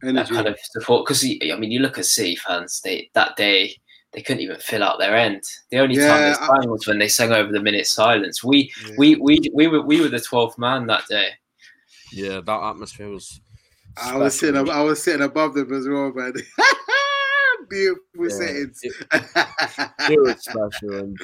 uh, 0.04 0.12
that 0.12 0.28
kind 0.28 0.46
of 0.46 0.58
support. 0.72 1.06
Because 1.06 1.24
I 1.24 1.56
mean, 1.56 1.70
you 1.70 1.80
look 1.80 1.98
at 1.98 2.06
City 2.06 2.36
fans; 2.36 2.80
they 2.82 3.10
that 3.14 3.36
day 3.36 3.76
they 4.12 4.22
couldn't 4.22 4.42
even 4.42 4.58
fill 4.58 4.82
out 4.82 4.98
their 4.98 5.16
end. 5.16 5.42
The 5.70 5.78
only 5.78 5.96
time 5.96 6.04
Yeah, 6.06 6.18
they 6.20 6.30
I- 6.40 6.46
sang 6.60 6.70
was 6.70 6.86
when 6.86 6.98
they 6.98 7.08
sang 7.08 7.32
over 7.32 7.52
the 7.52 7.60
minute 7.60 7.86
silence. 7.86 8.42
We 8.42 8.72
Yeah. 8.86 8.94
we 8.98 9.16
we 9.16 9.40
we 9.54 9.66
were 9.68 9.82
we 9.82 10.00
were 10.00 10.08
the 10.08 10.20
twelfth 10.20 10.58
man 10.58 10.86
that 10.86 11.06
day. 11.08 11.30
Yeah, 12.12 12.40
that 12.40 12.62
atmosphere 12.62 13.08
was. 13.10 13.40
I 14.00 14.16
was 14.16 14.38
sitting. 14.38 14.68
I 14.68 14.82
was 14.82 15.02
sitting 15.02 15.22
above 15.22 15.54
them 15.54 15.72
as 15.74 15.86
well, 15.88 16.12
man. 16.14 16.32
Beautiful 17.68 18.04
Yeah, 18.18 18.28
settings. 18.28 18.80
it- 18.82 18.94
it 20.10 20.20
was 20.22 20.42
special. 20.42 20.96
And 21.00 21.18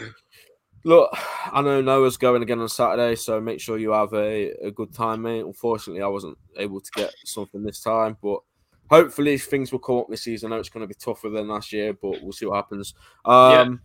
look, 0.84 1.10
I 1.50 1.62
know 1.62 1.80
Noah's 1.80 2.16
going 2.18 2.42
again 2.42 2.60
on 2.60 2.68
Saturday, 2.68 3.14
so 3.16 3.40
make 3.40 3.60
sure 3.60 3.78
you 3.78 3.92
have 3.92 4.12
a, 4.12 4.50
a 4.62 4.70
good 4.70 4.92
time, 4.92 5.22
mate. 5.22 5.40
Unfortunately, 5.44 6.02
I 6.02 6.06
wasn't 6.08 6.36
able 6.58 6.80
to 6.80 6.90
get 6.94 7.14
something 7.24 7.62
this 7.62 7.80
time, 7.80 8.16
but 8.22 8.40
hopefully 8.90 9.38
things 9.38 9.72
will 9.72 9.78
come 9.78 9.98
up 9.98 10.08
this 10.08 10.22
season. 10.22 10.52
I 10.52 10.56
know 10.56 10.60
it's 10.60 10.68
going 10.68 10.82
to 10.82 10.88
be 10.88 10.94
tougher 10.94 11.30
than 11.30 11.48
last 11.48 11.72
year, 11.72 11.92
but 11.92 12.22
we'll 12.22 12.32
see 12.32 12.46
what 12.46 12.56
happens. 12.56 12.94
Um, 13.24 13.80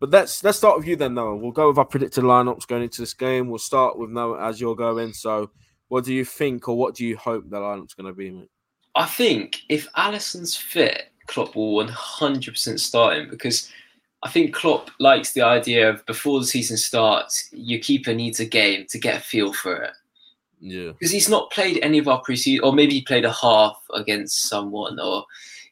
But 0.00 0.10
let's 0.10 0.42
let's 0.42 0.58
start 0.58 0.78
with 0.78 0.88
you 0.88 0.96
then, 0.96 1.14
Noah. 1.14 1.36
We'll 1.36 1.52
go 1.52 1.68
with 1.68 1.78
our 1.78 1.84
predicted 1.84 2.24
lineups 2.24 2.66
going 2.66 2.82
into 2.82 3.00
this 3.00 3.14
game. 3.14 3.48
We'll 3.48 3.58
start 3.60 3.96
with 3.96 4.10
Noah 4.10 4.48
as 4.48 4.60
you're 4.60 4.74
going. 4.74 5.12
So, 5.12 5.52
what 5.86 6.04
do 6.04 6.12
you 6.12 6.24
think, 6.24 6.68
or 6.68 6.76
what 6.76 6.96
do 6.96 7.06
you 7.06 7.16
hope 7.16 7.48
the 7.48 7.56
lineup's 7.58 7.94
going 7.94 8.08
to 8.08 8.12
be, 8.12 8.30
mate? 8.30 8.50
I 8.96 9.06
think 9.06 9.60
if 9.68 9.86
Alisson's 9.96 10.56
fit, 10.56 11.12
Klopp 11.28 11.54
will 11.54 11.76
one 11.76 11.86
hundred 11.86 12.54
percent 12.54 12.80
start 12.80 13.16
him 13.16 13.30
because 13.30 13.70
I 14.24 14.28
think 14.28 14.52
Klopp 14.52 14.90
likes 14.98 15.34
the 15.34 15.42
idea 15.42 15.88
of 15.88 16.04
before 16.06 16.40
the 16.40 16.46
season 16.46 16.78
starts, 16.78 17.48
your 17.52 17.78
keeper 17.78 18.12
needs 18.12 18.40
a 18.40 18.44
game 18.44 18.86
to 18.88 18.98
get 18.98 19.18
a 19.18 19.20
feel 19.20 19.52
for 19.52 19.76
it. 19.76 19.92
Yeah, 20.64 20.92
because 20.92 21.10
he's 21.10 21.28
not 21.28 21.50
played 21.50 21.80
any 21.82 21.98
of 21.98 22.06
our 22.06 22.22
preseason, 22.22 22.60
or 22.62 22.72
maybe 22.72 22.94
he 22.94 23.02
played 23.02 23.24
a 23.24 23.32
half 23.32 23.76
against 23.94 24.48
someone, 24.48 25.00
or 25.00 25.24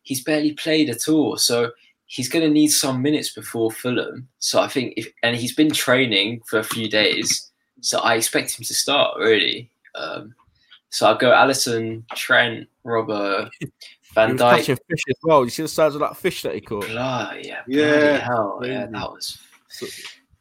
he's 0.02 0.24
barely 0.24 0.52
played 0.54 0.90
at 0.90 1.08
all. 1.08 1.36
So 1.36 1.70
he's 2.06 2.28
going 2.28 2.44
to 2.44 2.50
need 2.50 2.68
some 2.68 3.00
minutes 3.00 3.32
before 3.32 3.70
Fulham. 3.70 4.26
So 4.40 4.60
I 4.60 4.66
think 4.66 4.94
if 4.96 5.06
and 5.22 5.36
he's 5.36 5.54
been 5.54 5.70
training 5.70 6.40
for 6.46 6.58
a 6.58 6.64
few 6.64 6.88
days, 6.90 7.50
so 7.80 8.00
I 8.00 8.16
expect 8.16 8.58
him 8.58 8.64
to 8.64 8.74
start 8.74 9.16
really. 9.18 9.70
Um, 9.94 10.34
so 10.90 11.06
I'll 11.06 11.16
go 11.16 11.30
Alisson, 11.30 12.02
Trent, 12.16 12.66
Robert, 12.82 13.48
he 13.60 13.68
Van 14.12 14.32
was 14.32 14.40
Dijk. 14.40 14.56
catching 14.56 14.76
fish 14.88 15.02
as 15.08 15.16
well. 15.22 15.44
You 15.44 15.50
see 15.50 15.62
the 15.62 15.68
size 15.68 15.94
of 15.94 16.00
that 16.00 16.16
fish 16.16 16.42
that 16.42 16.56
he 16.56 16.60
caught. 16.60 16.88
Blah, 16.88 17.34
yeah, 17.40 17.60
Yeah, 17.68 17.90
bloody 18.00 18.18
hell, 18.24 18.60
yeah, 18.64 18.86
that 18.86 19.10
was 19.12 19.38
So- 19.68 19.86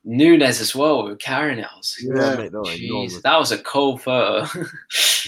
Nunez 0.04 0.62
as 0.62 0.74
well. 0.76 1.04
with 1.04 1.12
were 1.12 1.18
carrying 1.18 1.60
it. 1.60 1.68
I 1.72 1.78
was 1.78 1.98
like, 2.04 2.16
yeah, 2.18 2.30
Yeah. 2.32 2.36
mate, 2.38 2.52
that 2.52 2.60
was 2.60 2.70
"Jeez, 2.70 3.22
that 3.22 3.38
was 3.40 3.52
a 3.52 3.58
cold 3.58 4.02
photo. 4.02 4.48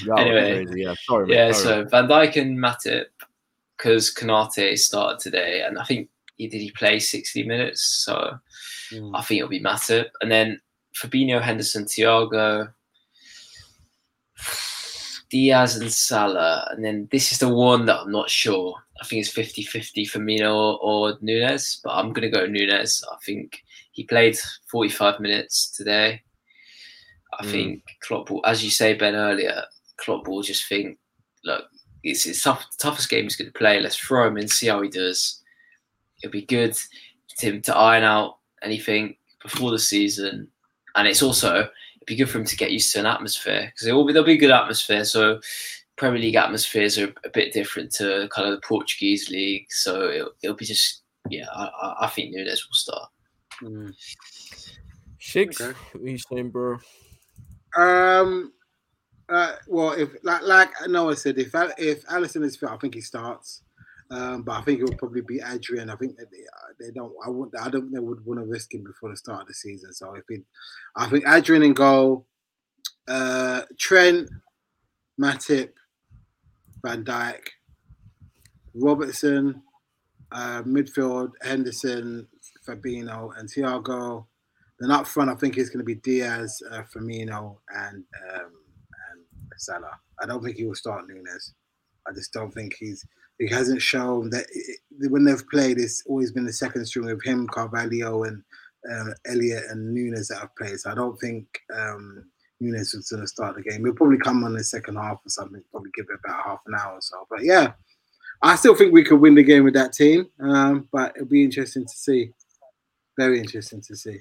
Anyway, 0.18 0.66
yeah. 0.76 0.94
Sorry, 1.06 1.28
mate. 1.28 1.36
Yeah, 1.36 1.52
Sorry. 1.52 1.84
so 1.84 1.90
Van 1.90 2.08
Dijk 2.08 2.42
and 2.42 2.58
Matip, 2.58 3.06
because 3.78 4.14
Konate 4.14 4.78
started 4.80 5.20
today, 5.20 5.64
and 5.64 5.78
I 5.78 5.84
think 5.84 6.10
he 6.38 6.48
did 6.48 6.62
he 6.62 6.72
play 6.72 7.00
60 7.00 7.44
minutes, 7.44 7.82
so 8.06 8.38
Mm. 8.92 9.18
I 9.18 9.22
think 9.22 9.40
it'll 9.40 9.50
be 9.50 9.62
Matip. 9.62 10.08
And 10.22 10.30
then 10.30 10.60
Fabinho, 10.96 11.42
Henderson, 11.42 11.86
Thiago, 11.86 12.74
Diaz, 15.30 15.78
and 15.78 15.92
Salah. 15.92 16.68
And 16.72 16.84
then 16.84 17.08
this 17.12 17.32
is 17.32 17.40
the 17.40 17.48
one 17.48 17.86
that 17.86 18.02
I'm 18.02 18.12
not 18.12 18.30
sure. 18.30 18.76
I 19.02 19.06
think 19.06 19.22
it's 19.22 19.30
50 19.32 19.64
50 19.64 20.06
Firmino 20.08 20.54
or, 20.54 20.80
or 20.82 21.18
Nunez, 21.22 21.80
but 21.84 21.92
I'm 21.92 22.12
going 22.12 22.30
to 22.30 22.38
go 22.38 22.46
Nunez. 22.46 23.02
I 23.10 23.16
think 23.26 23.64
he 24.02 24.08
played 24.08 24.36
45 24.72 25.20
minutes 25.20 25.70
today. 25.78 26.22
I 27.40 27.46
Mm. 27.46 27.52
think 27.52 27.84
Klopp 28.02 28.30
will, 28.32 28.46
as 28.46 28.64
you 28.64 28.72
say, 28.72 28.94
Ben, 28.96 29.16
earlier, 29.16 29.64
Klopp 29.98 30.28
will 30.28 30.42
just 30.42 30.66
think, 30.68 30.98
look, 31.44 31.66
it's 32.04 32.24
his 32.24 32.42
tough, 32.42 32.66
toughest 32.80 33.10
game 33.10 33.24
he's 33.26 33.36
going 33.36 33.52
to 33.52 33.58
play. 33.58 33.80
Let's 33.80 33.96
throw 33.96 34.28
him 34.28 34.38
in, 34.38 34.48
see 34.48 34.68
how 34.68 34.82
he 34.82 34.90
does. 34.90 35.42
It'll 36.24 36.32
be 36.32 36.46
good 36.46 36.76
to 37.38 37.46
him 37.46 37.62
to 37.64 37.76
iron 37.76 38.04
out 38.04 38.38
anything 38.64 39.16
before 39.44 39.70
the 39.72 39.80
season, 39.80 40.48
and 40.96 41.08
it's 41.08 41.22
also 41.24 41.56
it'd 41.60 42.08
be 42.08 42.16
good 42.16 42.30
for 42.30 42.40
him 42.40 42.46
to 42.46 42.56
get 42.58 42.72
used 42.72 42.92
to 42.94 43.00
an 43.00 43.06
atmosphere 43.06 43.72
because 43.74 43.92
will 43.94 44.06
be 44.06 44.14
there'll 44.14 44.26
be 44.26 44.38
good 44.38 44.52
atmosphere. 44.52 45.06
So 45.06 45.40
Premier 45.96 46.20
League 46.20 46.36
atmospheres 46.36 46.98
are 46.98 47.14
a 47.24 47.30
bit 47.30 47.54
different 47.54 47.92
to 47.94 48.28
kind 48.36 48.48
of 48.48 48.56
the 48.56 48.68
Portuguese 48.68 49.30
league, 49.30 49.68
so 49.72 50.10
it'll, 50.10 50.32
it'll 50.44 50.56
be 50.56 50.66
just 50.66 51.04
yeah. 51.30 51.46
I, 51.56 51.66
I- 51.66 51.96
I 52.06 52.08
think 52.08 52.32
Nunez 52.34 52.68
will 52.68 52.74
start. 52.74 53.10
Mm. 53.64 53.94
Shigz, 55.20 55.62
Okay. 55.62 55.78
what 55.94 56.04
are 56.04 56.10
you 56.10 56.18
saying, 56.18 56.50
bro? 56.50 56.78
Um. 57.78 58.54
Uh, 59.30 59.56
well, 59.68 59.92
if 59.94 60.10
like 60.24 60.42
like 60.42 60.70
Noah 60.90 61.16
said, 61.16 61.38
if 61.38 61.56
Al- 61.56 61.72
if 61.78 62.06
Alisson 62.08 62.44
is 62.44 62.58
fit, 62.58 62.70
I 62.70 62.78
think 62.78 62.96
he 62.96 63.02
starts. 63.02 63.62
Um, 64.10 64.42
but 64.44 64.54
I 64.58 64.62
think 64.64 64.80
it 64.82 64.84
would 64.84 64.98
probably 64.98 65.22
be 65.22 65.40
Adrian. 65.40 65.90
I 65.90 65.96
think 65.96 66.18
that 66.18 66.30
they, 66.30 66.40
uh, 66.40 66.74
they 66.78 66.92
don't. 66.92 67.14
I 67.26 67.30
would. 67.30 67.50
I 67.58 67.70
don't. 67.70 67.84
think 67.84 67.94
They 67.94 68.00
would 68.00 68.26
want 68.26 68.42
to 68.42 68.46
risk 68.46 68.74
him 68.74 68.84
before 68.84 69.10
the 69.10 69.16
start 69.16 69.44
of 69.44 69.48
the 69.48 69.54
season. 69.54 69.94
So 69.94 70.14
if 70.16 70.24
it, 70.28 70.44
I 70.98 71.08
think 71.08 71.24
Adrian 71.26 71.64
in 71.64 71.74
goal, 71.74 72.28
uh, 73.08 73.62
Trent, 73.80 74.30
Matip, 75.18 75.70
Van 76.84 77.06
Dijk, 77.06 77.40
Robertson, 78.74 79.62
uh, 80.34 80.64
midfield 80.64 81.32
Henderson, 81.42 82.28
Fabinho, 82.68 83.32
and 83.38 83.50
Thiago. 83.50 84.26
Then 84.80 84.92
up 84.92 85.06
front, 85.06 85.30
I 85.30 85.36
think 85.36 85.58
it's 85.58 85.70
going 85.70 85.80
to 85.80 85.86
be 85.86 85.96
Diaz, 85.96 86.62
uh, 86.72 86.84
Firmino, 86.94 87.58
and 87.76 88.04
um, 88.34 88.52
and 89.12 89.26
Salah. 89.58 90.00
I 90.22 90.26
don't 90.26 90.44
think 90.44 90.58
he 90.58 90.66
will 90.66 90.76
start 90.76 91.08
Nunez. 91.08 91.54
I 92.08 92.14
just 92.14 92.34
don't 92.34 92.52
think 92.52 92.76
he's. 92.80 93.06
He 93.38 93.48
hasn't 93.48 93.82
shown 93.82 94.30
that 94.32 94.46
when 95.10 95.26
they've 95.26 95.48
played, 95.50 95.80
it's 95.80 96.04
always 96.08 96.32
been 96.32 96.46
the 96.46 96.54
second 96.54 96.86
string 96.86 97.10
of 97.10 97.22
him, 97.24 97.48
Carvalho, 97.48 98.24
and 98.24 98.44
uh, 98.92 99.14
Elliott 99.26 99.64
and 99.70 99.94
Nunez 99.94 100.28
that 100.28 100.40
have 100.40 100.56
played. 100.56 100.80
So 100.80 100.92
I 100.92 100.96
don't 100.96 101.20
think 101.20 101.48
um, 101.76 102.26
Nunez 102.60 102.94
was 102.94 103.10
going 103.10 103.22
to 103.22 103.28
start 103.28 103.56
the 103.56 103.64
game. 103.64 103.84
He'll 103.84 103.94
probably 103.94 104.20
come 104.20 104.44
on 104.44 104.54
the 104.54 104.64
second 104.64 104.96
half 104.96 105.18
or 105.26 105.30
something. 105.30 105.64
Probably 105.72 105.92
give 105.96 106.06
it 106.10 106.20
about 106.24 106.46
half 106.46 106.60
an 106.68 106.76
hour 106.80 106.94
or 106.94 107.02
so. 107.02 107.26
But 107.30 107.44
yeah, 107.44 107.74
I 108.42 108.56
still 108.56 108.76
think 108.76 108.94
we 108.94 109.04
could 109.04 109.20
win 109.20 109.36
the 109.36 109.44
game 109.44 109.64
with 109.64 109.74
that 109.74 109.94
team. 109.94 110.28
Um, 110.40 110.88
but 110.92 111.14
it'll 111.16 111.28
be 111.28 111.44
interesting 111.44 111.86
to 111.86 111.94
see. 111.94 112.32
Very 113.18 113.40
interesting 113.40 113.82
to 113.82 113.96
see. 113.96 114.20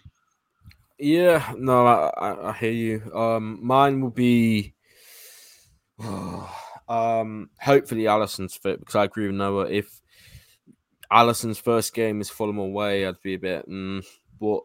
Yeah, 0.99 1.53
no, 1.57 1.87
I, 1.87 2.11
I, 2.19 2.49
I 2.51 2.53
hear 2.53 2.73
you. 2.73 3.15
Um, 3.15 3.59
mine 3.63 4.01
will 4.01 4.11
be, 4.11 4.75
um, 6.89 7.51
hopefully 7.61 8.05
Alisson's 8.05 8.55
fit 8.57 8.81
because 8.81 8.97
I 8.97 9.05
agree 9.05 9.27
with 9.27 9.37
Noah. 9.37 9.69
If 9.71 10.01
Alisson's 11.13 11.59
first 11.59 11.95
game 11.95 12.21
is 12.21 12.31
Fulham 12.31 12.59
away. 12.59 13.07
I'd 13.07 13.21
be 13.23 13.35
a 13.35 13.39
bit, 13.39 13.69
mm, 13.69 14.05
but 14.41 14.61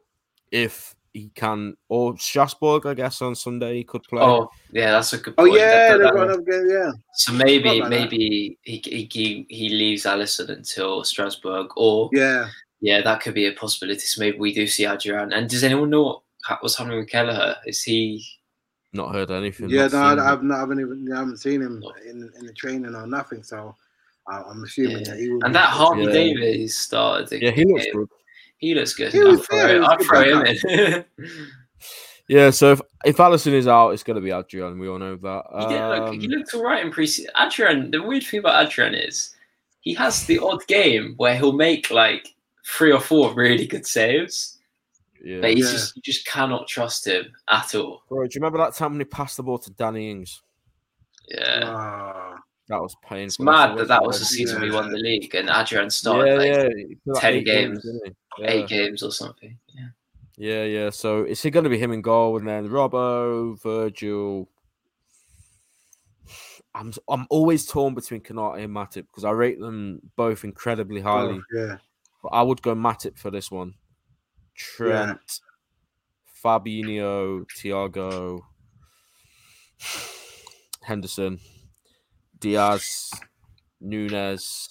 if 0.52 0.96
he 1.12 1.32
can, 1.34 1.76
or 1.90 2.18
Strasbourg, 2.18 2.86
I 2.86 2.94
guess 2.94 3.22
on 3.22 3.36
Sunday 3.36 3.78
he 3.78 3.84
could 3.84 4.04
play. 4.04 4.22
Oh, 4.22 4.50
yeah, 4.72 4.92
that's 4.92 5.14
a 5.14 5.18
good 5.18 5.34
Oh 5.38 5.46
yeah, 5.46 5.98
That- 5.98 5.98
they've 5.98 6.14
that- 6.14 6.14
got 6.14 6.46
game. 6.46 6.70
Yeah, 6.70 6.92
so 7.14 7.34
maybe 7.34 7.70
Forgot 7.80 7.90
maybe 7.90 8.58
he, 8.62 8.82
he 8.86 9.10
he 9.12 9.46
he 9.50 9.70
leaves 9.70 10.04
Alisson 10.04 10.50
until 10.50 11.04
Strasbourg, 11.04 11.68
or 11.78 12.10
yeah. 12.14 12.48
Yeah. 12.82 13.02
that 13.02 13.22
could 13.22 13.34
be 13.34 13.46
a 13.48 13.52
possibility. 13.54 14.00
So 14.02 14.22
maybe 14.22 14.38
we 14.38 14.54
do 14.54 14.68
see 14.68 14.86
Adrian. 14.86 15.34
And 15.34 15.50
does 15.50 15.64
anyone 15.64 15.90
know 15.90 16.04
what 16.04 16.22
ha- 16.44 16.58
what's 16.62 16.78
happening 16.78 17.00
with 17.00 17.10
Kelleher? 17.10 17.56
Is 17.66 17.82
he? 17.84 18.24
Not 18.94 19.14
heard 19.14 19.32
anything. 19.32 19.70
Yeah, 19.70 19.88
not 19.88 20.18
no, 20.18 20.24
I. 20.24 20.32
I've 20.32 20.44
not, 20.44 20.56
I 20.56 20.60
haven't 20.62 20.80
even, 20.80 21.08
I 21.14 21.18
haven't 21.20 21.38
seen 21.38 21.62
him 21.62 21.84
in 22.10 22.32
in 22.40 22.46
the 22.46 22.54
training 22.54 22.96
or 22.96 23.06
nothing. 23.08 23.44
So 23.44 23.76
I- 24.28 24.42
I'm 24.42 24.64
assuming 24.64 25.00
Yeah. 25.00 25.04
that 25.12 25.20
he 25.20 25.30
will. 25.30 25.44
And 25.44 25.52
be- 25.54 25.60
that 25.60 25.70
Harvey 25.70 26.04
Yeah. 26.04 26.12
Davies 26.12 26.78
started. 26.78 27.28
the 27.30 27.42
yeah, 27.44 27.52
he 27.52 27.66
looks 27.66 27.86
good. 27.94 28.08
He 28.58 28.74
looks 28.74 28.94
good. 28.94 29.12
He 29.12 29.20
I'd 29.20 29.26
throw, 29.26 29.38
fair, 29.44 29.74
he 29.74 29.80
was 29.80 29.90
I'd 29.90 29.98
good 30.00 30.08
throw 30.08 30.24
him 30.24 30.46
in. 30.46 31.06
Yeah, 32.28 32.50
so 32.50 32.72
if, 32.72 32.82
if 33.06 33.18
Alisson 33.18 33.54
is 33.54 33.68
out, 33.68 33.90
it's 33.92 34.02
going 34.02 34.16
to 34.16 34.22
be 34.22 34.32
Adrian. 34.32 34.80
We 34.80 34.88
all 34.90 34.98
know 34.98 35.16
that. 35.16 35.44
He 35.60 35.66
did 35.68 35.80
look. 35.80 36.10
Um, 36.10 36.20
He 36.20 36.28
looked 36.28 36.54
all 36.56 36.64
right 36.64 36.84
in 36.84 36.92
preseason. 36.92 37.26
Adrian. 37.40 37.92
The 37.92 38.02
weird 38.02 38.24
thing 38.24 38.40
about 38.40 38.66
Adrian 38.66 38.96
is 38.96 39.36
he 39.82 39.94
has 39.94 40.26
the 40.26 40.40
odd 40.40 40.66
game 40.66 41.14
where 41.18 41.38
he'll 41.38 41.52
make 41.54 41.92
like 41.92 42.34
three 42.66 42.91
or 42.91 42.99
four 42.99 43.34
really 43.34 43.68
good 43.68 43.86
saves, 43.86 44.57
yeah. 45.24 45.41
but 45.41 45.51
he's 45.51 45.66
Yeah. 45.66 45.72
just 45.72 45.95
you 45.95 46.01
just 46.01 46.26
cannot 46.26 46.68
trust 46.68 47.05
him 47.07 47.26
at 47.49 47.76
all. 47.76 48.03
Bro, 48.09 48.24
do 48.28 48.32
you 48.36 48.41
remember 48.41 48.57
that 48.59 48.74
time 48.76 48.91
when 48.91 49.01
he 49.01 49.05
passed 49.05 49.38
the 49.38 49.43
ball 49.43 49.57
to 49.59 49.72
Danny 49.72 50.09
Ings? 50.11 50.41
Yeah, 51.28 51.61
Ah, 51.66 52.36
That 52.68 52.82
was 52.82 52.93
it's 52.93 53.09
painful. 53.09 53.45
mad 53.45 53.78
that 53.78 53.88
that 53.88 54.03
was 54.03 54.20
the 54.20 54.26
season 54.26 54.61
we 54.61 54.72
won 54.72 54.91
the 54.91 54.97
league 54.97 55.34
and 55.36 55.49
Adrian 55.49 55.89
started 55.89 56.28
yeah, 56.28 56.36
like 56.38 56.47
yeah. 56.47 56.70
he 56.88 56.95
played 56.95 57.07
like 57.07 57.22
10 57.22 57.34
eight 57.34 57.45
games, 57.45 57.84
didn't? 57.84 58.18
Yeah. 58.38 58.51
eight 58.51 58.68
games 58.68 59.03
or 59.03 59.11
something. 59.11 59.57
Yeah. 59.74 59.88
Yeah, 60.38 60.63
yeah. 60.66 60.89
So 60.89 61.24
is 61.24 61.41
he 61.41 61.49
going 61.49 61.63
to 61.63 61.70
be 61.70 61.78
him 61.78 61.93
in 61.93 62.01
goal, 62.01 62.38
and 62.38 62.45
then 62.47 62.68
Robbo, 62.68 63.57
Virgil? 63.63 64.49
I'm 66.74 66.91
I'm 67.09 67.26
always 67.30 67.66
torn 67.66 67.93
between 67.95 68.20
Konate 68.22 68.61
and 68.63 68.76
Matip 68.76 69.07
because 69.07 69.24
I 69.24 69.32
rate 69.32 69.59
them 69.61 70.01
both 70.18 70.43
incredibly 70.43 70.99
highly. 70.99 71.39
oh, 71.39 71.43
yeah. 71.57 71.78
But 72.26 72.38
I 72.38 72.42
would 72.42 72.64
go 72.64 72.74
Matip 72.74 73.20
for 73.20 73.30
this 73.30 73.52
one. 73.52 73.76
Trent, 74.56 75.42
Fabinho, 76.44 77.46
Thiago, 77.56 78.40
Henderson, 80.82 81.40
Diaz, 82.40 83.12
Nunez, 83.80 84.70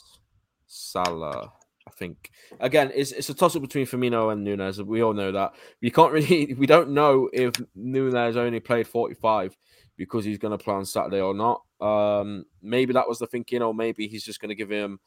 Salah. 0.66 1.52
I 1.86 1.90
think 1.96 2.32
again, 2.58 2.90
it's 2.92 3.12
it's 3.12 3.28
a 3.28 3.34
toss 3.34 3.54
up 3.54 3.62
between 3.62 3.86
Firmino 3.86 4.32
and 4.32 4.42
Nunez. 4.42 4.82
We 4.82 5.04
all 5.04 5.12
know 5.12 5.30
that. 5.30 5.54
We 5.80 5.92
can't 5.92 6.12
really, 6.12 6.54
we 6.58 6.66
don't 6.66 6.90
know 6.90 7.30
if 7.32 7.54
Nunez 7.76 8.36
only 8.36 8.58
played 8.58 8.88
forty 8.88 9.14
five 9.14 9.56
because 9.96 10.24
he's 10.24 10.38
going 10.38 10.58
to 10.58 10.64
play 10.64 10.74
on 10.74 10.84
Saturday 10.84 11.20
or 11.20 11.34
not. 11.34 11.62
Um, 11.80 12.46
maybe 12.60 12.94
that 12.94 13.08
was 13.08 13.20
the 13.20 13.28
thinking, 13.28 13.62
or 13.62 13.72
maybe 13.72 14.08
he's 14.08 14.24
just 14.24 14.40
going 14.40 14.48
to 14.48 14.56
give 14.56 14.70
him 14.70 14.98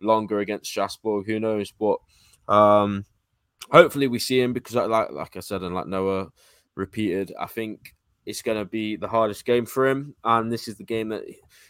longer 0.00 0.40
against 0.40 0.70
Strasbourg. 0.70 1.26
Who 1.26 1.40
knows? 1.40 1.72
But 1.72 1.98
um, 2.48 3.04
hopefully 3.70 4.08
we 4.08 4.18
see 4.18 4.40
him 4.40 4.52
because, 4.52 4.74
like 4.74 5.10
like 5.10 5.36
I 5.36 5.40
said, 5.40 5.62
and 5.62 5.74
like 5.74 5.86
Noah 5.86 6.28
repeated, 6.74 7.32
I 7.38 7.46
think 7.46 7.94
it's 8.26 8.42
going 8.42 8.58
to 8.58 8.64
be 8.64 8.96
the 8.96 9.08
hardest 9.08 9.44
game 9.44 9.66
for 9.66 9.86
him, 9.86 10.14
and 10.24 10.50
this 10.50 10.68
is 10.68 10.76
the 10.76 10.84
game 10.84 11.10
that 11.10 11.24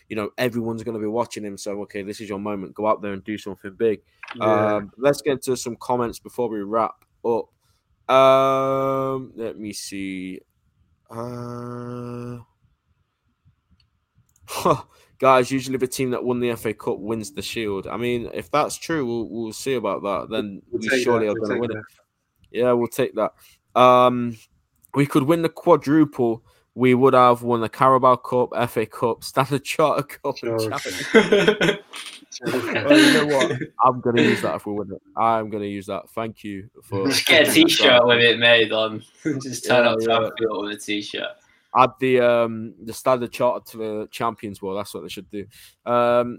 you 0.09 0.17
know 0.17 0.31
everyone's 0.39 0.83
going 0.83 0.95
to 0.95 1.01
be 1.01 1.07
watching 1.07 1.45
him. 1.45 1.59
So 1.59 1.83
okay, 1.83 2.03
this 2.03 2.21
is 2.21 2.29
your 2.29 2.39
moment. 2.39 2.75
Go 2.75 2.87
out 2.87 3.03
there 3.03 3.13
and 3.13 3.25
do 3.25 3.39
something 3.39 3.75
big. 3.77 4.01
yeah. 4.37 4.77
Um, 4.77 4.93
let's 4.97 5.23
get 5.23 5.33
into 5.33 5.57
some 5.57 5.77
comments 5.77 6.19
before 6.19 6.49
we 6.49 6.63
wrap 6.63 6.95
up. 7.25 7.49
Um, 8.15 9.33
let 9.37 9.59
me 9.59 9.73
see. 9.73 10.41
Uh, 11.11 12.39
guys, 15.25 15.51
usually 15.51 15.79
the 15.79 15.87
team 15.87 16.11
that 16.11 16.23
won 16.23 16.39
the 16.39 16.55
FA 16.55 16.75
Cup 16.75 16.99
wins 16.99 17.33
the 17.33 17.41
Shield. 17.41 17.87
I 17.87 17.97
mean, 17.97 18.29
if 18.35 18.51
that's 18.51 18.77
true, 18.77 19.07
we'll, 19.07 19.27
we'll 19.31 19.53
see 19.55 19.73
about 19.73 20.03
that. 20.03 20.29
Then 20.29 20.61
We'll 20.71 20.83
we 20.83 21.03
surely 21.03 21.25
that, 21.29 21.31
are 21.33 21.41
we'll 21.41 21.49
going 21.49 21.49
to 21.49 21.55
take 21.55 21.61
win 21.63 21.79
it. 21.79 21.85
Yeah, 22.51 22.73
we'll 22.73 22.89
take 22.89 23.15
that. 23.15 23.33
Um, 23.75 24.37
we 24.93 25.07
could 25.07 25.23
win 25.23 25.41
the 25.41 25.49
quadruple. 25.49 26.45
We 26.75 26.93
would 26.93 27.15
have 27.15 27.41
won 27.43 27.63
the 27.63 27.71
Carabao 27.71 28.17
Cup, 28.17 28.51
FA 28.69 28.85
Cup, 28.85 29.25
Standard 29.25 29.65
Charter 29.65 30.03
Cup, 30.03 30.37
and 30.43 30.61
Sure. 30.61 30.71
Champions 30.71 31.07
well, 32.45 32.99
you 32.99 33.13
know 33.15 33.27
what? 33.39 33.59
I'm 33.83 34.03
gonna 34.03 34.21
use 34.21 34.43
that 34.43 34.57
if 34.57 34.67
we 34.67 34.75
win 34.75 34.93
it. 34.93 35.01
I'm 35.17 35.49
gonna 35.49 35.65
use 35.65 35.87
that. 35.87 36.11
Thank 36.11 36.45
you 36.45 36.69
for 36.83 37.07
Just 37.07 37.25
get 37.25 37.49
a 37.49 37.51
t-shirt 37.51 38.07
with 38.07 38.19
it 38.19 38.39
made 38.39 38.73
on. 38.73 39.03
Just 39.41 39.65
turn 39.65 39.85
Yeah, 39.87 39.91
up 39.93 39.99
to 40.01 40.07
yeah. 40.07 40.17
Anfield 40.17 40.65
with 40.67 40.77
a 40.77 40.81
t-shirt. 40.81 41.29
Add 41.77 41.91
the 42.01 42.21
um 42.21 42.75
the 42.85 42.93
standard 42.93 43.33
charter 43.33 43.65
to 43.73 43.77
the 43.79 44.09
Champions 44.11 44.63
World. 44.63 44.79
That's 44.79 44.95
what 44.95 45.03
they 45.03 45.09
should 45.09 45.31
do. 45.31 45.47
Um, 45.85 46.39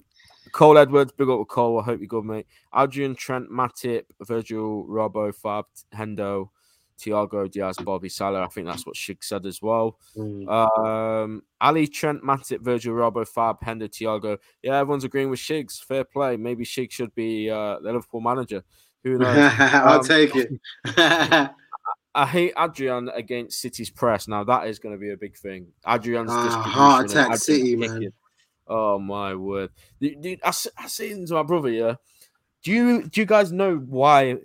Cole 0.52 0.78
Edwards, 0.78 1.12
big 1.12 1.28
up 1.30 1.40
with 1.40 1.48
Cole. 1.48 1.80
I 1.80 1.84
hope 1.84 2.00
you're 2.00 2.08
good, 2.08 2.24
mate. 2.24 2.48
Adrian, 2.76 3.16
Trent, 3.16 3.50
Matip, 3.50 4.04
Virgil, 4.22 4.86
Robbo, 4.88 5.34
Fab, 5.36 5.66
Hendo, 5.94 6.50
Thiago, 7.00 7.50
Diaz, 7.52 7.78
Bobby, 7.84 8.08
Salah. 8.10 8.44
I 8.44 8.48
think 8.48 8.68
that's 8.68 8.86
what 8.86 8.96
Shig 8.96 9.18
said 9.24 9.46
as 9.46 9.62
well. 9.62 9.98
Mm. 10.16 10.48
Um, 10.48 11.42
Ali, 11.60 11.88
Trent, 11.88 12.24
Matip, 12.24 12.62
Virgil, 12.62 12.94
Robbo, 12.94 13.28
Fab, 13.28 13.60
Hendo, 13.62 13.90
Thiago. 13.90 14.38
Yeah, 14.62 14.78
everyone's 14.78 15.04
agreeing 15.04 15.30
with 15.30 15.40
Shigz. 15.40 15.84
Fair 15.84 16.04
play. 16.06 16.38
Maybe 16.38 16.64
Shig 16.64 16.92
should 16.92 17.14
be 17.16 17.50
uh, 17.50 17.80
the 17.80 17.92
Liverpool 17.92 18.22
manager. 18.22 18.64
Who 19.04 19.18
knows? 19.18 19.52
I'll 19.60 20.00
Um, 20.00 20.06
take 20.06 20.36
it. 20.36 20.52
I 22.16 22.26
hate 22.26 22.54
Adrian 22.58 23.10
against 23.10 23.60
City's 23.60 23.90
press. 23.90 24.28
Now 24.28 24.44
that 24.46 24.68
is 24.68 24.80
going 24.80 24.96
to 24.96 25.00
be 25.00 25.12
a 25.12 25.18
big 25.18 25.36
thing. 25.38 25.68
Adrian's 25.88 26.32
distribution 26.32 26.72
heart 26.72 27.06
attack 27.12 27.24
Adrian's 27.26 27.44
City, 27.44 27.76
man. 27.76 28.14
Oh 28.68 28.98
my 28.98 29.36
word, 29.36 29.70
dude! 30.00 30.40
I, 30.44 30.48
I 30.50 30.88
say 30.88 31.10
to 31.26 31.34
my 31.34 31.44
brother, 31.44 31.70
yeah. 31.70 31.96
Do 32.64 32.72
you 32.72 33.04
do 33.04 33.22
you 33.22 33.28
guys 33.28 33.52
know 33.52 33.76
why, 33.76 34.38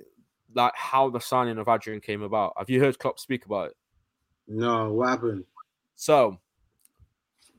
like, 0.55 0.75
how 0.77 1.09
the 1.09 1.21
signing 1.21 1.57
of 1.59 1.69
Adrian 1.69 2.01
came 2.01 2.21
about? 2.23 2.53
Have 2.59 2.69
you 2.69 2.81
heard 2.81 2.99
Klopp 2.99 3.19
speak 3.19 3.47
about 3.47 3.69
it? 3.71 3.77
no, 4.49 4.93
what 4.93 5.09
happened? 5.09 5.45
So, 5.95 6.39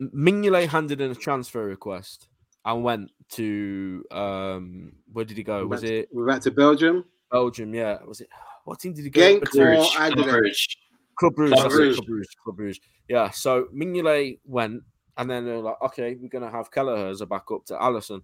Mignolet 0.02 0.68
handed 0.68 1.00
in 1.02 1.10
a 1.12 1.16
transfer 1.16 1.64
request 1.66 2.28
and 2.66 2.84
went 2.84 3.12
to 3.30 4.04
um, 4.12 4.94
where 5.14 5.26
did 5.26 5.38
he 5.38 5.44
go? 5.44 5.66
Was 5.66 5.82
We're 5.82 5.88
back- 5.88 5.94
it 5.94 6.10
We're 6.12 6.26
back 6.28 6.42
to 6.42 6.52
Belgium. 6.52 7.06
Belgium? 7.32 7.74
Yeah. 7.74 7.98
Was 8.06 8.22
it 8.22 8.30
what 8.66 8.80
team 8.80 8.94
did 8.94 9.04
he 9.04 9.10
go? 9.10 9.22
Genk 9.22 9.50
to? 9.52 9.62
or 9.62 9.66
Bruges. 9.66 9.96
Anderlecht? 9.96 10.30
Bruges. 10.30 10.78
Club 11.16 11.36
Bruges, 11.36 11.54
Club 11.60 11.64
that's 11.64 11.76
Brugge. 11.76 11.96
Club 11.96 12.08
Brugge, 12.08 12.26
Club 12.44 12.58
Brugge. 12.58 12.80
Yeah, 13.08 13.30
so 13.30 13.68
Mignolet 13.76 14.40
went, 14.46 14.84
and 15.18 15.30
then 15.30 15.46
they're 15.46 15.60
like, 15.60 15.82
okay, 15.82 16.16
we're 16.20 16.30
gonna 16.30 16.50
have 16.50 16.72
Kelleher 16.72 17.08
as 17.08 17.22
a 17.22 17.26
backup 17.26 17.66
to 17.66 17.76
Alisson. 17.76 18.22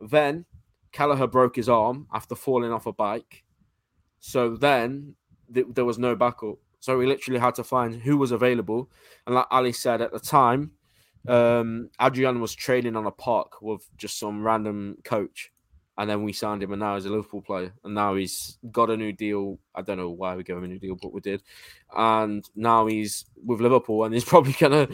Then 0.00 0.44
Kelleher 0.92 1.26
broke 1.26 1.56
his 1.56 1.68
arm 1.68 2.06
after 2.12 2.34
falling 2.34 2.72
off 2.72 2.86
a 2.86 2.92
bike, 2.92 3.44
so 4.18 4.56
then 4.56 5.14
th- 5.52 5.66
there 5.74 5.84
was 5.84 5.98
no 5.98 6.16
backup. 6.16 6.56
So 6.80 6.96
we 6.96 7.06
literally 7.06 7.38
had 7.38 7.54
to 7.56 7.64
find 7.64 7.94
who 7.94 8.16
was 8.16 8.32
available, 8.32 8.90
and 9.26 9.34
like 9.34 9.46
Ali 9.50 9.72
said 9.72 10.00
at 10.00 10.12
the 10.12 10.20
time, 10.20 10.72
um, 11.28 11.90
Adrian 12.00 12.40
was 12.40 12.54
training 12.54 12.96
on 12.96 13.06
a 13.06 13.10
park 13.10 13.60
with 13.60 13.86
just 13.96 14.18
some 14.18 14.42
random 14.42 14.96
coach. 15.04 15.52
And 16.00 16.08
then 16.08 16.22
we 16.22 16.32
signed 16.32 16.62
him, 16.62 16.72
and 16.72 16.80
now 16.80 16.94
he's 16.94 17.04
a 17.04 17.10
Liverpool 17.10 17.42
player. 17.42 17.74
And 17.84 17.94
now 17.94 18.14
he's 18.14 18.56
got 18.72 18.88
a 18.88 18.96
new 18.96 19.12
deal. 19.12 19.58
I 19.74 19.82
don't 19.82 19.98
know 19.98 20.08
why 20.08 20.34
we 20.34 20.42
gave 20.44 20.56
him 20.56 20.64
a 20.64 20.68
new 20.68 20.78
deal, 20.78 20.96
but 20.96 21.12
we 21.12 21.20
did 21.20 21.42
and 21.96 22.48
now 22.54 22.86
he's 22.86 23.24
with 23.44 23.60
Liverpool, 23.60 24.04
and 24.04 24.14
he's 24.14 24.24
probably 24.32 24.52
gonna 24.52 24.88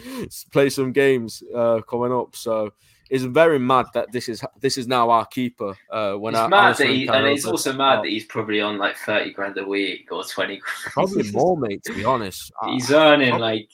play 0.52 0.70
some 0.70 0.92
games 0.92 1.42
uh, 1.54 1.80
coming 1.88 2.12
up. 2.12 2.36
So 2.36 2.72
it's 3.10 3.24
very 3.24 3.58
mad 3.58 3.86
that 3.94 4.12
this 4.12 4.28
is 4.28 4.42
this 4.60 4.78
is 4.78 4.86
now 4.86 5.10
our 5.10 5.26
keeper. 5.26 5.76
Uh, 5.90 6.14
when 6.14 6.34
It's 6.34 6.40
our, 6.40 6.48
mad 6.48 6.76
that 6.76 6.88
he, 6.88 7.06
and 7.06 7.26
it's 7.26 7.44
also 7.44 7.72
mad 7.72 8.02
that 8.02 8.08
he's 8.08 8.24
probably 8.24 8.60
on 8.60 8.78
like 8.78 8.96
thirty 8.96 9.32
grand 9.32 9.58
a 9.58 9.64
week 9.64 10.08
or 10.10 10.24
twenty. 10.24 10.58
Grand. 10.58 10.92
probably 10.92 11.30
more, 11.32 11.56
mate. 11.56 11.82
To 11.84 11.94
be 11.94 12.04
honest, 12.04 12.52
He's 12.66 12.90
earning 12.90 13.30
Probably. 13.30 13.68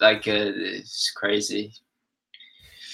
like 0.00 0.22
like 0.26 0.28
uh, 0.28 0.52
it's 0.54 1.12
crazy. 1.12 1.72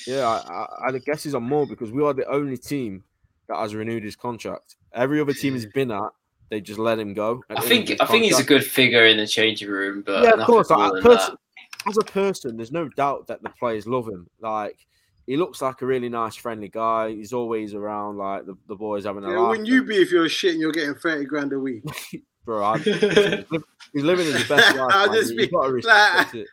yeah, 0.07 0.27
I, 0.27 0.89
I, 0.89 0.95
I 0.95 0.99
guess 0.99 1.22
he's 1.22 1.35
on 1.35 1.45
more 1.45 1.66
because 1.66 1.91
we 1.91 2.03
are 2.03 2.12
the 2.12 2.29
only 2.31 2.59
team 2.59 3.03
that 3.49 3.57
has 3.57 3.75
renewed 3.75 4.05
his 4.05 4.17
contract. 4.17 4.77
Every 4.93 5.21
other 5.21 5.33
team 5.33 5.55
he's 5.55 5.65
hmm. 5.65 5.71
been 5.75 5.91
at, 5.91 6.11
they 6.51 6.61
just 6.61 6.79
let 6.79 6.99
him 6.99 7.15
go. 7.15 7.43
I 7.51 7.61
think 7.61 7.91
I 8.01 8.07
think 8.07 8.25
he's 8.25 8.39
a 8.39 8.45
good 8.45 8.65
figure 8.65 9.07
in 9.07 9.17
the 9.17 9.27
changing 9.27 9.69
room, 9.69 10.03
but 10.05 10.23
yeah, 10.23 10.31
of 10.31 10.47
course. 10.47 10.71
more 10.71 10.79
Like, 10.79 10.93
than 10.95 11.03
pers- 11.03 11.29
that. 11.29 11.39
as 11.87 11.97
a 11.97 12.03
person, 12.05 12.57
there's 12.57 12.73
no 12.73 12.89
doubt 12.91 13.27
that 13.29 13.43
the 13.43 13.51
players 13.51 13.87
love 13.87 14.07
him. 14.09 14.29
Like 14.41 14.87
he 15.27 15.37
looks 15.37 15.63
like 15.63 15.81
a 15.83 15.87
really 15.87 16.09
nice, 16.09 16.37
friendly 16.37 16.69
guy. 16.69 17.11
He's 17.11 17.33
always 17.33 17.75
around, 17.75 18.19
like 18.19 18.47
the, 18.47 18.57
the 18.69 18.77
boys 18.77 19.05
having 19.05 19.25
a 19.25 19.31
Yeah, 19.31 19.39
laugh. 19.41 19.51
when 19.51 19.65
you 19.65 19.83
be 19.85 19.97
if 19.97 20.11
you're 20.11 20.29
shit 20.29 20.53
and 20.53 20.61
you're 20.61 20.73
getting 20.73 20.95
30 20.95 21.25
grand 21.25 21.53
a 21.53 21.59
week. 21.59 21.83
bro, 22.45 22.63
I, 22.63 22.79
he's 23.93 24.03
living 24.05 24.27
his 24.27 24.47
best 24.47 24.77
life. 24.77 24.91
I'll 24.93 25.07
man. 25.11 25.17
just 25.17 25.31
You've 25.31 25.39
be 25.39 25.47
got 25.49 25.67
to 25.67 25.73
respect 25.73 26.17
like- 26.17 26.35
it. 26.35 26.49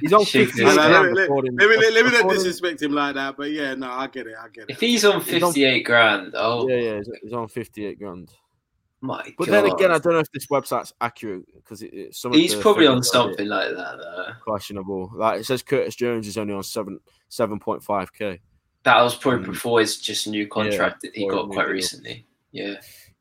He's 0.00 0.12
on 0.12 0.24
Shake 0.24 0.48
50 0.48 0.64
this 0.64 0.76
Let 0.76 0.90
guy. 0.90 1.02
me, 1.02 1.08
let, 1.12 1.20
recording. 1.22 1.56
let 1.56 1.68
me, 1.70 1.76
let 1.90 2.04
me 2.04 2.10
not 2.12 2.30
disrespect 2.30 2.82
him 2.82 2.92
like 2.92 3.14
that, 3.14 3.36
but 3.36 3.50
yeah, 3.50 3.74
no, 3.74 3.90
I 3.90 4.06
get 4.08 4.26
it. 4.26 4.34
I 4.40 4.48
get 4.48 4.64
If 4.68 4.82
it. 4.82 4.86
he's 4.86 5.04
on 5.04 5.20
He's 5.22 5.42
on- 5.42 5.52
58 5.52 5.80
grand, 5.82 6.34
oh 6.36 6.68
Yeah, 6.68 6.76
yeah, 6.76 6.92
he's- 6.94 7.08
he's 7.22 7.32
on 7.32 7.48
58 7.48 7.98
grand. 7.98 8.30
my 9.00 9.22
But 9.38 9.48
god. 9.48 9.52
then 9.52 9.66
again, 9.72 9.90
I 9.90 9.98
don't 9.98 10.14
know 10.14 10.18
if 10.20 10.30
this 10.32 10.46
website's 10.46 10.92
accurate 11.00 11.44
because 11.54 11.82
it, 11.82 11.92
it, 11.92 12.14
some 12.14 12.32
He's 12.32 12.54
probably 12.54 12.86
on 12.86 13.02
figures 13.02 13.14
are 13.14 13.24
a 13.24 13.28
bit 13.28 13.36
something 13.36 13.48
like 13.48 13.68
that 13.76 13.98
though. 13.98 14.32
questionable. 14.42 15.10
Like 15.14 15.40
it 15.40 15.44
says, 15.44 15.62
Curtis 15.62 15.94
Jones 15.96 16.26
is 16.26 16.38
only 16.38 16.54
on 16.54 16.62
seven 16.62 16.98
seven 17.28 17.58
point 17.58 17.82
five 17.82 18.12
k. 18.12 18.40
That 18.84 19.00
was 19.02 19.14
probably 19.14 19.40
Mm. 19.46 19.52
before 19.52 19.80
his 19.80 19.98
just 19.98 20.26
new 20.28 20.46
contract 20.46 21.02
that 21.02 21.14
he 21.16 21.26
got 21.28 21.46
quite 21.48 21.56
new 21.56 21.62
deal. 21.64 21.72
recently. 21.72 22.26
Yeah. 22.52 22.74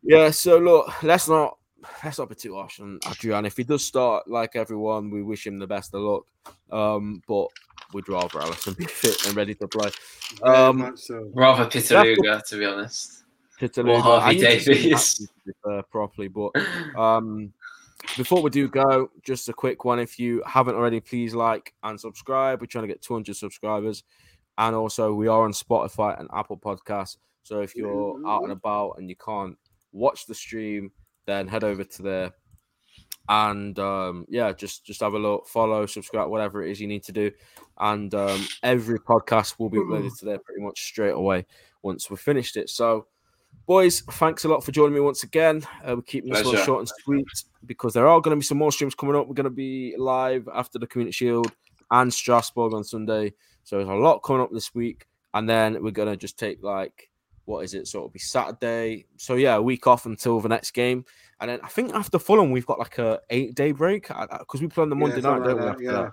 Yeah, 0.03 0.29
so 0.31 0.57
look, 0.57 1.01
let's 1.03 1.27
not 1.29 1.57
let's 2.03 2.19
not 2.19 2.29
be 2.29 2.35
too 2.35 2.55
harsh 2.55 2.79
on 2.79 2.99
Adrian. 3.09 3.45
If 3.45 3.57
he 3.57 3.63
does 3.63 3.83
start 3.83 4.27
like 4.27 4.55
everyone, 4.55 5.09
we 5.09 5.23
wish 5.23 5.47
him 5.47 5.59
the 5.59 5.67
best 5.67 5.93
of 5.93 6.01
luck. 6.01 6.23
Um, 6.71 7.21
but 7.27 7.47
we'd 7.93 8.09
rather 8.09 8.39
Alisson 8.39 8.77
be 8.77 8.85
fit 8.85 9.25
and 9.25 9.35
ready 9.35 9.55
to 9.55 9.67
play. 9.67 9.91
Um, 10.43 10.77
much 10.77 10.99
so. 10.99 11.29
Rather 11.33 11.65
Pitaluga, 11.65 12.43
to 12.47 12.57
be 12.57 12.65
honest. 12.65 13.23
Pitaluga, 13.59 14.01
Harvey 14.01 14.25
I 14.25 14.31
need 14.33 14.59
to 14.59 14.59
see 14.61 14.73
Davies. 14.73 15.17
that, 15.17 15.27
to 15.27 15.33
be 15.45 15.51
fair, 15.63 15.83
properly, 15.83 16.27
but 16.27 16.51
Um, 16.95 17.53
before 18.17 18.41
we 18.41 18.49
do 18.49 18.67
go, 18.67 19.09
just 19.23 19.47
a 19.49 19.53
quick 19.53 19.85
one. 19.85 19.99
If 19.99 20.19
you 20.19 20.43
haven't 20.45 20.75
already, 20.75 20.99
please 20.99 21.33
like 21.33 21.73
and 21.83 21.99
subscribe. 21.99 22.59
We're 22.59 22.67
trying 22.67 22.83
to 22.83 22.87
get 22.87 23.01
200 23.01 23.35
subscribers. 23.35 24.03
And 24.57 24.75
also, 24.75 25.13
we 25.13 25.27
are 25.27 25.43
on 25.43 25.51
Spotify 25.51 26.19
and 26.19 26.29
Apple 26.33 26.57
Podcasts. 26.57 27.17
So 27.43 27.61
if 27.61 27.75
you're 27.75 28.15
out 28.27 28.43
and 28.43 28.51
about 28.51 28.97
and 28.97 29.09
you 29.09 29.15
can't 29.15 29.57
watch 29.91 30.25
the 30.25 30.35
stream, 30.35 30.91
then 31.25 31.47
head 31.47 31.63
over 31.63 31.83
to 31.83 32.01
there. 32.01 32.31
And 33.29 33.77
um, 33.79 34.25
yeah, 34.27 34.51
just 34.51 34.85
just 34.85 34.99
have 35.01 35.13
a 35.13 35.19
look, 35.19 35.47
follow, 35.47 35.85
subscribe, 35.85 36.29
whatever 36.29 36.63
it 36.63 36.71
is 36.71 36.81
you 36.81 36.87
need 36.87 37.03
to 37.03 37.13
do. 37.13 37.31
And 37.79 38.13
um, 38.13 38.45
every 38.61 38.99
podcast 38.99 39.59
will 39.59 39.69
be 39.69 39.77
uploaded 39.77 40.17
to 40.19 40.25
there 40.25 40.39
pretty 40.39 40.61
much 40.61 40.83
straight 40.83 41.11
away 41.13 41.45
once 41.81 42.09
we've 42.09 42.19
finished 42.19 42.57
it. 42.57 42.69
So 42.69 43.07
Boys, 43.65 44.01
thanks 44.01 44.43
a 44.43 44.49
lot 44.49 44.61
for 44.61 44.73
joining 44.73 44.93
me 44.93 44.99
once 44.99 45.23
again. 45.23 45.63
Uh, 45.87 45.95
we're 45.95 46.01
keeping 46.01 46.33
this 46.33 46.45
one 46.45 46.57
short 46.65 46.79
and 46.79 46.89
sweet 47.03 47.25
because 47.65 47.93
there 47.93 48.07
are 48.07 48.19
going 48.19 48.35
to 48.35 48.39
be 48.39 48.45
some 48.45 48.57
more 48.57 48.73
streams 48.73 48.93
coming 48.93 49.15
up. 49.15 49.25
We're 49.25 49.35
going 49.35 49.45
to 49.45 49.49
be 49.49 49.95
live 49.97 50.49
after 50.53 50.77
the 50.77 50.87
Community 50.87 51.13
Shield 51.13 51.49
and 51.89 52.13
Strasbourg 52.13 52.73
on 52.73 52.83
Sunday. 52.83 53.33
So 53.63 53.77
there's 53.77 53.87
a 53.87 53.93
lot 53.93 54.19
coming 54.19 54.41
up 54.41 54.51
this 54.51 54.75
week. 54.75 55.07
And 55.33 55.47
then 55.47 55.81
we're 55.81 55.91
going 55.91 56.09
to 56.09 56.17
just 56.17 56.37
take 56.37 56.61
like, 56.61 57.09
what 57.45 57.63
is 57.63 57.73
it? 57.73 57.87
So 57.87 57.99
it'll 57.99 58.09
be 58.09 58.19
Saturday. 58.19 59.05
So 59.17 59.35
yeah, 59.35 59.55
a 59.55 59.61
week 59.61 59.87
off 59.87 60.05
until 60.05 60.39
the 60.39 60.49
next 60.49 60.71
game. 60.71 61.05
And 61.39 61.49
then 61.49 61.59
I 61.63 61.67
think 61.67 61.93
after 61.93 62.19
Fulham, 62.19 62.51
we've 62.51 62.65
got 62.65 62.79
like 62.79 62.97
a 62.97 63.19
eight 63.29 63.55
day 63.55 63.71
break 63.71 64.07
because 64.07 64.61
we 64.61 64.67
play 64.67 64.83
on 64.83 64.89
the 64.89 64.95
Yeah, 64.95 65.01
Monday 65.01 65.21
night, 65.21 65.21
something 65.21 65.43
don't 65.43 65.57
we? 65.57 65.63
like 65.65 65.73
after 65.73 65.83
that, 65.83 66.03
that? 66.05 66.11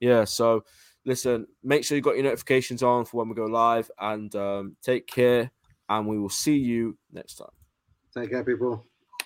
Yeah, 0.00 0.24
so 0.24 0.64
listen, 1.04 1.46
make 1.62 1.84
sure 1.84 1.96
you 1.96 2.02
got 2.02 2.16
your 2.16 2.24
notifications 2.24 2.82
on 2.82 3.04
for 3.04 3.18
when 3.18 3.28
we 3.28 3.34
go 3.34 3.44
live 3.44 3.90
and 3.98 4.34
um, 4.34 4.76
take 4.82 5.06
care. 5.06 5.50
And 5.88 6.06
we 6.06 6.18
will 6.18 6.28
see 6.28 6.56
you 6.56 6.96
next 7.12 7.34
time. 7.34 7.48
Take 8.14 8.30
care, 8.30 8.44
people. 8.44 8.89